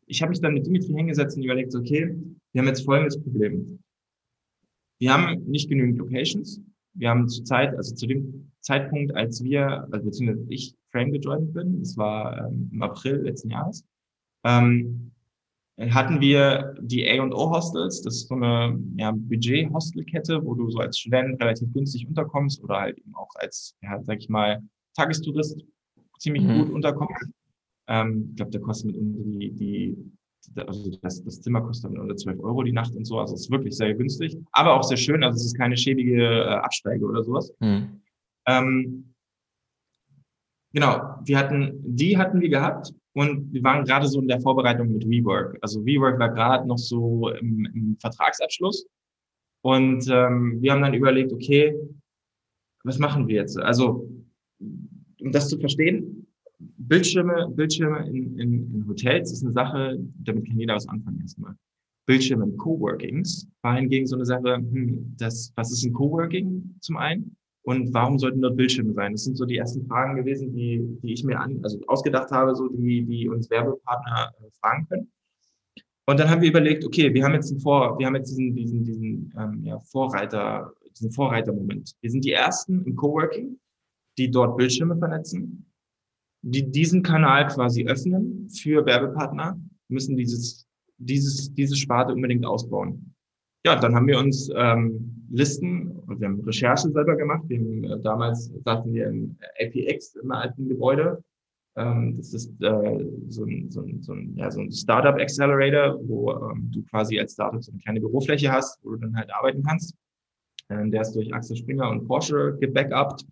ich 0.06 0.22
habe 0.22 0.30
mich 0.30 0.40
dann 0.40 0.54
mit 0.54 0.66
Dimitri 0.66 0.92
hingesetzt 0.92 1.37
und 1.37 1.42
überlegt, 1.42 1.74
okay, 1.74 2.16
wir 2.52 2.62
haben 2.62 2.68
jetzt 2.68 2.84
folgendes 2.84 3.20
Problem. 3.20 3.78
Wir 5.00 5.12
haben 5.12 5.44
nicht 5.44 5.68
genügend 5.68 5.98
Locations. 5.98 6.61
Wir 6.94 7.11
haben 7.11 7.28
zur 7.28 7.44
Zeit, 7.44 7.74
also 7.76 7.94
zu 7.94 8.06
dem 8.06 8.50
Zeitpunkt, 8.61 9.14
als 9.14 9.42
wir, 9.42 9.87
also 9.90 10.06
beziehungsweise 10.06 10.46
ich 10.48 10.74
Frame 10.90 11.12
gejoint 11.12 11.52
bin, 11.52 11.80
das 11.80 11.96
war 11.96 12.46
ähm, 12.48 12.70
im 12.72 12.82
April 12.82 13.16
letzten 13.22 13.50
Jahres, 13.50 13.84
ähm, 14.44 15.12
hatten 15.90 16.20
wir 16.20 16.74
die 16.81 17.09
A&O 17.09 17.51
Hostels, 17.51 18.03
das 18.03 18.16
ist 18.16 18.29
so 18.29 18.35
eine 18.35 18.79
ja, 18.96 19.12
Budget-Hostelkette, 19.12 20.44
wo 20.44 20.55
du 20.55 20.68
so 20.70 20.79
als 20.79 20.98
Student 20.98 21.40
relativ 21.40 21.72
günstig 21.72 22.07
unterkommst 22.09 22.62
oder 22.64 22.81
halt 22.81 22.98
eben 22.98 23.14
auch 23.14 23.31
als, 23.37 23.77
ja, 23.83 24.03
sag 24.03 24.18
ich 24.18 24.29
mal, 24.29 24.61
Tagestourist 24.96 25.62
ziemlich 26.18 26.42
mhm. 26.42 26.59
gut 26.59 26.70
unterkommst. 26.70 27.31
Ähm, 27.87 28.27
ich 28.31 28.37
glaube, 28.37 28.51
der 28.51 28.61
kostet 28.61 28.87
mit 28.87 28.96
die, 28.96 29.53
die 29.53 29.96
also 30.57 30.90
das, 31.03 31.22
das 31.22 31.40
Zimmer 31.40 31.61
kostet 31.61 31.92
dann 31.92 32.01
unter 32.01 32.16
12 32.16 32.40
Euro 32.40 32.62
die 32.62 32.72
Nacht 32.72 32.94
und 32.94 33.05
so, 33.05 33.18
also 33.20 33.35
es 33.35 33.42
ist 33.42 33.51
wirklich 33.51 33.77
sehr 33.77 33.94
günstig, 33.94 34.37
aber 34.53 34.74
auch 34.74 34.83
sehr 34.83 34.96
schön, 34.96 35.22
also 35.22 35.37
es 35.37 35.46
ist 35.46 35.57
keine 35.57 35.77
schäbige 35.77 36.22
äh, 36.22 36.55
Absteige 36.55 37.05
oder 37.05 37.22
sowas. 37.22 37.53
Mhm. 37.61 38.01
Ähm, 38.46 39.14
genau, 40.72 41.16
wir 41.24 41.38
hatten, 41.38 41.81
die 41.85 42.16
hatten 42.16 42.40
wir 42.40 42.48
gehabt 42.48 42.92
und 43.14 43.53
wir 43.53 43.62
waren 43.62 43.85
gerade 43.85 44.07
so 44.07 44.21
in 44.21 44.29
der 44.29 44.40
Vorbereitung 44.40 44.92
mit 44.92 45.09
WeWork. 45.09 45.59
Also 45.61 45.85
WeWork 45.85 46.18
war 46.18 46.33
gerade 46.33 46.66
noch 46.66 46.79
so 46.79 47.31
im, 47.31 47.64
im 47.75 47.97
Vertragsabschluss 48.01 48.87
und 49.62 50.09
ähm, 50.09 50.59
wir 50.61 50.73
haben 50.73 50.83
dann 50.83 50.94
überlegt, 50.94 51.33
okay, 51.33 51.75
was 52.85 52.99
machen 52.99 53.27
wir 53.27 53.37
jetzt? 53.37 53.59
Also, 53.59 54.09
um 54.61 55.33
das 55.33 55.49
zu 55.49 55.59
verstehen, 55.59 56.27
Bildschirme, 56.59 57.49
Bildschirme 57.51 58.07
in, 58.09 58.38
in, 58.38 58.75
in 58.75 58.88
Hotels 58.88 59.33
ist 59.33 59.44
eine 59.44 59.53
Sache, 59.53 59.99
damit 60.21 60.47
kann 60.47 60.59
jeder 60.59 60.75
was 60.75 60.88
anfangen 60.88 61.21
erstmal. 61.21 61.55
Bildschirme 62.07 62.44
in 62.44 62.57
Coworkings 62.57 63.47
war 63.62 63.77
hingegen 63.77 64.07
so 64.07 64.16
eine 64.16 64.25
Sache, 64.25 64.57
hm, 64.57 65.14
das, 65.18 65.53
was 65.57 65.71
ist 65.71 65.85
ein 65.85 65.92
Coworking 65.92 66.77
zum 66.81 66.97
einen? 66.97 67.37
Und 67.68 67.92
warum 67.92 68.18
sollten 68.18 68.40
dort 68.40 68.57
Bildschirme 68.57 68.94
sein? 68.94 69.12
Das 69.12 69.24
sind 69.24 69.37
so 69.37 69.44
die 69.44 69.59
ersten 69.59 69.87
Fragen 69.87 70.16
gewesen, 70.16 70.54
die, 70.54 70.98
die 71.02 71.12
ich 71.12 71.24
mir 71.24 71.38
an, 71.38 71.61
also 71.62 71.78
ausgedacht 71.87 72.31
habe, 72.31 72.54
so 72.54 72.68
die, 72.68 73.04
die 73.04 73.28
uns 73.28 73.50
Werbepartner 73.50 74.33
äh, 74.40 74.50
fragen 74.61 74.87
können. 74.88 75.12
Und 76.07 76.18
dann 76.18 76.31
haben 76.31 76.40
wir 76.40 76.48
überlegt, 76.48 76.85
okay, 76.85 77.12
wir 77.12 77.22
haben 77.22 77.35
jetzt 77.35 77.62
Vor, 77.62 77.98
wir 77.98 78.07
haben 78.07 78.16
jetzt 78.16 78.31
diesen, 78.31 78.54
diesen, 78.54 78.85
diesen 78.85 79.35
ähm, 79.38 79.62
ja, 79.64 79.78
Vorreiter, 79.81 80.72
diesen 80.92 81.12
Vorreitermoment. 81.12 81.92
Wir 82.00 82.11
sind 82.11 82.24
die 82.24 82.33
ersten 82.33 82.85
im 82.87 82.96
Coworking, 82.96 83.59
die 84.16 84.31
dort 84.31 84.57
Bildschirme 84.57 84.96
vernetzen 84.96 85.68
die 86.42 86.70
diesen 86.70 87.02
Kanal 87.02 87.46
quasi 87.48 87.87
öffnen 87.87 88.48
für 88.48 88.85
Werbepartner, 88.87 89.61
müssen 89.88 90.16
dieses, 90.16 90.66
dieses, 90.98 91.52
diese 91.54 91.76
Sparte 91.76 92.12
unbedingt 92.12 92.46
ausbauen. 92.46 93.14
Ja, 93.64 93.76
dann 93.76 93.94
haben 93.94 94.07
wir 94.07 94.18
uns 94.18 94.50
ähm, 94.54 95.17
Listen, 95.31 96.03
wir 96.07 96.27
haben 96.27 96.41
Recherche 96.41 96.91
selber 96.91 97.17
gemacht. 97.17 97.43
Wir 97.49 97.59
haben, 97.59 97.85
äh, 97.85 98.01
damals 98.01 98.51
saßen 98.64 98.93
wir 98.93 99.09
im 99.09 99.37
APX 99.61 100.17
im 100.17 100.31
alten 100.31 100.69
Gebäude. 100.69 101.23
Ähm, 101.77 102.14
das 102.17 102.35
ist 102.35 102.51
äh, 102.62 103.07
so 103.29 103.45
ein, 103.45 103.71
so 103.71 103.83
ein, 103.83 104.03
so 104.03 104.12
ein, 104.12 104.35
ja, 104.37 104.51
so 104.51 104.61
ein 104.61 104.73
Startup 104.73 105.14
Accelerator, 105.14 105.99
wo 106.09 106.33
ähm, 106.33 106.71
du 106.73 106.83
quasi 106.85 107.19
als 107.19 107.35
Startup 107.35 107.62
so 107.62 107.71
eine 107.73 107.81
kleine 107.81 108.01
Bürofläche 108.01 108.51
hast, 108.51 108.83
wo 108.83 108.91
du 108.91 108.97
dann 108.97 109.17
halt 109.17 109.33
arbeiten 109.33 109.62
kannst. 109.62 109.95
Ähm, 110.71 110.91
der 110.91 111.03
ist 111.03 111.14
durch 111.14 111.33
Axel 111.33 111.57
Springer 111.57 111.88
und 111.91 112.07
Porsche 112.07 112.57
gebackupt. 112.61 113.25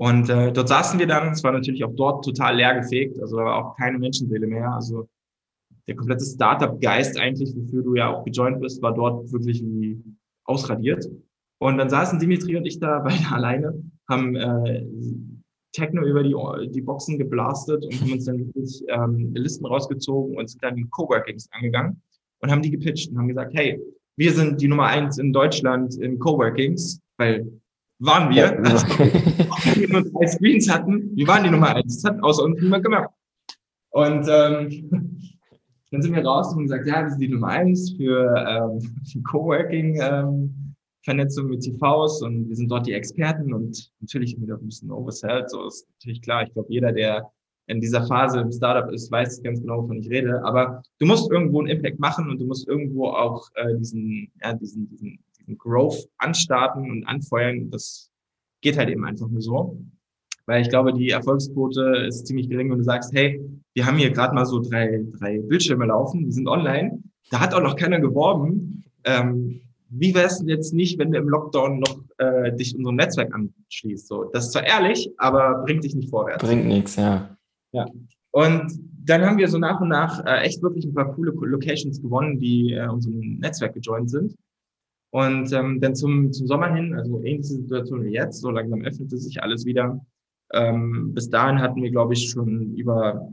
Und 0.00 0.30
äh, 0.30 0.52
dort 0.52 0.68
saßen 0.68 0.98
wir 0.98 1.06
dann, 1.06 1.32
es 1.32 1.42
war 1.42 1.52
natürlich 1.52 1.84
auch 1.84 1.94
dort 1.94 2.24
total 2.24 2.56
leer 2.56 2.80
gefegt, 2.80 3.18
also 3.20 3.36
da 3.36 3.44
war 3.44 3.56
auch 3.56 3.76
keine 3.76 3.98
Menschenseele 3.98 4.46
mehr. 4.46 4.72
Also 4.72 5.08
der 5.88 5.96
komplette 5.96 6.24
Startup-Geist 6.24 7.18
eigentlich, 7.18 7.54
wofür 7.56 7.82
du 7.82 7.94
ja 7.96 8.14
auch 8.14 8.24
gejoint 8.24 8.60
bist, 8.60 8.80
war 8.82 8.94
dort 8.94 9.30
wirklich 9.32 9.62
wie 9.62 10.00
ausradiert. 10.48 11.06
Und 11.60 11.78
dann 11.78 11.90
saßen 11.90 12.18
Dimitri 12.18 12.56
und 12.56 12.66
ich 12.66 12.80
da 12.80 13.00
beide 13.00 13.24
alleine, 13.32 13.82
haben 14.08 14.36
äh, 14.36 14.86
Techno 15.72 16.02
über 16.02 16.22
die, 16.22 16.34
die 16.70 16.80
Boxen 16.80 17.18
geblastet 17.18 17.84
und 17.84 18.00
haben 18.00 18.12
uns 18.12 18.24
dann 18.24 18.38
wirklich 18.38 18.82
ähm, 18.88 19.32
Listen 19.34 19.66
rausgezogen 19.66 20.36
und 20.36 20.48
sind 20.48 20.62
dann 20.62 20.78
in 20.78 20.90
Coworkings 20.90 21.48
angegangen 21.52 22.00
und 22.40 22.50
haben 22.50 22.62
die 22.62 22.70
gepitcht 22.70 23.10
und 23.10 23.18
haben 23.18 23.28
gesagt, 23.28 23.52
hey, 23.54 23.78
wir 24.16 24.32
sind 24.32 24.60
die 24.60 24.68
Nummer 24.68 24.86
eins 24.86 25.18
in 25.18 25.32
Deutschland 25.32 25.96
in 25.96 26.18
Coworkings, 26.18 27.00
weil 27.18 27.46
waren 28.00 28.30
wir, 28.30 28.44
ja, 28.44 28.52
also, 28.52 28.86
wir 28.86 29.88
nur 29.88 30.02
drei 30.02 30.26
Screens 30.26 30.70
hatten, 30.70 31.16
wir 31.16 31.26
waren 31.26 31.44
die 31.44 31.50
Nummer 31.50 31.74
eins. 31.74 32.00
Das 32.00 32.12
hat 32.12 32.22
außer 32.22 32.44
uns 32.44 32.60
niemand 32.60 32.84
gemerkt. 32.84 33.12
Und 33.90 34.26
ähm, 34.30 35.20
dann 35.90 36.02
sind 36.02 36.14
wir 36.14 36.24
raus 36.24 36.48
und 36.48 36.56
haben 36.56 36.62
gesagt, 36.64 36.86
ja, 36.86 37.02
wir 37.02 37.10
sind 37.10 37.20
die 37.20 37.28
Nummer 37.28 37.48
eins 37.48 37.92
für, 37.96 38.34
ähm, 38.48 38.80
für 39.10 39.22
Coworking, 39.22 39.98
ähm, 40.00 40.74
Vernetzung 41.04 41.48
mit 41.48 41.62
TVs 41.62 42.22
und 42.22 42.48
wir 42.48 42.56
sind 42.56 42.70
dort 42.70 42.86
die 42.86 42.92
Experten 42.92 43.54
und 43.54 43.90
natürlich 44.00 44.34
haben 44.34 44.42
wir 44.42 44.54
doch 44.54 44.60
ein 44.60 44.66
bisschen 44.66 44.90
oversellt, 44.90 45.48
so 45.50 45.66
ist 45.66 45.88
natürlich 45.94 46.20
klar. 46.20 46.42
Ich 46.42 46.52
glaube, 46.52 46.70
jeder, 46.70 46.92
der 46.92 47.30
in 47.68 47.80
dieser 47.80 48.06
Phase 48.06 48.40
im 48.40 48.50
Startup 48.50 48.90
ist, 48.92 49.10
weiß 49.10 49.42
ganz 49.42 49.60
genau, 49.60 49.82
wovon 49.82 50.00
ich 50.00 50.08
rede. 50.10 50.42
Aber 50.44 50.82
du 50.98 51.06
musst 51.06 51.30
irgendwo 51.30 51.60
einen 51.60 51.68
Impact 51.68 51.98
machen 51.98 52.28
und 52.28 52.40
du 52.40 52.46
musst 52.46 52.66
irgendwo 52.66 53.08
auch 53.08 53.48
äh, 53.54 53.76
diesen, 53.76 54.32
ja, 54.42 54.54
diesen, 54.54 54.88
diesen, 54.88 55.18
diesen 55.38 55.58
Growth 55.58 56.08
anstarten 56.16 56.90
und 56.90 57.04
anfeuern. 57.04 57.70
Das 57.70 58.10
geht 58.62 58.78
halt 58.78 58.88
eben 58.88 59.04
einfach 59.04 59.28
nur 59.28 59.42
so. 59.42 59.78
Weil 60.48 60.62
ich 60.62 60.70
glaube, 60.70 60.94
die 60.94 61.10
Erfolgsquote 61.10 62.06
ist 62.08 62.26
ziemlich 62.26 62.48
gering, 62.48 62.70
wenn 62.70 62.78
du 62.78 62.84
sagst, 62.84 63.12
hey, 63.12 63.38
wir 63.74 63.84
haben 63.84 63.98
hier 63.98 64.10
gerade 64.10 64.34
mal 64.34 64.46
so 64.46 64.60
drei, 64.60 65.04
drei 65.18 65.40
Bildschirme 65.40 65.84
laufen, 65.84 66.24
die 66.24 66.32
sind 66.32 66.48
online. 66.48 67.02
Da 67.30 67.40
hat 67.40 67.52
auch 67.52 67.60
noch 67.62 67.76
keiner 67.76 68.00
geworben. 68.00 68.82
Ähm, 69.04 69.60
wie 69.90 70.14
wäre 70.14 70.26
es 70.26 70.42
jetzt 70.46 70.72
nicht, 70.72 70.98
wenn 70.98 71.12
du 71.12 71.18
im 71.18 71.28
Lockdown 71.28 71.80
noch 71.80 72.00
äh, 72.16 72.56
dich 72.56 72.74
unserem 72.74 72.96
Netzwerk 72.96 73.30
anschließt? 73.34 74.08
So, 74.08 74.24
das 74.32 74.46
ist 74.46 74.52
zwar 74.52 74.66
ehrlich, 74.66 75.10
aber 75.18 75.64
bringt 75.66 75.84
dich 75.84 75.94
nicht 75.94 76.08
vorwärts. 76.08 76.42
Bringt 76.42 76.66
nichts, 76.66 76.96
ja. 76.96 77.36
Ja. 77.72 77.84
Und 78.30 78.72
dann 79.04 79.26
haben 79.26 79.36
wir 79.36 79.48
so 79.48 79.58
nach 79.58 79.82
und 79.82 79.90
nach 79.90 80.24
äh, 80.24 80.46
echt 80.46 80.62
wirklich 80.62 80.86
ein 80.86 80.94
paar 80.94 81.12
coole 81.12 81.32
Locations 81.32 82.00
gewonnen, 82.00 82.38
die 82.38 82.72
äh, 82.72 82.88
unserem 82.88 83.38
Netzwerk 83.38 83.74
gejoint 83.74 84.08
sind. 84.08 84.34
Und 85.10 85.52
ähm, 85.52 85.78
dann 85.82 85.94
zum, 85.94 86.32
zum 86.32 86.46
Sommer 86.46 86.74
hin, 86.74 86.94
also 86.94 87.22
ähnliche 87.22 87.52
Situation 87.52 88.02
wie 88.02 88.12
jetzt, 88.12 88.40
so 88.40 88.50
langsam 88.50 88.80
öffnete 88.82 89.18
sich 89.18 89.42
alles 89.42 89.66
wieder. 89.66 90.00
Ähm, 90.52 91.12
bis 91.14 91.28
dahin 91.28 91.60
hatten 91.60 91.82
wir, 91.82 91.90
glaube 91.90 92.14
ich, 92.14 92.30
schon 92.30 92.74
über, 92.74 93.32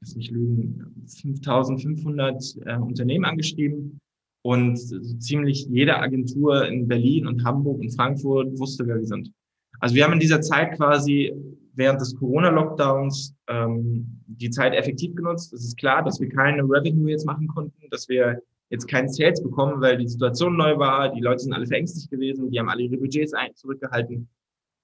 lass 0.00 0.16
mich 0.16 0.30
lügen, 0.30 1.06
5500 1.06 2.56
äh, 2.66 2.76
Unternehmen 2.76 3.24
angeschrieben. 3.24 3.98
Und 4.44 4.76
so 4.76 4.98
ziemlich 5.18 5.66
jede 5.68 5.96
Agentur 5.98 6.66
in 6.66 6.88
Berlin 6.88 7.28
und 7.28 7.44
Hamburg 7.44 7.80
und 7.80 7.94
Frankfurt 7.94 8.58
wusste, 8.58 8.86
wer 8.86 8.98
wir 8.98 9.06
sind. 9.06 9.32
Also 9.78 9.94
wir 9.94 10.04
haben 10.04 10.14
in 10.14 10.20
dieser 10.20 10.40
Zeit 10.40 10.76
quasi 10.76 11.32
während 11.74 12.00
des 12.00 12.14
Corona-Lockdowns 12.16 13.34
ähm, 13.48 14.20
die 14.26 14.50
Zeit 14.50 14.74
effektiv 14.74 15.14
genutzt. 15.14 15.52
Es 15.52 15.64
ist 15.64 15.78
klar, 15.78 16.04
dass 16.04 16.20
wir 16.20 16.28
keine 16.28 16.62
Revenue 16.62 17.10
jetzt 17.10 17.24
machen 17.24 17.46
konnten, 17.46 17.88
dass 17.90 18.08
wir 18.08 18.42
jetzt 18.70 18.88
keinen 18.88 19.08
Sales 19.08 19.42
bekommen, 19.42 19.80
weil 19.80 19.98
die 19.98 20.08
Situation 20.08 20.56
neu 20.56 20.78
war, 20.78 21.12
die 21.12 21.20
Leute 21.20 21.40
sind 21.40 21.52
alle 21.52 21.66
verängstigt 21.66 22.10
gewesen, 22.10 22.50
die 22.50 22.58
haben 22.58 22.68
alle 22.68 22.82
ihre 22.82 22.96
Budgets 22.96 23.32
zurückgehalten. 23.54 24.28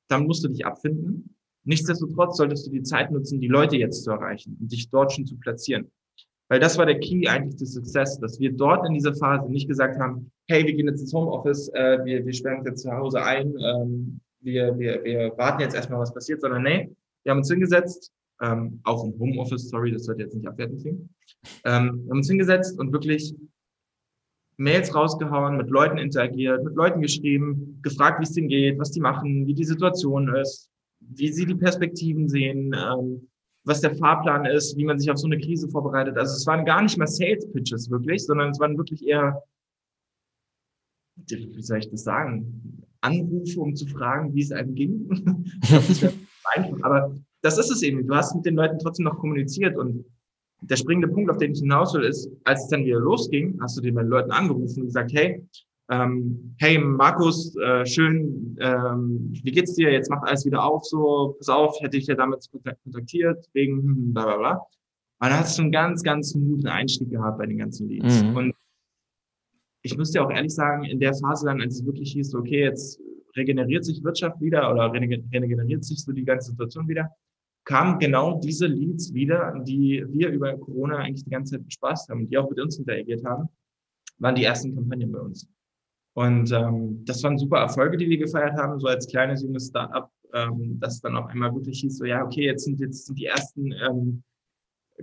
Dann 0.09 0.27
musst 0.27 0.45
du 0.45 0.49
dich 0.49 0.65
abfinden. 0.65 1.35
Nichtsdestotrotz 1.69 2.39
solltest 2.39 2.67
du 2.67 2.71
die 2.71 2.83
Zeit 2.83 3.11
nutzen, 3.11 3.41
die 3.41 3.47
Leute 3.47 3.77
jetzt 3.77 4.03
zu 4.03 4.11
erreichen 4.11 4.57
und 4.59 4.73
dich 4.73 4.89
dort 4.89 5.13
schon 5.13 5.27
zu 5.27 5.37
platzieren. 5.37 5.91
Weil 6.49 6.61
das 6.61 6.79
war 6.79 6.87
der 6.87 6.99
Key 6.99 7.29
eigentlich 7.29 7.57
des 7.57 7.75
Success, 7.75 8.19
dass 8.21 8.41
wir 8.41 8.53
dort 8.53 8.87
in 8.87 8.95
dieser 8.95 9.15
Phase 9.15 9.53
nicht 9.53 9.69
gesagt 9.69 10.01
haben, 10.01 10.33
hey, 10.49 10.65
wir 10.65 10.73
gehen 10.73 10.87
jetzt 10.87 11.03
ins 11.03 11.13
Homeoffice, 11.13 11.69
äh, 11.75 11.99
wir, 12.07 12.25
wir 12.25 12.33
sperren 12.33 12.61
uns 12.61 12.69
jetzt 12.69 12.83
zu 12.85 12.91
Hause 12.91 13.23
ein, 13.23 13.55
ähm, 13.63 14.19
wir, 14.41 14.79
wir, 14.79 15.05
wir 15.05 15.37
warten 15.37 15.61
jetzt 15.61 15.75
erstmal, 15.75 16.01
was 16.01 16.15
passiert, 16.15 16.41
sondern 16.41 16.63
nee, 16.63 16.91
wir 17.25 17.33
haben 17.33 17.39
uns 17.39 17.51
hingesetzt, 17.51 18.13
ähm, 18.41 18.81
auch 18.85 19.05
im 19.05 19.19
Homeoffice, 19.19 19.69
sorry, 19.69 19.93
das 19.93 20.05
sollte 20.05 20.23
jetzt 20.23 20.35
nicht 20.35 20.49
abwertend 20.49 20.81
klingen, 20.81 21.11
ähm, 21.67 22.01
wir 22.05 22.11
haben 22.11 22.19
uns 22.19 22.29
hingesetzt 22.29 22.79
und 22.79 22.95
wirklich 22.95 23.35
Mails 24.57 24.95
rausgehauen, 24.95 25.59
mit 25.59 25.69
Leuten 25.69 25.99
interagiert, 25.99 26.65
mit 26.65 26.77
Leuten 26.77 27.03
geschrieben, 27.03 27.79
gefragt, 27.83 28.21
wie 28.21 28.25
es 28.25 28.33
denen 28.33 28.49
geht, 28.49 28.79
was 28.79 28.91
die 28.91 29.01
machen, 29.01 29.47
wie 29.47 29.55
die 29.55 29.65
Situation 29.65 30.35
ist, 30.35 30.71
wie 31.11 31.33
sie 31.33 31.47
die 31.47 31.55
Perspektiven 31.55 32.29
sehen, 32.29 32.75
ähm, 32.75 33.29
was 33.65 33.81
der 33.81 33.95
Fahrplan 33.95 34.47
ist, 34.47 34.77
wie 34.77 34.85
man 34.85 34.99
sich 34.99 35.11
auf 35.11 35.19
so 35.19 35.27
eine 35.27 35.39
Krise 35.39 35.69
vorbereitet. 35.69 36.17
Also 36.17 36.35
es 36.35 36.47
waren 36.47 36.65
gar 36.65 36.83
nicht 36.83 36.97
mal 36.97 37.07
Sales 37.07 37.51
Pitches 37.53 37.91
wirklich, 37.91 38.25
sondern 38.25 38.51
es 38.51 38.61
waren 38.61 38.79
wirklich 38.79 39.07
eher, 39.07 39.43
wie 41.17 41.63
soll 41.63 41.79
ich 41.79 41.91
das 41.91 42.05
sagen, 42.05 42.83
Anrufe, 43.01 43.61
um 43.61 43.75
zu 43.75 43.87
fragen, 43.87 44.35
wie 44.35 44.43
es 44.43 44.53
einem 44.53 44.75
ging. 44.75 45.09
das 45.71 46.05
Aber 46.83 47.15
das 47.43 47.59
ist 47.59 47.71
es 47.71 47.83
eben. 47.83 48.07
Du 48.07 48.15
hast 48.15 48.35
mit 48.35 48.47
den 48.47 48.57
Leuten 48.57 48.79
trotzdem 48.79 49.05
noch 49.05 49.19
kommuniziert 49.19 49.77
und 49.77 50.05
der 50.61 50.77
springende 50.77 51.09
Punkt, 51.09 51.31
auf 51.31 51.37
den 51.37 51.53
ich 51.53 51.61
hinaus 51.61 51.95
will, 51.95 52.03
ist, 52.03 52.29
als 52.45 52.65
es 52.65 52.69
dann 52.69 52.85
wieder 52.85 52.99
losging, 52.99 53.59
hast 53.61 53.77
du 53.77 53.81
den 53.81 53.95
Leuten 53.95 54.33
angerufen 54.33 54.81
und 54.81 54.87
gesagt, 54.87 55.13
hey, 55.13 55.47
ähm, 55.91 56.55
hey 56.59 56.79
Markus, 56.79 57.57
äh, 57.57 57.87
schön, 57.87 58.57
ähm, 58.61 59.31
wie 59.43 59.53
geht's 59.53 59.75
dir? 59.75 59.91
Jetzt 59.91 60.11
macht 60.11 60.29
alles 60.29 60.45
wieder 60.45 60.63
auf, 60.63 60.85
so, 60.85 61.37
pass 61.39 61.49
auf, 61.49 61.81
hätte 61.81 61.97
ich 61.97 62.07
ja 62.07 62.15
damals 62.15 62.51
kontaktiert, 62.51 63.49
wegen 63.55 63.83
hm, 63.83 64.13
bla 64.13 64.25
bla 64.25 64.37
bla. 64.37 64.53
Und 65.21 65.31
dann 65.31 65.41
hast 65.41 65.59
du 65.59 65.63
einen 65.63 65.73
ganz, 65.73 66.03
ganz 66.03 66.31
smoothen 66.31 66.69
Einstieg 66.69 67.11
gehabt 67.11 67.39
bei 67.39 67.47
den 67.47 67.59
ganzen 67.59 67.89
Leads. 67.89 68.23
Mhm. 68.23 68.37
Und 68.37 68.55
ich 69.83 69.97
muss 69.97 70.13
dir 70.13 70.25
auch 70.25 70.31
ehrlich 70.31 70.55
sagen, 70.55 70.85
in 70.85 71.01
der 71.01 71.15
Phase 71.15 71.47
dann, 71.47 71.61
als 71.61 71.77
es 71.77 71.87
wirklich 71.87 72.13
hieß, 72.13 72.35
okay, 72.35 72.65
jetzt 72.65 73.01
regeneriert 73.37 73.85
sich 73.85 74.03
Wirtschaft 74.05 74.41
wieder 74.41 74.71
oder 74.71 74.93
regeneriert 74.93 75.85
sich 75.85 76.05
so 76.05 76.13
die 76.13 76.25
ganze 76.25 76.51
Situation 76.51 76.87
wieder, 76.89 77.11
kamen 77.65 77.99
genau 77.99 78.39
diese 78.41 78.67
Leads 78.67 79.13
wieder, 79.13 79.55
die 79.67 80.05
wir 80.09 80.31
über 80.31 80.57
Corona 80.59 80.99
eigentlich 80.99 81.25
die 81.25 81.31
ganze 81.31 81.57
Zeit 81.57 81.65
bespaßt 81.65 82.11
haben, 82.11 82.29
die 82.29 82.39
auch 82.39 82.49
mit 82.49 82.61
uns 82.61 82.79
interagiert 82.79 83.25
haben, 83.25 83.49
waren 84.19 84.35
die 84.35 84.45
ersten 84.45 84.75
Kampagnen 84.75 85.13
bei 85.13 85.21
uns. 85.21 85.49
Und 86.19 86.51
ähm, 86.51 87.05
das 87.05 87.23
waren 87.23 87.39
super 87.39 87.59
Erfolge, 87.59 87.97
die 87.97 88.11
wir 88.11 88.19
gefeiert 88.19 88.57
haben, 88.57 88.81
so 88.81 88.89
als 88.89 89.07
kleines 89.07 89.41
junges 89.45 89.69
Startup, 89.69 90.11
ähm, 90.35 90.77
das 90.81 91.01
dann 91.01 91.17
auf 91.17 91.27
einmal 91.27 91.55
wirklich 91.55 91.79
hieß, 91.79 91.99
so 91.99 92.05
ja, 92.05 92.25
okay, 92.25 92.47
jetzt 92.47 92.65
sind 92.65 92.81
jetzt 92.81 93.07
sind 93.07 93.17
die 93.21 93.27
ersten 93.27 93.71
ähm, 93.71 94.25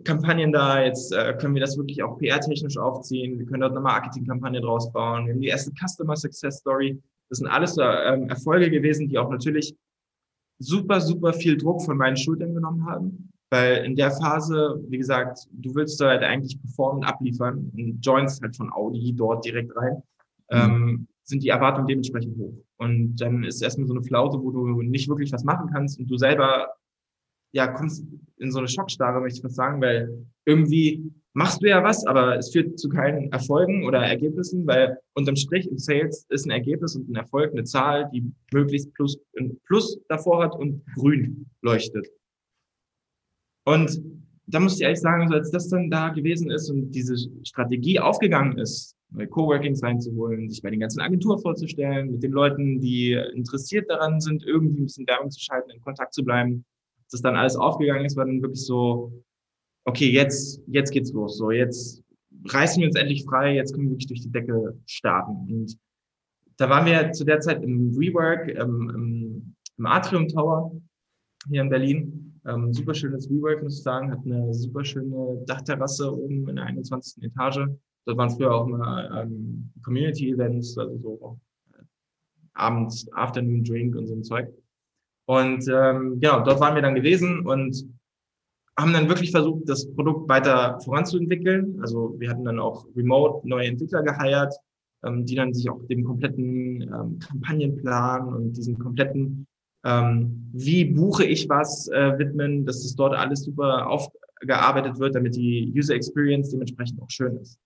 Kampagnen 0.04 0.52
da, 0.52 0.84
jetzt 0.84 1.14
äh, 1.14 1.34
können 1.40 1.54
wir 1.56 1.62
das 1.62 1.78
wirklich 1.78 2.04
auch 2.04 2.18
PR-technisch 2.18 2.78
aufziehen, 2.78 3.40
wir 3.40 3.46
können 3.46 3.62
dort 3.62 3.72
eine 3.72 3.80
Marketingkampagne 3.80 4.60
draus 4.60 4.92
bauen, 4.92 5.26
wir 5.26 5.34
haben 5.34 5.40
die 5.40 5.48
erste 5.48 5.72
Customer 5.72 6.18
Success 6.18 6.58
Story. 6.58 7.02
Das 7.30 7.38
sind 7.38 7.48
alles 7.48 7.78
äh, 7.78 7.84
Erfolge 7.84 8.70
gewesen, 8.70 9.08
die 9.08 9.18
auch 9.18 9.30
natürlich 9.30 9.74
super, 10.60 11.00
super 11.00 11.32
viel 11.32 11.56
Druck 11.56 11.82
von 11.82 11.96
meinen 11.96 12.18
Schultern 12.18 12.54
genommen 12.54 12.86
haben. 12.86 13.32
Weil 13.52 13.86
in 13.86 13.96
der 13.96 14.12
Phase, 14.12 14.84
wie 14.90 14.98
gesagt, 14.98 15.48
du 15.50 15.74
willst 15.76 16.02
da 16.02 16.10
halt 16.10 16.24
eigentlich 16.24 16.60
performen, 16.60 17.06
abliefern 17.06 17.72
und 17.74 18.06
joinst 18.06 18.42
halt 18.42 18.58
von 18.58 18.70
Audi 18.74 19.14
dort 19.16 19.46
direkt 19.46 19.74
rein. 19.78 20.04
Ähm, 20.50 21.08
sind 21.24 21.44
die 21.44 21.50
Erwartungen 21.50 21.88
dementsprechend 21.88 22.38
hoch. 22.38 22.54
Und 22.78 23.16
dann 23.18 23.44
ist 23.44 23.62
erstmal 23.62 23.88
so 23.88 23.94
eine 23.94 24.04
Flaute, 24.04 24.42
wo 24.42 24.52
du 24.52 24.82
nicht 24.82 25.10
wirklich 25.10 25.32
was 25.32 25.44
machen 25.44 25.70
kannst 25.72 26.00
und 26.00 26.08
du 26.08 26.18
selber 26.18 26.68
ja, 27.56 27.68
kommst 27.68 28.04
in 28.38 28.52
so 28.52 28.60
eine 28.60 28.68
Schockstarre, 28.68 29.22
möchte 29.22 29.38
ich 29.38 29.44
mal 29.44 29.50
sagen, 29.50 29.82
weil 29.82 30.26
irgendwie 30.46 31.10
machst 31.34 31.62
du 31.62 31.70
ja 31.70 31.82
was, 31.82 32.06
aber 32.06 32.38
es 32.38 32.52
führt 32.52 32.78
zu 32.78 32.90
keinen 32.90 33.32
Erfolgen 33.32 33.86
oder 33.86 34.00
Ergebnissen, 34.00 34.68
weil 34.68 34.98
unterm 35.14 35.38
Strich 35.38 35.66
im 35.70 35.78
Sales 35.78 36.26
ist 36.30 36.46
ein 36.46 36.52
Ergebnis 36.52 36.98
und 36.98 37.10
ein 37.10 37.16
Erfolg 37.16 37.54
eine 37.54 37.64
Zahl, 37.64 38.10
die 38.14 38.30
möglichst 38.52 38.94
plus, 38.94 39.18
ein 39.40 39.58
Plus 39.68 39.98
davor 40.10 40.44
hat 40.44 40.56
und 40.56 40.86
grün 40.96 41.46
leuchtet. 41.62 42.10
Und 43.66 44.02
da 44.48 44.60
muss 44.60 44.76
ich 44.76 44.82
ehrlich 44.82 45.00
sagen, 45.00 45.32
als 45.34 45.50
das 45.50 45.70
dann 45.70 45.90
da 45.90 46.10
gewesen 46.10 46.52
ist 46.52 46.70
und 46.70 46.92
diese 46.92 47.16
Strategie 47.44 48.02
aufgegangen 48.02 48.58
ist, 48.58 48.95
Coworkings 49.30 49.82
reinzuholen, 49.82 50.50
sich 50.50 50.62
bei 50.62 50.70
den 50.70 50.80
ganzen 50.80 51.00
Agenturen 51.00 51.40
vorzustellen, 51.40 52.12
mit 52.12 52.24
den 52.24 52.32
Leuten, 52.32 52.82
die 52.82 53.14
interessiert 53.34 53.90
daran 53.90 54.20
sind, 54.20 54.44
irgendwie 54.44 54.82
ein 54.82 54.86
bisschen 54.86 55.08
Werbung 55.08 55.32
zu 55.32 55.40
schalten, 55.40 55.70
in 55.70 55.82
Kontakt 55.82 56.14
zu 56.14 56.24
bleiben, 56.24 56.66
das 57.12 57.22
dann 57.22 57.36
alles 57.36 57.56
aufgegangen 57.56 58.06
ist, 58.06 58.18
war 58.18 58.26
dann 58.26 58.42
wirklich 58.42 58.66
so, 58.66 59.24
okay, 59.86 60.10
jetzt, 60.10 60.62
jetzt 60.68 60.92
geht's 60.92 61.14
los. 61.14 61.38
So, 61.38 61.52
jetzt 61.52 62.04
reißen 62.48 62.82
wir 62.82 62.88
uns 62.88 62.98
endlich 62.98 63.24
frei, 63.24 63.56
jetzt 63.56 63.74
können 63.74 63.86
wir 63.86 63.92
wirklich 63.92 64.08
durch 64.08 64.22
die 64.22 64.32
Decke 64.32 64.78
starten. 64.86 65.48
Und 65.50 65.78
da 66.58 66.70
waren 66.70 66.86
wir 66.86 67.12
zu 67.12 67.24
der 67.24 67.40
Zeit 67.40 67.64
im 67.64 67.96
Rework, 67.98 68.50
ähm, 68.50 68.92
im, 68.94 69.56
im 69.78 69.86
Atrium 69.86 70.28
Tower 70.28 70.72
hier 71.50 71.62
in 71.62 71.70
Berlin. 71.70 72.42
Ähm, 72.48 72.74
super 72.74 72.94
schönes 72.94 73.30
Rework, 73.30 73.64
muss 73.64 73.78
ich 73.78 73.84
sagen, 73.84 74.12
hat 74.12 74.20
eine 74.26 74.54
super 74.54 74.86
schöne 74.86 75.44
Dachterrasse 75.46 76.16
oben 76.16 76.48
in 76.48 76.56
der 76.58 76.66
21. 76.66 77.24
Etage. 77.24 77.68
Dort 78.06 78.18
waren 78.18 78.30
früher 78.30 78.54
auch 78.54 78.68
immer 78.68 79.22
ähm, 79.22 79.72
Community-Events, 79.84 80.78
also 80.78 80.98
so 80.98 81.40
äh, 81.74 81.84
abends 82.54 83.12
Afternoon 83.14 83.64
Drink 83.64 83.96
und 83.96 84.08
so 84.08 84.14
ein 84.14 84.24
Zeug. 84.24 84.48
Und 85.28 85.68
ähm, 85.68 86.20
genau, 86.20 86.44
dort 86.44 86.60
waren 86.60 86.76
wir 86.76 86.82
dann 86.82 86.96
gewesen 86.96 87.46
und 87.46 87.84
haben 88.78 88.94
dann 88.94 89.10
wirklich 89.10 89.32
versucht, 89.32 89.68
das 89.68 89.92
Produkt 89.96 90.30
weiter 90.30 90.80
voranzuentwickeln. 90.82 91.80
Also 91.82 92.16
wir 92.20 92.30
hatten 92.30 92.46
dann 92.46 92.60
auch 92.60 92.86
remote 92.96 93.48
neue 93.48 93.68
Entwickler 93.68 94.04
geheiert, 94.04 94.54
ähm, 95.04 95.26
die 95.26 95.36
dann 95.36 95.54
sich 95.54 95.70
auch 95.70 95.82
dem 95.88 96.04
kompletten 96.04 96.82
ähm, 96.82 97.20
Kampagnenplan 97.20 98.28
und 98.28 98.54
diesen 98.54 98.78
kompletten, 98.78 99.48
ähm, 99.86 100.50
wie 100.54 100.86
buche 100.86 101.26
ich 101.26 101.48
was, 101.50 101.88
äh, 101.88 102.20
widmen, 102.20 102.66
dass 102.66 102.84
das 102.84 102.96
dort 102.96 103.16
alles 103.16 103.44
super 103.44 103.88
aufgearbeitet 103.88 105.00
wird, 105.00 105.16
damit 105.16 105.36
die 105.36 105.74
User 105.76 105.96
Experience 105.96 106.50
dementsprechend 106.52 107.02
auch 107.02 107.10
schön 107.10 107.38
ist. 107.38 107.58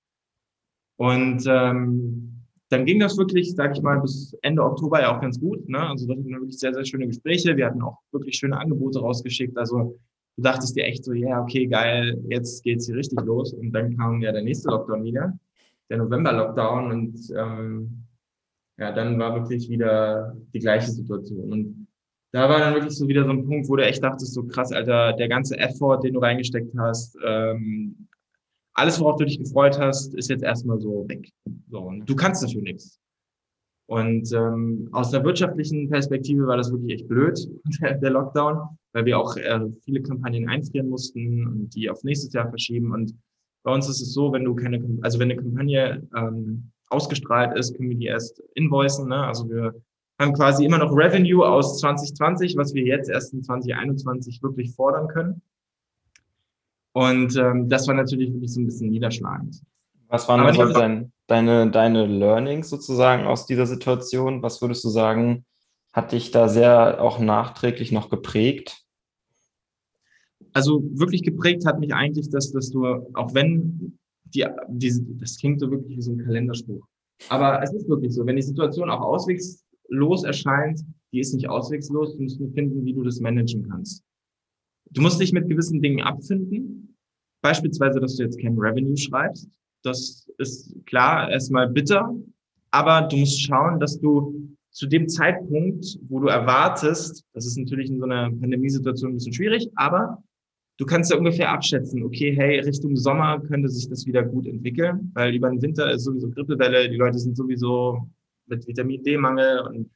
Und 1.00 1.46
ähm, 1.48 2.44
dann 2.68 2.86
ging 2.86 3.00
das 3.00 3.18
wirklich, 3.18 3.56
sage 3.56 3.74
ich 3.74 3.82
mal, 3.82 4.02
bis 4.02 4.38
Ende 4.42 4.62
Oktober 4.62 5.02
ja 5.02 5.16
auch 5.16 5.22
ganz 5.22 5.40
gut. 5.40 5.68
Ne? 5.70 5.80
Also 5.80 6.06
da 6.06 6.14
hatten 6.14 6.28
wir 6.28 6.40
wirklich 6.40 6.60
sehr, 6.60 6.74
sehr 6.74 6.84
schöne 6.84 7.08
Gespräche. 7.08 7.56
Wir 7.56 7.68
hatten 7.68 7.82
auch 7.82 8.00
wirklich 8.12 8.36
schöne 8.36 8.58
Angebote 8.58 9.00
rausgeschickt. 9.00 9.58
Also 9.58 9.98
du 10.36 10.44
dachtest 10.44 10.76
dir 10.76 10.84
echt 10.84 11.06
so, 11.06 11.14
ja, 11.14 11.28
yeah, 11.28 11.42
okay, 11.42 11.68
geil, 11.68 12.22
jetzt 12.28 12.64
geht's 12.64 12.86
hier 12.86 12.98
richtig 12.98 13.22
los. 13.22 13.54
Und 13.54 13.72
dann 13.72 13.96
kam 13.96 14.22
ja 14.22 14.34
der 14.34 14.42
nächste 14.42 14.70
Lockdown 14.70 15.06
wieder, 15.06 15.40
der 15.90 16.00
November-Lockdown. 16.00 16.92
Und 16.92 17.18
ähm, 17.34 18.04
ja, 18.78 18.92
dann 18.92 19.18
war 19.18 19.36
wirklich 19.36 19.70
wieder 19.70 20.36
die 20.54 20.60
gleiche 20.60 20.92
Situation. 20.92 21.50
Und 21.54 21.88
da 22.34 22.50
war 22.50 22.60
dann 22.60 22.74
wirklich 22.74 22.98
so 22.98 23.08
wieder 23.08 23.24
so 23.24 23.32
ein 23.32 23.46
Punkt, 23.46 23.70
wo 23.70 23.78
du 23.78 23.86
echt 23.86 24.04
dachtest, 24.04 24.34
so 24.34 24.44
krass, 24.44 24.74
Alter, 24.74 25.14
der 25.14 25.30
ganze 25.30 25.58
Effort, 25.58 26.02
den 26.02 26.14
du 26.14 26.20
reingesteckt 26.20 26.78
hast, 26.78 27.18
ähm, 27.26 28.10
alles, 28.80 29.00
worauf 29.00 29.18
du 29.18 29.26
dich 29.26 29.40
gefreut 29.40 29.78
hast, 29.80 30.16
ist 30.16 30.30
jetzt 30.30 30.44
erstmal 30.44 30.80
so 30.80 31.08
weg. 31.08 31.30
So, 31.70 31.80
und 31.80 32.10
du 32.10 32.16
kannst 32.16 32.44
dafür 32.44 32.62
nichts. 32.62 33.00
Und 33.88 34.32
ähm, 34.34 34.88
aus 34.92 35.10
der 35.10 35.24
wirtschaftlichen 35.24 35.90
Perspektive 35.90 36.46
war 36.46 36.58
das 36.58 36.72
wirklich 36.72 37.00
echt 37.00 37.08
blöd, 37.08 37.40
der, 37.82 37.96
der 37.96 38.12
Lockdown, 38.12 38.78
weil 38.94 39.06
wir 39.06 39.18
auch 39.18 39.36
äh, 39.36 39.60
viele 39.84 40.02
Kampagnen 40.02 40.48
einfrieren 40.48 40.90
mussten 40.90 41.48
und 41.48 41.76
die 41.76 41.90
auf 41.90 42.04
nächstes 42.04 42.32
Jahr 42.34 42.50
verschieben. 42.50 42.92
Und 42.92 43.16
bei 43.64 43.74
uns 43.74 43.90
ist 43.90 44.02
es 44.02 44.14
so, 44.14 44.32
wenn 44.32 44.46
du 44.46 44.56
keine, 44.56 44.80
also 45.02 45.20
wenn 45.20 45.32
eine 45.32 45.42
Kampagne 45.42 46.08
ähm, 46.16 46.72
ausgestrahlt 46.90 47.58
ist, 47.58 47.76
können 47.76 47.90
wir 47.90 47.98
die 47.98 48.06
erst 48.06 48.42
invoicen. 48.56 49.10
Ne? 49.10 49.26
Also 49.26 49.50
wir 49.50 49.74
haben 50.20 50.34
quasi 50.34 50.66
immer 50.66 50.78
noch 50.78 50.96
Revenue 50.96 51.48
aus 51.48 51.80
2020, 51.80 52.58
was 52.58 52.74
wir 52.74 52.84
jetzt 52.84 53.10
erst 53.10 53.34
in 53.34 53.44
2021 53.44 54.44
wirklich 54.44 54.76
fordern 54.76 55.08
können. 55.08 55.42
Und 57.00 57.38
ähm, 57.38 57.70
das 57.70 57.88
war 57.88 57.96
natürlich 57.96 58.34
wirklich 58.34 58.52
so 58.52 58.60
ein 58.60 58.66
bisschen 58.66 58.90
niederschlagend. 58.90 59.62
Was 60.10 60.28
waren 60.28 60.42
also 60.42 60.68
dein, 60.74 61.14
deine, 61.28 61.72
deine 61.72 62.06
Learnings 62.06 62.70
sozusagen 62.70 63.26
aus 63.26 63.46
dieser 63.46 63.66
Situation? 63.68 64.44
Was 64.44 64.62
würdest 64.62 64.84
du 64.84 64.90
sagen, 64.90 65.46
hat 65.94 66.12
dich 66.12 66.32
da 66.32 66.50
sehr 66.50 67.02
auch 67.02 67.20
nachträglich 67.20 67.94
noch 67.94 68.10
geprägt? 68.10 68.84
Also 70.52 70.84
wirklich 70.92 71.24
geprägt 71.24 71.66
hat 71.66 71.80
mich 71.80 71.94
eigentlich, 71.94 72.30
dass, 72.32 72.52
dass 72.52 72.70
du, 72.70 72.86
auch 73.14 73.34
wenn 73.34 73.98
die, 74.26 74.46
diese, 74.68 75.02
das 75.22 75.38
klingt 75.38 75.62
so 75.62 75.72
wirklich 75.72 75.96
wie 75.96 76.02
so 76.02 76.12
ein 76.12 76.26
Kalenderspruch. 76.26 76.86
Aber 77.30 77.64
es 77.64 77.74
ist 77.74 77.88
wirklich 77.88 78.14
so, 78.14 78.26
wenn 78.26 78.36
die 78.36 78.42
Situation 78.42 78.90
auch 78.90 79.00
auswegslos 79.00 80.26
erscheint, 80.26 80.82
die 81.14 81.22
ist 81.22 81.34
nicht 81.34 81.48
auswegslos, 81.48 82.18
du 82.18 82.24
musst 82.24 82.42
nur 82.42 82.52
finden, 82.52 82.84
wie 82.84 82.94
du 82.94 83.04
das 83.04 83.22
managen 83.22 83.70
kannst. 83.70 84.04
Du 84.92 85.02
musst 85.02 85.22
dich 85.22 85.32
mit 85.32 85.48
gewissen 85.48 85.82
Dingen 85.82 86.02
abfinden. 86.02 86.89
Beispielsweise, 87.42 88.00
dass 88.00 88.16
du 88.16 88.24
jetzt 88.24 88.40
kein 88.40 88.58
Revenue 88.58 88.98
schreibst. 88.98 89.48
Das 89.84 90.28
ist 90.38 90.76
klar, 90.86 91.30
erstmal 91.30 91.70
bitter. 91.70 92.14
Aber 92.72 93.08
du 93.08 93.18
musst 93.18 93.42
schauen, 93.42 93.80
dass 93.80 94.00
du 94.00 94.50
zu 94.72 94.88
dem 94.88 95.10
Zeitpunkt, 95.10 96.00
wo 96.08 96.20
du 96.20 96.28
erwartest, 96.28 97.26
das 97.34 97.46
ist 97.46 97.58
natürlich 97.58 97.90
in 97.90 98.00
so 98.00 98.06
einer 98.06 98.30
Pandemiesituation 98.30 99.12
ein 99.12 99.16
bisschen 99.16 99.34
schwierig, 99.34 99.70
aber 99.76 100.24
du 100.78 100.86
kannst 100.86 101.12
ja 101.12 101.18
ungefähr 101.18 101.52
abschätzen, 101.52 102.04
okay, 102.04 102.36
hey, 102.36 102.60
Richtung 102.60 102.96
Sommer 102.96 103.40
könnte 103.42 103.68
sich 103.70 103.90
das 103.90 104.06
wieder 104.06 104.24
gut 104.24 104.46
entwickeln, 104.46 105.12
weil 105.16 105.34
über 105.34 105.50
den 105.50 105.62
Winter 105.62 105.92
ist 105.92 106.04
sowieso 106.04 106.30
Grippewelle, 106.30 106.90
die 106.90 106.98
Leute 106.98 107.18
sind 107.18 107.36
sowieso 107.36 108.08
mit 108.46 108.66
Vitamin 108.68 109.04
D-Mangel 109.04 109.60
und 109.68 109.90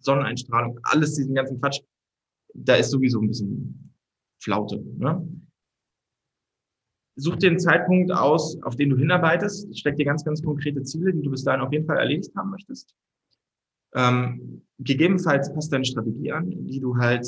Sonneneinstrahlung, 0.00 0.80
alles 0.82 1.14
diesen 1.14 1.34
ganzen 1.34 1.60
Quatsch. 1.60 1.80
Da 2.54 2.76
ist 2.76 2.90
sowieso 2.90 3.20
ein 3.20 3.28
bisschen 3.28 3.92
Flaute. 4.38 4.82
Ne? 4.98 5.28
Such 7.16 7.38
einen 7.42 7.58
Zeitpunkt 7.58 8.12
aus, 8.12 8.60
auf 8.62 8.76
den 8.76 8.90
du 8.90 8.96
hinarbeitest. 8.96 9.78
Steck 9.78 9.96
dir 9.96 10.04
ganz, 10.04 10.24
ganz 10.24 10.42
konkrete 10.42 10.82
Ziele, 10.82 11.12
die 11.12 11.22
du 11.22 11.30
bis 11.30 11.44
dahin 11.44 11.62
auf 11.62 11.72
jeden 11.72 11.86
Fall 11.86 11.98
erledigt 11.98 12.34
haben 12.36 12.50
möchtest. 12.50 12.94
Ähm, 13.94 14.62
gegebenenfalls 14.78 15.52
passt 15.54 15.72
deine 15.72 15.84
Strategie 15.84 16.30
an, 16.32 16.50
die 16.50 16.80
du 16.80 16.96
halt 16.96 17.26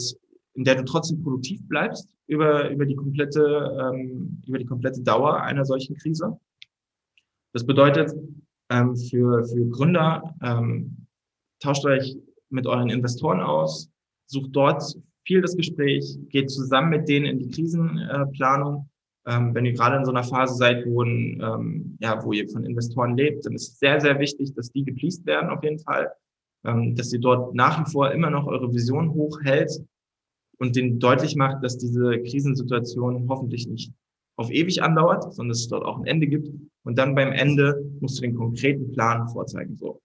in 0.59 0.65
der 0.65 0.75
du 0.75 0.85
trotzdem 0.85 1.23
produktiv 1.23 1.61
bleibst 1.69 2.13
über, 2.27 2.69
über, 2.71 2.85
die 2.85 2.97
komplette, 2.97 3.93
ähm, 3.95 4.43
über 4.45 4.59
die 4.59 4.65
komplette 4.65 5.01
Dauer 5.03 5.41
einer 5.41 5.65
solchen 5.65 5.95
Krise. 5.95 6.37
Das 7.53 7.65
bedeutet 7.65 8.13
ähm, 8.69 8.97
für, 8.97 9.45
für 9.47 9.69
Gründer, 9.69 10.35
ähm, 10.43 11.07
tauscht 11.61 11.85
euch 11.87 12.17
mit 12.51 12.67
euren 12.67 12.91
Investoren 12.91 13.41
aus, 13.41 13.89
sucht 14.27 14.51
dort 14.53 14.83
viel 15.25 15.41
das 15.41 15.57
Gespräch, 15.57 16.19
geht 16.29 16.51
zusammen 16.51 16.91
mit 16.91 17.09
denen 17.09 17.27
in 17.27 17.39
die 17.39 17.51
Krisenplanung. 17.51 18.91
Ähm, 19.29 19.55
wenn 19.55 19.67
ihr 19.67 19.75
gerade 19.75 19.97
in 19.97 20.07
so 20.07 20.11
einer 20.11 20.25
Phase 20.25 20.55
seid, 20.55 20.87
wo, 20.87 21.03
ein, 21.03 21.39
ähm, 21.43 21.99
ja, 22.01 22.25
wo 22.25 22.33
ihr 22.33 22.49
von 22.49 22.65
Investoren 22.65 23.15
lebt, 23.15 23.45
dann 23.45 23.53
ist 23.53 23.73
es 23.73 23.79
sehr, 23.79 24.01
sehr 24.01 24.19
wichtig, 24.19 24.55
dass 24.55 24.73
die 24.73 24.85
gepleased 24.85 25.27
werden 25.27 25.51
auf 25.51 25.63
jeden 25.63 25.79
Fall, 25.79 26.11
ähm, 26.65 26.97
dass 26.97 27.13
ihr 27.13 27.21
dort 27.21 27.55
nach 27.55 27.85
wie 27.85 27.91
vor 27.91 28.11
immer 28.11 28.31
noch 28.31 28.47
eure 28.47 28.73
Vision 28.73 29.13
hochhält 29.13 29.71
und 30.59 30.77
den 30.77 30.99
deutlich 30.99 31.37
macht, 31.37 31.63
dass 31.63 31.77
diese 31.77 32.23
Krisensituation 32.23 33.29
hoffentlich 33.29 33.69
nicht 33.69 33.93
auf 34.39 34.51
ewig 34.51 34.83
andauert, 34.83 35.25
sondern 35.35 35.51
dass 35.51 35.61
es 35.61 35.69
dort 35.69 35.85
auch 35.85 35.99
ein 35.99 36.07
Ende 36.07 36.27
gibt. 36.27 36.49
Und 36.85 36.97
dann 36.97 37.15
beim 37.15 37.33
Ende 37.33 37.85
musst 38.01 38.17
du 38.19 38.23
den 38.23 38.35
konkreten 38.35 38.93
Plan 38.93 39.29
vorzeigen. 39.29 39.77
So. 39.77 40.01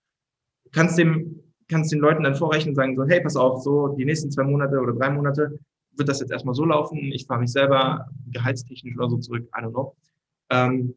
Du 0.64 0.70
kannst 0.72 0.98
dem, 0.98 1.40
kannst 1.68 1.92
den 1.92 2.00
Leuten 2.00 2.24
dann 2.24 2.34
vorrechnen 2.34 2.72
und 2.72 2.76
sagen 2.76 2.94
so, 2.94 3.04
hey, 3.04 3.22
pass 3.22 3.36
auf, 3.36 3.62
so 3.62 3.88
die 3.96 4.04
nächsten 4.04 4.30
zwei 4.30 4.44
Monate 4.44 4.78
oder 4.78 4.92
drei 4.92 5.08
Monate 5.08 5.58
wird 5.96 6.08
das 6.08 6.20
jetzt 6.20 6.30
erstmal 6.30 6.54
so 6.54 6.64
laufen. 6.64 6.98
Ich 7.12 7.26
fahre 7.26 7.40
mich 7.40 7.52
selber 7.52 8.08
gehaltstechnisch 8.32 8.96
oder 8.96 9.10
so 9.10 9.18
zurück, 9.18 9.48
I 9.56 9.62
don't 9.62 9.70
know. 9.70 9.96
Ähm, 10.50 10.94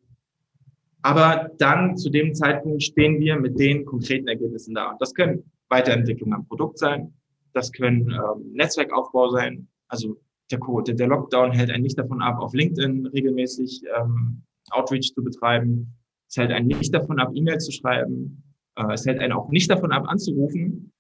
aber 1.02 1.52
dann 1.58 1.98
zu 1.98 2.10
dem 2.10 2.34
Zeitpunkt 2.34 2.84
stehen 2.84 3.20
wir 3.20 3.40
mit 3.40 3.60
den 3.60 3.86
konkreten 3.86 4.28
Ergebnissen 4.28 4.74
da. 4.74 4.96
Das 5.00 5.14
können 5.14 5.44
Weiterentwicklungen 5.70 6.34
am 6.34 6.48
Produkt 6.48 6.80
sein, 6.80 7.14
das 7.54 7.72
können 7.72 8.10
ähm, 8.12 8.52
Netzwerkaufbau 8.54 9.30
sein. 9.30 9.68
Also 9.88 10.18
der, 10.52 10.60
Code, 10.60 10.96
der 10.96 11.08
Lockdown 11.08 11.52
hält 11.52 11.70
einen 11.70 11.84
nicht 11.84 11.98
davon 11.98 12.22
ab, 12.22 12.40
auf 12.40 12.54
LinkedIn 12.54 13.08
regelmäßig 13.08 13.84
ähm, 13.98 14.44
Outreach 14.72 15.14
zu 15.14 15.24
betreiben. 15.24 15.94
Es 16.30 16.38
hält 16.38 16.52
einen 16.52 16.68
nicht 16.68 16.94
davon 16.94 17.20
ab, 17.20 17.32
E-Mail 17.34 17.58
zu 17.60 17.72
schreiben. 17.72 18.44
Äh, 18.76 18.94
es 18.94 19.06
hält 19.06 19.20
einen 19.20 19.34
auch 19.34 19.50
nicht 19.50 19.70
davon 19.70 19.92
ab, 19.92 20.06
anzurufen 20.08 20.92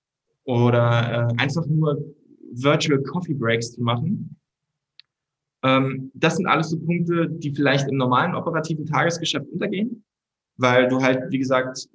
oder 0.43 1.29
äh, 1.29 1.41
einfach 1.41 1.65
nur 1.65 2.15
Virtual 2.51 3.01
Coffee 3.03 3.33
Breaks 3.33 3.73
zu 3.73 3.81
machen. 3.81 4.37
Ähm, 5.63 6.11
das 6.13 6.37
sind 6.37 6.47
alles 6.47 6.69
so 6.69 6.79
Punkte, 6.79 7.29
die 7.29 7.53
vielleicht 7.53 7.89
im 7.89 7.97
normalen 7.97 8.35
operativen 8.35 8.85
Tagesgeschäft 8.85 9.47
untergehen, 9.49 10.03
weil 10.57 10.87
du 10.87 11.01
halt, 11.01 11.31
wie 11.31 11.39
gesagt, 11.39 11.89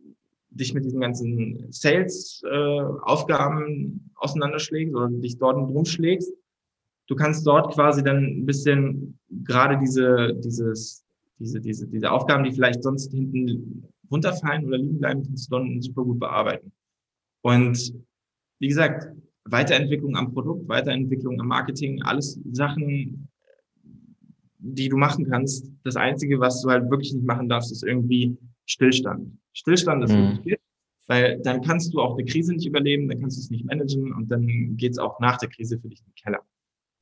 dich 0.50 0.74
mit 0.74 0.84
diesen 0.84 1.00
ganzen 1.00 1.66
Sales-Aufgaben 1.70 3.64
äh, 3.64 4.10
auseinanderschlägst 4.16 4.94
oder 4.94 5.08
dich 5.08 5.38
dort 5.38 5.56
drum 5.56 5.84
schlägst. 5.84 6.32
Du 7.08 7.16
kannst 7.16 7.46
dort 7.46 7.72
quasi 7.74 8.02
dann 8.02 8.24
ein 8.24 8.46
bisschen 8.46 9.18
gerade 9.44 9.78
diese, 9.78 10.34
dieses, 10.34 11.04
diese, 11.38 11.60
diese, 11.60 11.86
diese 11.88 12.10
Aufgaben, 12.10 12.44
die 12.44 12.52
vielleicht 12.52 12.82
sonst 12.82 13.10
hinten 13.12 13.88
runterfallen 14.10 14.66
oder 14.66 14.78
liegen 14.78 14.98
bleiben, 14.98 15.22
kannst 15.22 15.50
du 15.50 15.56
dann 15.56 15.80
super 15.80 16.04
gut 16.04 16.20
bearbeiten. 16.20 16.72
Und 17.42 17.94
wie 18.60 18.68
gesagt, 18.68 19.08
Weiterentwicklung 19.44 20.16
am 20.16 20.32
Produkt, 20.32 20.68
Weiterentwicklung 20.68 21.40
am 21.40 21.48
Marketing, 21.48 22.02
alles 22.02 22.40
Sachen, 22.52 23.28
die 24.58 24.88
du 24.88 24.96
machen 24.96 25.26
kannst. 25.28 25.70
Das 25.84 25.96
Einzige, 25.96 26.38
was 26.38 26.62
du 26.62 26.70
halt 26.70 26.88
wirklich 26.90 27.12
nicht 27.12 27.26
machen 27.26 27.48
darfst, 27.48 27.72
ist 27.72 27.82
irgendwie 27.82 28.36
Stillstand. 28.66 29.36
Stillstand 29.52 30.04
ist 30.04 30.12
mhm. 30.12 30.16
wirklich 30.16 30.42
viel, 30.42 30.58
weil 31.08 31.40
dann 31.42 31.60
kannst 31.62 31.92
du 31.92 32.00
auch 32.00 32.16
eine 32.16 32.24
Krise 32.24 32.54
nicht 32.54 32.66
überleben, 32.66 33.08
dann 33.08 33.20
kannst 33.20 33.36
du 33.36 33.40
es 33.40 33.50
nicht 33.50 33.64
managen 33.64 34.12
und 34.12 34.30
dann 34.30 34.76
geht 34.76 34.92
es 34.92 34.98
auch 34.98 35.18
nach 35.20 35.38
der 35.38 35.48
Krise 35.48 35.78
für 35.78 35.88
dich 35.88 36.00
in 36.00 36.06
den 36.06 36.14
Keller. 36.14 36.40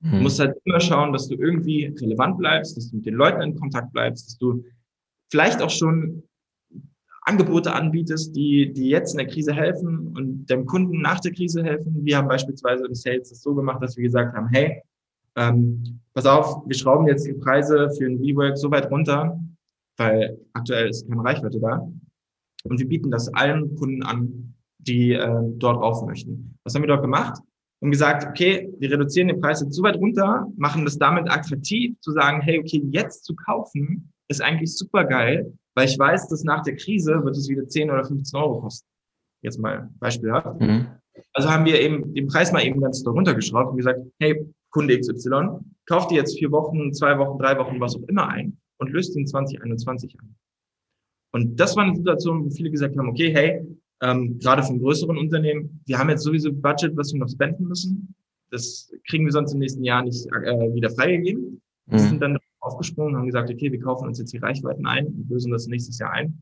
Mhm. 0.00 0.10
Du 0.10 0.16
musst 0.22 0.40
halt 0.40 0.56
immer 0.64 0.80
schauen, 0.80 1.12
dass 1.12 1.28
du 1.28 1.34
irgendwie 1.34 1.94
relevant 2.00 2.38
bleibst, 2.38 2.76
dass 2.76 2.90
du 2.90 2.96
mit 2.96 3.06
den 3.06 3.14
Leuten 3.14 3.42
in 3.42 3.54
Kontakt 3.56 3.92
bleibst, 3.92 4.26
dass 4.26 4.38
du 4.38 4.64
vielleicht 5.30 5.60
auch 5.60 5.70
schon 5.70 6.22
Angebote 7.30 7.72
anbietest, 7.72 8.34
die, 8.34 8.72
die 8.72 8.88
jetzt 8.88 9.12
in 9.12 9.18
der 9.18 9.28
Krise 9.28 9.52
helfen 9.52 10.08
und 10.16 10.46
dem 10.46 10.66
Kunden 10.66 11.00
nach 11.00 11.20
der 11.20 11.32
Krise 11.32 11.62
helfen. 11.62 12.04
Wir 12.04 12.16
haben 12.16 12.28
beispielsweise 12.28 12.84
im 12.86 12.94
Sales 12.94 13.28
das 13.28 13.40
so 13.40 13.54
gemacht, 13.54 13.80
dass 13.82 13.96
wir 13.96 14.02
gesagt 14.02 14.34
haben, 14.34 14.48
hey, 14.48 14.82
ähm, 15.36 16.00
pass 16.12 16.26
auf, 16.26 16.62
wir 16.66 16.74
schrauben 16.74 17.06
jetzt 17.06 17.26
die 17.26 17.34
Preise 17.34 17.88
für 17.96 18.06
ein 18.06 18.20
WeWork 18.20 18.58
so 18.58 18.70
weit 18.70 18.90
runter, 18.90 19.40
weil 19.96 20.38
aktuell 20.54 20.88
ist 20.88 21.08
keine 21.08 21.22
Reichweite 21.22 21.60
da. 21.60 21.88
Und 22.64 22.78
wir 22.78 22.88
bieten 22.88 23.10
das 23.10 23.32
allen 23.34 23.76
Kunden 23.76 24.02
an, 24.02 24.54
die 24.78 25.12
äh, 25.12 25.42
dort 25.58 25.80
rauf 25.80 26.04
möchten. 26.04 26.58
Was 26.64 26.74
haben 26.74 26.82
wir 26.82 26.88
dort 26.88 27.02
gemacht? 27.02 27.40
Und 27.80 27.92
gesagt, 27.92 28.26
okay, 28.26 28.68
wir 28.78 28.90
reduzieren 28.90 29.28
den 29.28 29.40
Preis 29.40 29.62
jetzt 29.62 29.74
so 29.74 29.82
weit 29.82 29.96
runter, 29.96 30.46
machen 30.56 30.84
das 30.84 30.98
damit 30.98 31.30
attraktiv, 31.30 31.98
zu 32.00 32.12
sagen, 32.12 32.40
hey, 32.42 32.58
okay, 32.58 32.82
jetzt 32.90 33.24
zu 33.24 33.34
kaufen 33.34 34.12
ist 34.28 34.42
eigentlich 34.42 34.76
super 34.76 35.04
geil, 35.04 35.52
weil 35.74 35.88
ich 35.88 35.98
weiß, 35.98 36.28
dass 36.28 36.44
nach 36.44 36.62
der 36.62 36.76
Krise 36.76 37.20
wird 37.24 37.36
es 37.36 37.48
wieder 37.48 37.66
10 37.66 37.90
oder 37.90 38.04
15 38.04 38.38
Euro 38.38 38.60
kosten. 38.60 38.88
Jetzt 39.42 39.58
mal 39.58 39.88
beispielhaft. 39.98 40.60
Mhm. 40.60 40.86
Also 41.32 41.50
haben 41.50 41.64
wir 41.64 41.80
eben 41.80 42.14
den 42.14 42.26
Preis 42.26 42.52
mal 42.52 42.64
eben 42.64 42.80
ganz 42.80 43.04
runtergeschraubt 43.06 43.70
und 43.70 43.76
gesagt, 43.76 44.00
hey, 44.18 44.46
Kunde 44.70 44.98
XY, 44.98 45.60
kauft 45.86 46.10
dir 46.10 46.16
jetzt 46.16 46.38
vier 46.38 46.50
Wochen, 46.50 46.92
zwei 46.92 47.18
Wochen, 47.18 47.38
drei 47.38 47.58
Wochen, 47.58 47.80
was 47.80 47.96
auch 47.96 48.08
immer 48.08 48.28
ein 48.28 48.58
und 48.78 48.90
löst 48.90 49.16
ihn 49.16 49.26
2021 49.26 50.18
an. 50.20 50.34
Und 51.32 51.60
das 51.60 51.76
war 51.76 51.84
eine 51.84 51.96
Situation, 51.96 52.44
wo 52.44 52.50
viele 52.50 52.70
gesagt 52.70 52.96
haben, 52.96 53.08
okay, 53.08 53.32
hey, 53.32 53.62
ähm, 54.02 54.38
gerade 54.38 54.62
von 54.62 54.80
größeren 54.80 55.18
Unternehmen, 55.18 55.82
wir 55.86 55.98
haben 55.98 56.08
jetzt 56.08 56.22
sowieso 56.22 56.52
Budget, 56.52 56.96
was 56.96 57.12
wir 57.12 57.20
noch 57.20 57.28
spenden 57.28 57.64
müssen. 57.64 58.14
Das 58.50 58.90
kriegen 59.08 59.26
wir 59.26 59.32
sonst 59.32 59.52
im 59.52 59.60
nächsten 59.60 59.84
Jahr 59.84 60.02
nicht 60.02 60.26
äh, 60.26 60.74
wieder 60.74 60.90
freigegeben. 60.90 61.60
Mhm. 61.86 61.92
Wir 61.92 61.98
sind 61.98 62.22
dann 62.22 62.38
aufgesprungen 62.70 63.14
und 63.14 63.20
haben 63.20 63.26
gesagt, 63.26 63.50
okay, 63.50 63.72
wir 63.72 63.80
kaufen 63.80 64.06
uns 64.06 64.18
jetzt 64.18 64.32
die 64.32 64.38
Reichweiten 64.38 64.86
ein 64.86 65.06
und 65.06 65.28
lösen 65.28 65.52
das 65.52 65.66
nächstes 65.66 65.98
Jahr 65.98 66.12
ein. 66.12 66.40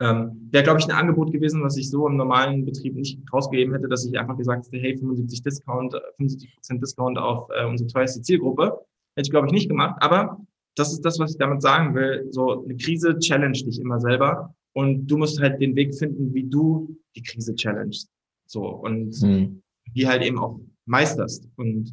Ähm, 0.00 0.48
Wäre, 0.50 0.64
glaube 0.64 0.80
ich, 0.80 0.86
ein 0.86 0.96
Angebot 0.96 1.32
gewesen, 1.32 1.62
was 1.62 1.76
ich 1.76 1.88
so 1.88 2.08
im 2.08 2.16
normalen 2.16 2.64
Betrieb 2.64 2.94
nicht 2.94 3.20
rausgegeben 3.32 3.72
hätte, 3.74 3.88
dass 3.88 4.04
ich 4.04 4.18
einfach 4.18 4.36
gesagt 4.36 4.66
hätte, 4.66 4.78
hey, 4.78 4.96
75 4.96 5.42
Discount, 5.42 5.94
75% 6.18 6.80
Discount 6.80 7.18
auf 7.18 7.48
äh, 7.50 7.66
unsere 7.66 7.88
teuerste 7.88 8.20
Zielgruppe. 8.20 8.80
Hätte 9.14 9.26
ich, 9.26 9.30
glaube 9.30 9.46
ich, 9.46 9.52
nicht 9.52 9.68
gemacht. 9.68 9.96
Aber 10.00 10.40
das 10.74 10.92
ist 10.92 11.02
das, 11.02 11.18
was 11.18 11.32
ich 11.32 11.38
damit 11.38 11.62
sagen 11.62 11.94
will. 11.94 12.26
So 12.30 12.64
eine 12.64 12.76
Krise 12.76 13.18
challenge 13.18 13.62
dich 13.64 13.80
immer 13.80 14.00
selber 14.00 14.54
und 14.72 15.06
du 15.06 15.18
musst 15.18 15.40
halt 15.40 15.60
den 15.60 15.76
Weg 15.76 15.94
finden, 15.94 16.32
wie 16.34 16.44
du 16.44 16.96
die 17.14 17.22
Krise 17.22 17.54
challengest. 17.54 18.10
So 18.46 18.66
und 18.66 19.12
hm. 19.14 19.62
die 19.94 20.08
halt 20.08 20.22
eben 20.22 20.38
auch 20.38 20.58
meisterst. 20.86 21.48
Und 21.56 21.92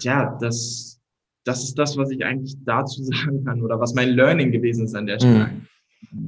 ja, 0.00 0.36
das, 0.40 1.00
das 1.44 1.64
ist 1.64 1.78
das, 1.78 1.96
was 1.96 2.10
ich 2.10 2.24
eigentlich 2.24 2.56
dazu 2.64 3.02
sagen 3.04 3.44
kann 3.44 3.62
oder 3.62 3.80
was 3.80 3.94
mein 3.94 4.10
Learning 4.10 4.50
gewesen 4.50 4.84
ist 4.84 4.94
an 4.94 5.06
der 5.06 5.18
Stelle. 5.18 5.50
Hm. 5.50 5.66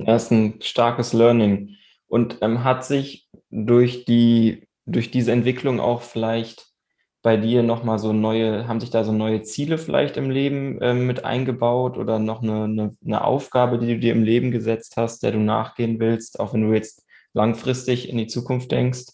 Das 0.07 0.25
ist 0.25 0.31
ein 0.31 0.55
starkes 0.61 1.13
Learning. 1.13 1.77
Und 2.07 2.39
ähm, 2.43 2.65
hat 2.65 2.85
sich 2.85 3.29
durch 3.51 4.05
die, 4.05 4.69
durch 4.87 5.11
diese 5.11 5.33
Entwicklung 5.33 5.81
auch 5.81 6.03
vielleicht 6.03 6.75
bei 7.23 7.39
dir 7.39 7.63
nochmal 7.63 7.99
so 7.99 8.13
neue, 8.13 8.69
haben 8.69 8.81
sich 8.81 8.91
da 8.91 9.03
so 9.03 9.11
neue 9.11 9.43
Ziele 9.43 9.79
vielleicht 9.79 10.19
im 10.19 10.31
Leben 10.31 10.79
ähm, 10.83 11.07
mit 11.07 11.25
eingebaut 11.25 11.97
oder 11.97 12.19
noch 12.19 12.43
eine, 12.43 12.65
eine, 12.65 12.97
eine, 13.05 13.25
Aufgabe, 13.25 13.79
die 13.79 13.87
du 13.87 13.99
dir 13.99 14.13
im 14.13 14.23
Leben 14.23 14.51
gesetzt 14.51 14.99
hast, 14.99 15.23
der 15.23 15.33
du 15.33 15.39
nachgehen 15.39 15.99
willst, 15.99 16.39
auch 16.39 16.53
wenn 16.53 16.69
du 16.69 16.75
jetzt 16.75 17.03
langfristig 17.33 18.11
in 18.11 18.19
die 18.19 18.27
Zukunft 18.27 18.71
denkst? 18.71 19.07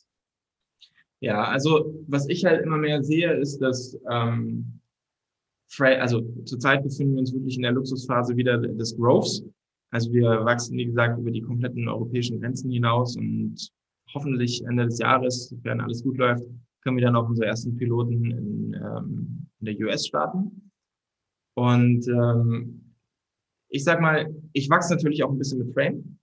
Ja, 1.20 1.44
also 1.44 1.94
was 2.08 2.28
ich 2.28 2.44
halt 2.44 2.62
immer 2.62 2.78
mehr 2.78 3.04
sehe, 3.04 3.32
ist, 3.32 3.60
dass 3.60 3.96
ähm, 4.10 4.79
also 5.78 6.20
zurzeit 6.44 6.82
befinden 6.82 7.14
wir 7.14 7.20
uns 7.20 7.32
wirklich 7.32 7.56
in 7.56 7.62
der 7.62 7.72
Luxusphase 7.72 8.36
wieder 8.36 8.58
des 8.58 8.96
Growths. 8.96 9.42
Also 9.92 10.12
wir 10.12 10.44
wachsen, 10.44 10.76
wie 10.76 10.86
gesagt, 10.86 11.18
über 11.18 11.30
die 11.30 11.42
kompletten 11.42 11.88
europäischen 11.88 12.40
Grenzen 12.40 12.70
hinaus 12.70 13.16
und 13.16 13.56
hoffentlich 14.14 14.64
Ende 14.64 14.86
des 14.86 14.98
Jahres, 14.98 15.54
wenn 15.62 15.80
alles 15.80 16.02
gut 16.02 16.18
läuft, 16.18 16.44
können 16.82 16.96
wir 16.96 17.04
dann 17.04 17.16
auch 17.16 17.28
unsere 17.28 17.48
ersten 17.48 17.76
Piloten 17.76 18.30
in, 18.30 18.74
ähm, 18.74 19.46
in 19.60 19.66
der 19.66 19.78
US 19.86 20.06
starten. 20.06 20.70
Und 21.54 22.06
ähm, 22.08 22.94
ich 23.68 23.84
sag 23.84 24.00
mal, 24.00 24.34
ich 24.52 24.68
wachse 24.70 24.94
natürlich 24.94 25.22
auch 25.22 25.30
ein 25.30 25.38
bisschen 25.38 25.58
mit 25.58 25.74
Frame. 25.74 26.18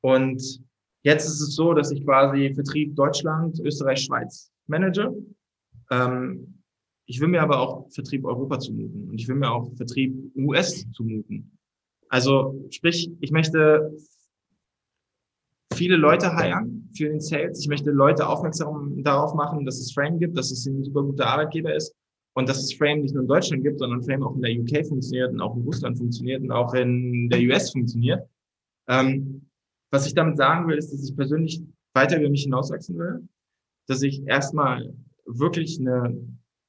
Und 0.00 0.60
jetzt 1.04 1.26
ist 1.26 1.40
es 1.40 1.54
so, 1.54 1.72
dass 1.74 1.90
ich 1.90 2.04
quasi 2.04 2.52
Vertrieb 2.54 2.96
Deutschland, 2.96 3.60
Österreich, 3.60 4.00
Schweiz 4.00 4.50
manage. 4.66 5.14
Ähm, 5.90 6.61
ich 7.12 7.20
will 7.20 7.28
mir 7.28 7.42
aber 7.42 7.60
auch 7.60 7.90
Vertrieb 7.90 8.24
Europa 8.24 8.58
zumuten 8.58 9.10
und 9.10 9.20
ich 9.20 9.28
will 9.28 9.34
mir 9.34 9.50
auch 9.50 9.70
Vertrieb 9.76 10.14
US 10.34 10.90
zumuten. 10.92 11.58
Also 12.08 12.66
sprich, 12.70 13.10
ich 13.20 13.30
möchte 13.30 13.94
viele 15.74 15.96
Leute 15.96 16.34
heiern 16.34 16.88
für 16.96 17.10
den 17.10 17.20
Sales. 17.20 17.60
Ich 17.60 17.68
möchte 17.68 17.90
Leute 17.90 18.26
aufmerksam 18.26 19.02
darauf 19.02 19.34
machen, 19.34 19.66
dass 19.66 19.78
es 19.78 19.92
Frame 19.92 20.18
gibt, 20.20 20.38
dass 20.38 20.50
es 20.50 20.64
ein 20.64 20.82
super 20.84 21.02
guter 21.02 21.26
Arbeitgeber 21.26 21.74
ist 21.74 21.94
und 22.34 22.48
dass 22.48 22.62
es 22.62 22.72
Frame 22.72 23.02
nicht 23.02 23.12
nur 23.12 23.24
in 23.24 23.28
Deutschland 23.28 23.62
gibt, 23.62 23.80
sondern 23.80 24.02
Frame 24.02 24.22
auch 24.22 24.34
in 24.34 24.40
der 24.40 24.58
UK 24.58 24.86
funktioniert 24.86 25.32
und 25.32 25.40
auch 25.42 25.54
in 25.54 25.64
Russland 25.64 25.98
funktioniert 25.98 26.40
und 26.40 26.50
auch 26.50 26.72
in 26.72 27.28
der 27.28 27.40
US 27.40 27.72
funktioniert. 27.72 28.26
Ähm, 28.88 29.42
was 29.90 30.06
ich 30.06 30.14
damit 30.14 30.38
sagen 30.38 30.66
will, 30.66 30.78
ist, 30.78 30.90
dass 30.90 31.06
ich 31.06 31.14
persönlich 31.14 31.62
weiter 31.92 32.18
über 32.18 32.30
mich 32.30 32.44
hinauswachsen 32.44 32.96
will, 32.98 33.28
dass 33.86 34.00
ich 34.00 34.26
erstmal 34.26 34.94
wirklich 35.26 35.78
eine, 35.78 36.16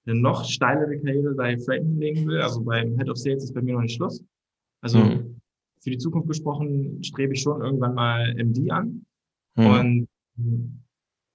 eine 0.06 0.20
noch 0.20 0.46
steilere 0.46 0.98
Karriere 1.00 1.34
bei 1.34 1.58
Frame 1.58 1.86
hinlegen 1.86 2.28
will. 2.28 2.42
Also 2.42 2.62
beim 2.62 2.98
Head 2.98 3.10
of 3.10 3.18
Sales 3.18 3.44
ist 3.44 3.54
bei 3.54 3.62
mir 3.62 3.74
noch 3.74 3.82
nicht 3.82 3.96
Schluss. 3.96 4.24
Also 4.82 5.00
mhm. 5.00 5.40
für 5.82 5.92
die 5.92 5.98
Zukunft 5.98 6.28
gesprochen 6.28 7.04
strebe 7.04 7.34
ich 7.34 7.42
schon 7.42 7.62
irgendwann 7.62 7.96
mal 7.96 8.34
MD 8.36 8.72
an. 8.72 9.06
Mhm. 9.56 9.66
Und 9.66 10.08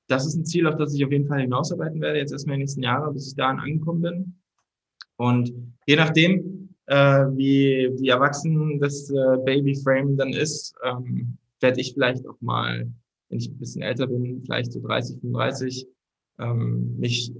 das 0.09 0.27
ist 0.27 0.37
ein 0.37 0.45
Ziel, 0.45 0.67
auf 0.67 0.77
das 0.77 0.95
ich 0.95 1.05
auf 1.05 1.13
jeden 1.13 1.27
Fall 1.27 1.41
hinausarbeiten 1.41 2.01
werde, 2.01 2.19
jetzt 2.19 2.33
erstmal 2.33 2.55
in 2.55 2.61
den 2.61 2.65
nächsten 2.65 2.83
Jahren, 2.83 3.13
bis 3.15 3.29
ich 3.29 3.37
dahin 3.37 3.61
angekommen 3.61 4.03
bin. 4.03 4.35
Und 5.17 5.53
je 5.87 5.97
nachdem, 5.97 6.75
äh, 6.87 7.27
wie, 7.37 7.91
wie 7.99 8.09
erwachsen 8.09 8.79
das 8.81 9.11
äh, 9.11 9.37
Babyframe 9.45 10.17
dann 10.17 10.33
ist, 10.33 10.75
ähm, 10.85 11.37
werde 11.61 11.81
ich 11.81 11.93
vielleicht 11.93 12.27
auch 12.27 12.41
mal, 12.41 12.91
wenn 13.29 13.39
ich 13.39 13.51
ein 13.51 13.59
bisschen 13.59 13.83
älter 13.83 14.07
bin, 14.07 14.43
vielleicht 14.45 14.73
so 14.73 14.81
30, 14.81 15.21
35, 15.21 15.87
ähm, 16.39 16.97
mich 16.99 17.33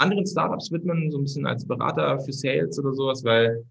anderen 0.00 0.26
Startups 0.26 0.72
widmen, 0.72 1.10
so 1.10 1.18
ein 1.18 1.24
bisschen 1.24 1.46
als 1.46 1.66
Berater 1.66 2.18
für 2.20 2.32
Sales 2.32 2.78
oder 2.78 2.94
sowas, 2.94 3.22
weil 3.24 3.64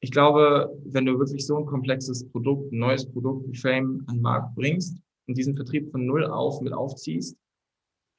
ich 0.00 0.10
glaube, 0.10 0.74
wenn 0.84 1.04
du 1.04 1.18
wirklich 1.18 1.46
so 1.46 1.58
ein 1.58 1.66
komplexes 1.66 2.26
Produkt, 2.30 2.72
ein 2.72 2.78
neues 2.78 3.10
Produkt 3.10 3.46
wie 3.48 3.56
Frame 3.56 4.02
an 4.06 4.16
den 4.16 4.22
Markt 4.22 4.54
bringst 4.54 4.96
und 5.26 5.36
diesen 5.36 5.54
Vertrieb 5.54 5.90
von 5.90 6.06
null 6.06 6.24
auf 6.24 6.60
mit 6.62 6.72
aufziehst, 6.72 7.36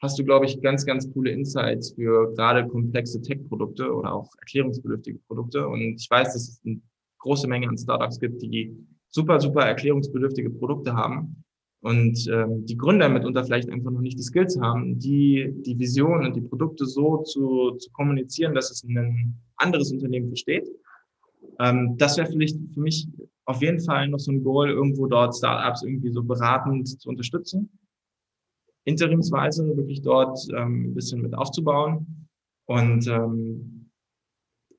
hast 0.01 0.19
du, 0.19 0.23
glaube 0.23 0.45
ich, 0.45 0.61
ganz, 0.61 0.86
ganz 0.86 1.11
coole 1.11 1.32
Insights 1.32 1.93
für 1.93 2.34
gerade 2.36 2.67
komplexe 2.67 3.21
Tech-Produkte 3.21 3.91
oder 3.91 4.13
auch 4.13 4.29
erklärungsbedürftige 4.39 5.19
Produkte. 5.27 5.67
Und 5.67 5.95
ich 5.95 6.09
weiß, 6.09 6.34
dass 6.34 6.49
es 6.49 6.61
eine 6.65 6.82
große 7.19 7.47
Menge 7.47 7.67
an 7.67 7.77
Startups 7.77 8.19
gibt, 8.19 8.41
die 8.41 8.75
super, 9.09 9.39
super 9.39 9.61
erklärungsbedürftige 9.61 10.49
Produkte 10.49 10.93
haben 10.93 11.43
und 11.82 12.27
ähm, 12.32 12.65
die 12.65 12.77
Gründer 12.77 13.09
mitunter 13.09 13.43
vielleicht 13.43 13.69
einfach 13.69 13.89
noch 13.89 14.01
nicht 14.01 14.17
die 14.17 14.23
Skills 14.23 14.59
haben, 14.59 14.99
die 14.99 15.51
die 15.65 15.77
Vision 15.79 16.25
und 16.25 16.36
die 16.36 16.41
Produkte 16.41 16.86
so 16.86 17.23
zu, 17.23 17.71
zu 17.71 17.91
kommunizieren, 17.91 18.53
dass 18.53 18.69
es 18.69 18.84
ein 18.84 19.36
anderes 19.55 19.91
Unternehmen 19.91 20.27
versteht. 20.27 20.69
Ähm, 21.59 21.97
das 21.97 22.17
wäre 22.17 22.29
vielleicht 22.29 22.57
für 22.73 22.82
mich 22.82 23.07
auf 23.45 23.61
jeden 23.63 23.79
Fall 23.79 24.07
noch 24.09 24.19
so 24.19 24.32
ein 24.32 24.43
Goal, 24.43 24.69
irgendwo 24.69 25.07
dort 25.07 25.36
Startups 25.36 25.84
irgendwie 25.84 26.11
so 26.11 26.23
beratend 26.23 26.88
zu 26.88 27.09
unterstützen. 27.09 27.69
Interimsweise 28.86 29.65
wirklich 29.75 30.01
dort 30.03 30.39
ähm, 30.55 30.91
ein 30.91 30.93
bisschen 30.93 31.21
mit 31.21 31.34
aufzubauen. 31.34 32.27
Und 32.65 33.07
ähm, 33.07 33.89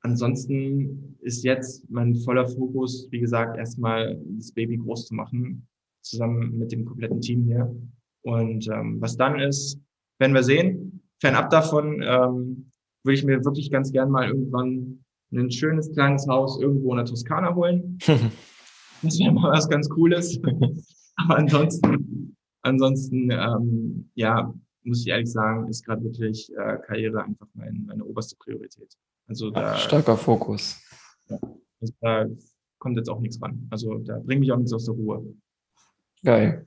ansonsten 0.02 1.18
ist 1.20 1.42
jetzt 1.42 1.88
mein 1.90 2.14
voller 2.14 2.46
Fokus, 2.46 3.08
wie 3.10 3.20
gesagt, 3.20 3.58
erstmal 3.58 4.20
das 4.38 4.52
Baby 4.52 4.76
groß 4.76 5.06
zu 5.06 5.14
machen, 5.14 5.66
zusammen 6.02 6.58
mit 6.58 6.72
dem 6.72 6.84
kompletten 6.84 7.20
Team 7.20 7.44
hier. 7.44 7.74
Und 8.22 8.68
ähm, 8.68 9.00
was 9.00 9.16
dann 9.16 9.40
ist, 9.40 9.78
werden 10.18 10.34
wir 10.34 10.42
sehen. 10.42 11.02
Fernab 11.20 11.50
davon 11.50 12.02
ähm, 12.02 12.72
würde 13.04 13.14
ich 13.14 13.24
mir 13.24 13.44
wirklich 13.44 13.70
ganz 13.70 13.92
gern 13.92 14.10
mal 14.10 14.28
irgendwann 14.28 15.04
ein 15.32 15.50
schönes 15.50 15.90
kleines 15.92 16.26
Haus 16.28 16.60
irgendwo 16.60 16.90
in 16.92 16.98
der 16.98 17.06
Toskana 17.06 17.54
holen. 17.54 17.98
das 19.02 19.18
wäre 19.18 19.32
mal 19.32 19.52
was 19.52 19.68
ganz 19.68 19.88
Cooles. 19.88 20.40
Aber 21.16 21.38
ansonsten, 21.38 22.36
ansonsten, 22.62 23.30
ähm, 23.30 24.10
ja, 24.14 24.52
muss 24.84 25.00
ich 25.00 25.08
ehrlich 25.08 25.30
sagen, 25.30 25.68
ist 25.68 25.84
gerade 25.84 26.02
wirklich 26.02 26.50
äh, 26.56 26.78
Karriere 26.86 27.24
einfach 27.24 27.46
mein, 27.54 27.84
meine 27.86 28.04
oberste 28.04 28.36
Priorität. 28.36 28.94
Also 29.28 29.50
da, 29.50 29.76
Starker 29.76 30.16
Fokus. 30.16 30.80
Ja, 31.28 31.38
also 31.80 31.94
da 32.00 32.26
kommt 32.78 32.96
jetzt 32.96 33.08
auch 33.08 33.20
nichts 33.20 33.40
ran. 33.40 33.66
Also 33.70 33.98
da 33.98 34.18
bringt 34.18 34.40
mich 34.40 34.52
auch 34.52 34.56
nichts 34.56 34.72
aus 34.72 34.86
der 34.86 34.94
Ruhe. 34.94 35.34
Geil. 36.24 36.66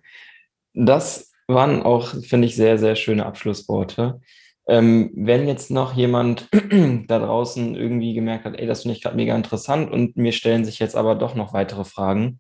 Das 0.74 1.32
waren 1.48 1.82
auch, 1.84 2.10
finde 2.24 2.48
ich, 2.48 2.56
sehr, 2.56 2.78
sehr 2.78 2.96
schöne 2.96 3.26
Abschlussworte. 3.26 4.20
Ähm, 4.68 5.12
wenn 5.16 5.48
jetzt 5.48 5.70
noch 5.70 5.94
jemand 5.94 6.50
da 7.08 7.20
draußen 7.20 7.76
irgendwie 7.76 8.14
gemerkt 8.14 8.46
hat, 8.46 8.60
ey, 8.60 8.66
das 8.66 8.82
finde 8.82 8.96
ich 8.96 9.04
gerade 9.04 9.16
mega 9.16 9.36
interessant 9.36 9.92
und 9.92 10.18
mir 10.18 10.32
stellen 10.32 10.66
sich 10.66 10.80
jetzt 10.80 10.96
aber 10.96 11.16
doch 11.16 11.36
noch 11.36 11.54
weitere 11.54 11.86
Fragen, 11.86 12.40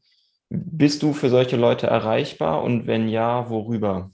bist 0.50 1.04
du 1.04 1.14
für 1.14 1.30
solche 1.30 1.56
Leute 1.56 1.88
erreichbar 1.88 2.64
und 2.64 2.88
wenn 2.88 3.08
ja, 3.10 3.50
worüber? 3.50 4.10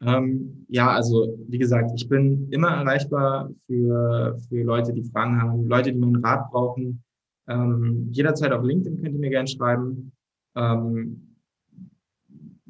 Ähm, 0.00 0.66
ja, 0.68 0.90
also 0.90 1.38
wie 1.48 1.58
gesagt, 1.58 1.90
ich 1.94 2.08
bin 2.08 2.48
immer 2.50 2.70
erreichbar 2.70 3.50
für, 3.66 4.38
für 4.48 4.62
Leute, 4.62 4.92
die 4.92 5.04
Fragen 5.04 5.40
haben, 5.40 5.68
Leute, 5.68 5.92
die 5.92 5.98
meinen 5.98 6.24
Rat 6.24 6.50
brauchen. 6.50 7.04
Ähm, 7.48 8.08
jederzeit 8.12 8.52
auf 8.52 8.64
LinkedIn 8.64 9.02
könnt 9.02 9.14
ihr 9.14 9.20
mir 9.20 9.30
gerne 9.30 9.48
schreiben. 9.48 10.12
Ähm, 10.56 11.31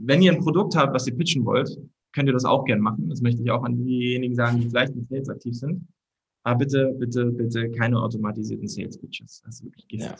wenn 0.04 0.22
ihr 0.22 0.32
ein 0.32 0.40
Produkt 0.40 0.76
habt, 0.76 0.94
was 0.94 1.06
ihr 1.06 1.16
pitchen 1.16 1.44
wollt, 1.44 1.78
könnt 2.12 2.28
ihr 2.28 2.32
das 2.32 2.44
auch 2.44 2.64
gerne 2.64 2.82
machen. 2.82 3.08
Das 3.08 3.22
möchte 3.22 3.42
ich 3.42 3.50
auch 3.50 3.64
an 3.64 3.76
diejenigen 3.76 4.34
sagen, 4.34 4.60
die 4.60 4.68
vielleicht 4.68 4.94
in 4.94 5.06
Sales 5.06 5.28
aktiv 5.28 5.54
sind. 5.54 5.86
Aber 6.44 6.58
bitte, 6.58 6.94
bitte, 6.98 7.26
bitte 7.26 7.70
keine 7.70 8.00
automatisierten 8.00 8.68
Sales 8.68 8.98
Pitches. 8.98 9.42
Das 9.44 9.56
ist 9.56 9.64
wirklich 9.64 9.88
Gift. 9.88 10.04
Ja. 10.04 10.16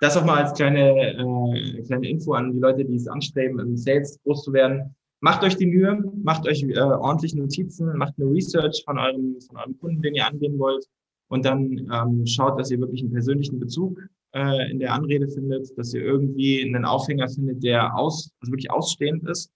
Das 0.00 0.16
auch 0.16 0.24
mal 0.24 0.44
als 0.44 0.54
kleine, 0.54 1.18
äh, 1.18 1.82
kleine 1.82 2.08
Info 2.08 2.32
an 2.32 2.52
die 2.52 2.58
Leute, 2.58 2.84
die 2.84 2.94
es 2.94 3.06
anstreben, 3.06 3.58
im 3.58 3.76
Sales 3.76 4.18
groß 4.22 4.44
zu 4.44 4.52
werden 4.52 4.94
macht 5.20 5.44
euch 5.44 5.56
die 5.56 5.66
Mühe, 5.66 6.02
macht 6.22 6.46
euch 6.46 6.62
äh, 6.62 6.78
ordentlich 6.78 7.34
Notizen, 7.34 7.96
macht 7.96 8.14
eine 8.18 8.30
Research 8.30 8.82
von 8.84 8.98
eurem, 8.98 9.40
von 9.40 9.56
eurem 9.56 9.78
Kunden, 9.78 10.02
den 10.02 10.14
ihr 10.14 10.26
angehen 10.26 10.58
wollt. 10.58 10.86
Und 11.28 11.44
dann 11.44 11.88
ähm, 11.92 12.26
schaut, 12.26 12.58
dass 12.58 12.70
ihr 12.70 12.80
wirklich 12.80 13.02
einen 13.02 13.12
persönlichen 13.12 13.60
Bezug 13.60 14.00
äh, 14.34 14.70
in 14.70 14.78
der 14.78 14.94
Anrede 14.94 15.28
findet, 15.28 15.76
dass 15.76 15.94
ihr 15.94 16.02
irgendwie 16.02 16.62
einen 16.62 16.84
Aufhänger 16.84 17.28
findet, 17.28 17.62
der 17.62 17.96
aus, 17.96 18.30
also 18.40 18.52
wirklich 18.52 18.70
ausstehend 18.70 19.28
ist. 19.28 19.52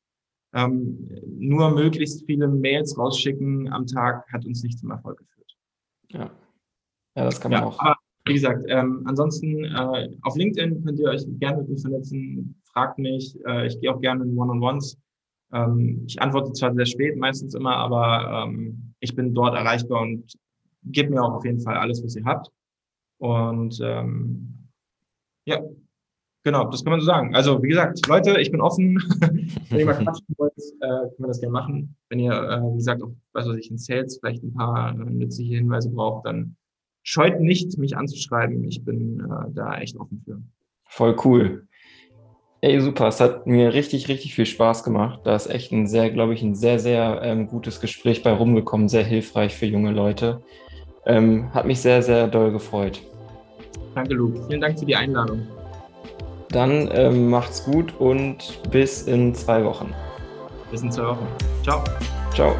Ähm, 0.55 1.09
nur 1.27 1.71
möglichst 1.71 2.25
viele 2.27 2.47
Mails 2.49 2.97
rausschicken 2.97 3.73
am 3.73 3.87
Tag 3.87 4.25
hat 4.33 4.47
uns 4.47 4.63
nicht 4.63 4.79
zum 4.79 4.91
Erfolg 4.91 5.19
geführt. 5.19 5.57
Ja, 6.11 6.31
ja 7.17 7.25
das 7.25 7.41
kann 7.41 7.51
man 7.51 7.63
ja, 7.63 7.67
auch. 7.67 7.79
Aber 7.81 7.97
wie 8.27 8.35
gesagt, 8.35 8.65
ähm, 8.69 9.03
ansonsten 9.05 9.65
äh, 9.65 10.09
auf 10.23 10.37
LinkedIn 10.37 10.85
könnt 10.85 10.99
ihr 10.99 11.09
euch 11.09 11.25
gerne 11.41 11.59
mit 11.59 11.71
mir 11.71 11.79
vernetzen, 11.79 12.55
fragt 12.73 12.99
mich. 12.99 13.37
Äh, 13.47 13.67
ich 13.67 13.81
gehe 13.81 13.93
auch 13.93 14.01
gerne 14.01 14.25
in 14.25 14.39
One-on-Ones. 14.39 14.97
Ähm, 15.53 16.05
ich 16.07 16.21
antworte 16.23 16.53
zwar 16.53 16.75
sehr 16.75 16.87
spät, 16.87 17.17
meistens 17.17 17.55
immer, 17.55 17.77
aber 17.77 18.47
ähm, 18.47 18.95
ich 19.01 19.15
bin 19.15 19.35
dort 19.35 19.55
erreichbar 19.55 20.03
und 20.03 20.33
gebe 20.85 21.11
mir 21.11 21.23
auch 21.23 21.35
auf 21.35 21.45
jeden 21.45 21.61
Fall 21.61 21.77
alles, 21.77 22.03
was 22.03 22.17
ihr 22.17 22.25
habt. 22.25 22.49
Und 23.19 23.79
ähm, 23.83 24.64
ja, 25.45 25.61
genau, 26.43 26.65
das 26.71 26.85
kann 26.85 26.93
man 26.93 27.01
so 27.01 27.07
sagen. 27.07 27.35
Also 27.35 27.63
wie 27.63 27.69
gesagt, 27.69 28.07
Leute, 28.07 28.41
ich 28.41 28.51
bin 28.51 28.61
offen. 28.61 28.97
Wenn 29.71 29.79
ihr 29.79 29.87
mal 29.87 29.95
quatschen 30.03 30.35
wollt, 30.37 30.53
äh, 30.57 30.87
können 30.87 31.15
wir 31.19 31.29
das 31.29 31.41
gerne 31.41 31.53
machen. 31.53 31.97
Wenn 32.09 32.19
ihr, 32.19 32.33
äh, 32.33 32.61
wie 32.73 32.77
gesagt, 32.77 33.03
auch, 33.03 33.13
was 33.33 33.49
weiß 33.49 33.57
ich, 33.57 33.71
in 33.71 33.79
Sales 33.79 34.19
vielleicht 34.19 34.43
ein 34.43 34.55
paar 34.55 34.91
äh, 34.91 34.95
nützliche 34.95 35.57
Hinweise 35.57 35.91
braucht, 35.91 36.27
dann 36.27 36.57
scheut 37.03 37.41
nicht, 37.41 37.77
mich 37.79 37.97
anzuschreiben. 37.97 38.65
Ich 38.65 38.85
bin 38.85 39.21
äh, 39.21 39.51
da 39.53 39.79
echt 39.79 39.97
offen 39.97 40.23
für. 40.25 40.43
Voll 40.87 41.17
cool. 41.25 41.67
Ey, 42.61 42.81
super. 42.81 43.09
Es 43.09 43.21
hat 43.21 43.47
mir 43.47 43.75
richtig, 43.75 44.09
richtig 44.09 44.35
viel 44.35 44.47
Spaß 44.47 44.85
gemacht. 44.85 45.21
Da 45.25 45.37
ist 45.37 45.49
echt 45.49 45.71
ein 45.71 45.87
sehr, 45.87 46.11
glaube 46.11 46.33
ich, 46.33 46.43
ein 46.43 46.55
sehr, 46.55 46.79
sehr 46.79 47.21
ähm, 47.23 47.47
gutes 47.47 47.79
Gespräch 47.79 48.23
bei 48.23 48.33
rumgekommen. 48.33 48.89
Sehr 48.89 49.05
hilfreich 49.05 49.55
für 49.55 49.67
junge 49.67 49.93
Leute. 49.93 50.43
Ähm, 51.05 51.53
hat 51.53 51.67
mich 51.67 51.81
sehr, 51.81 52.03
sehr 52.03 52.27
doll 52.27 52.53
gefreut. 52.53 53.03
Danke, 53.95 54.15
Luke. 54.15 54.41
Vielen 54.49 54.61
Dank 54.61 54.79
für 54.79 54.87
die 54.87 54.97
Einladung. 54.97 55.47
Dann 56.51 56.89
ähm, 56.93 57.31
macht's 57.31 57.65
gut 57.65 57.95
und 57.99 58.61
bis 58.71 59.03
in 59.03 59.35
zwei 59.35 59.65
Wochen. 59.65 59.93
Bis 60.71 60.83
in 60.83 60.91
zwei 60.93 61.09
Wochen. 61.09 61.27
Ciao. 61.63 61.83
Ciao. 62.33 62.57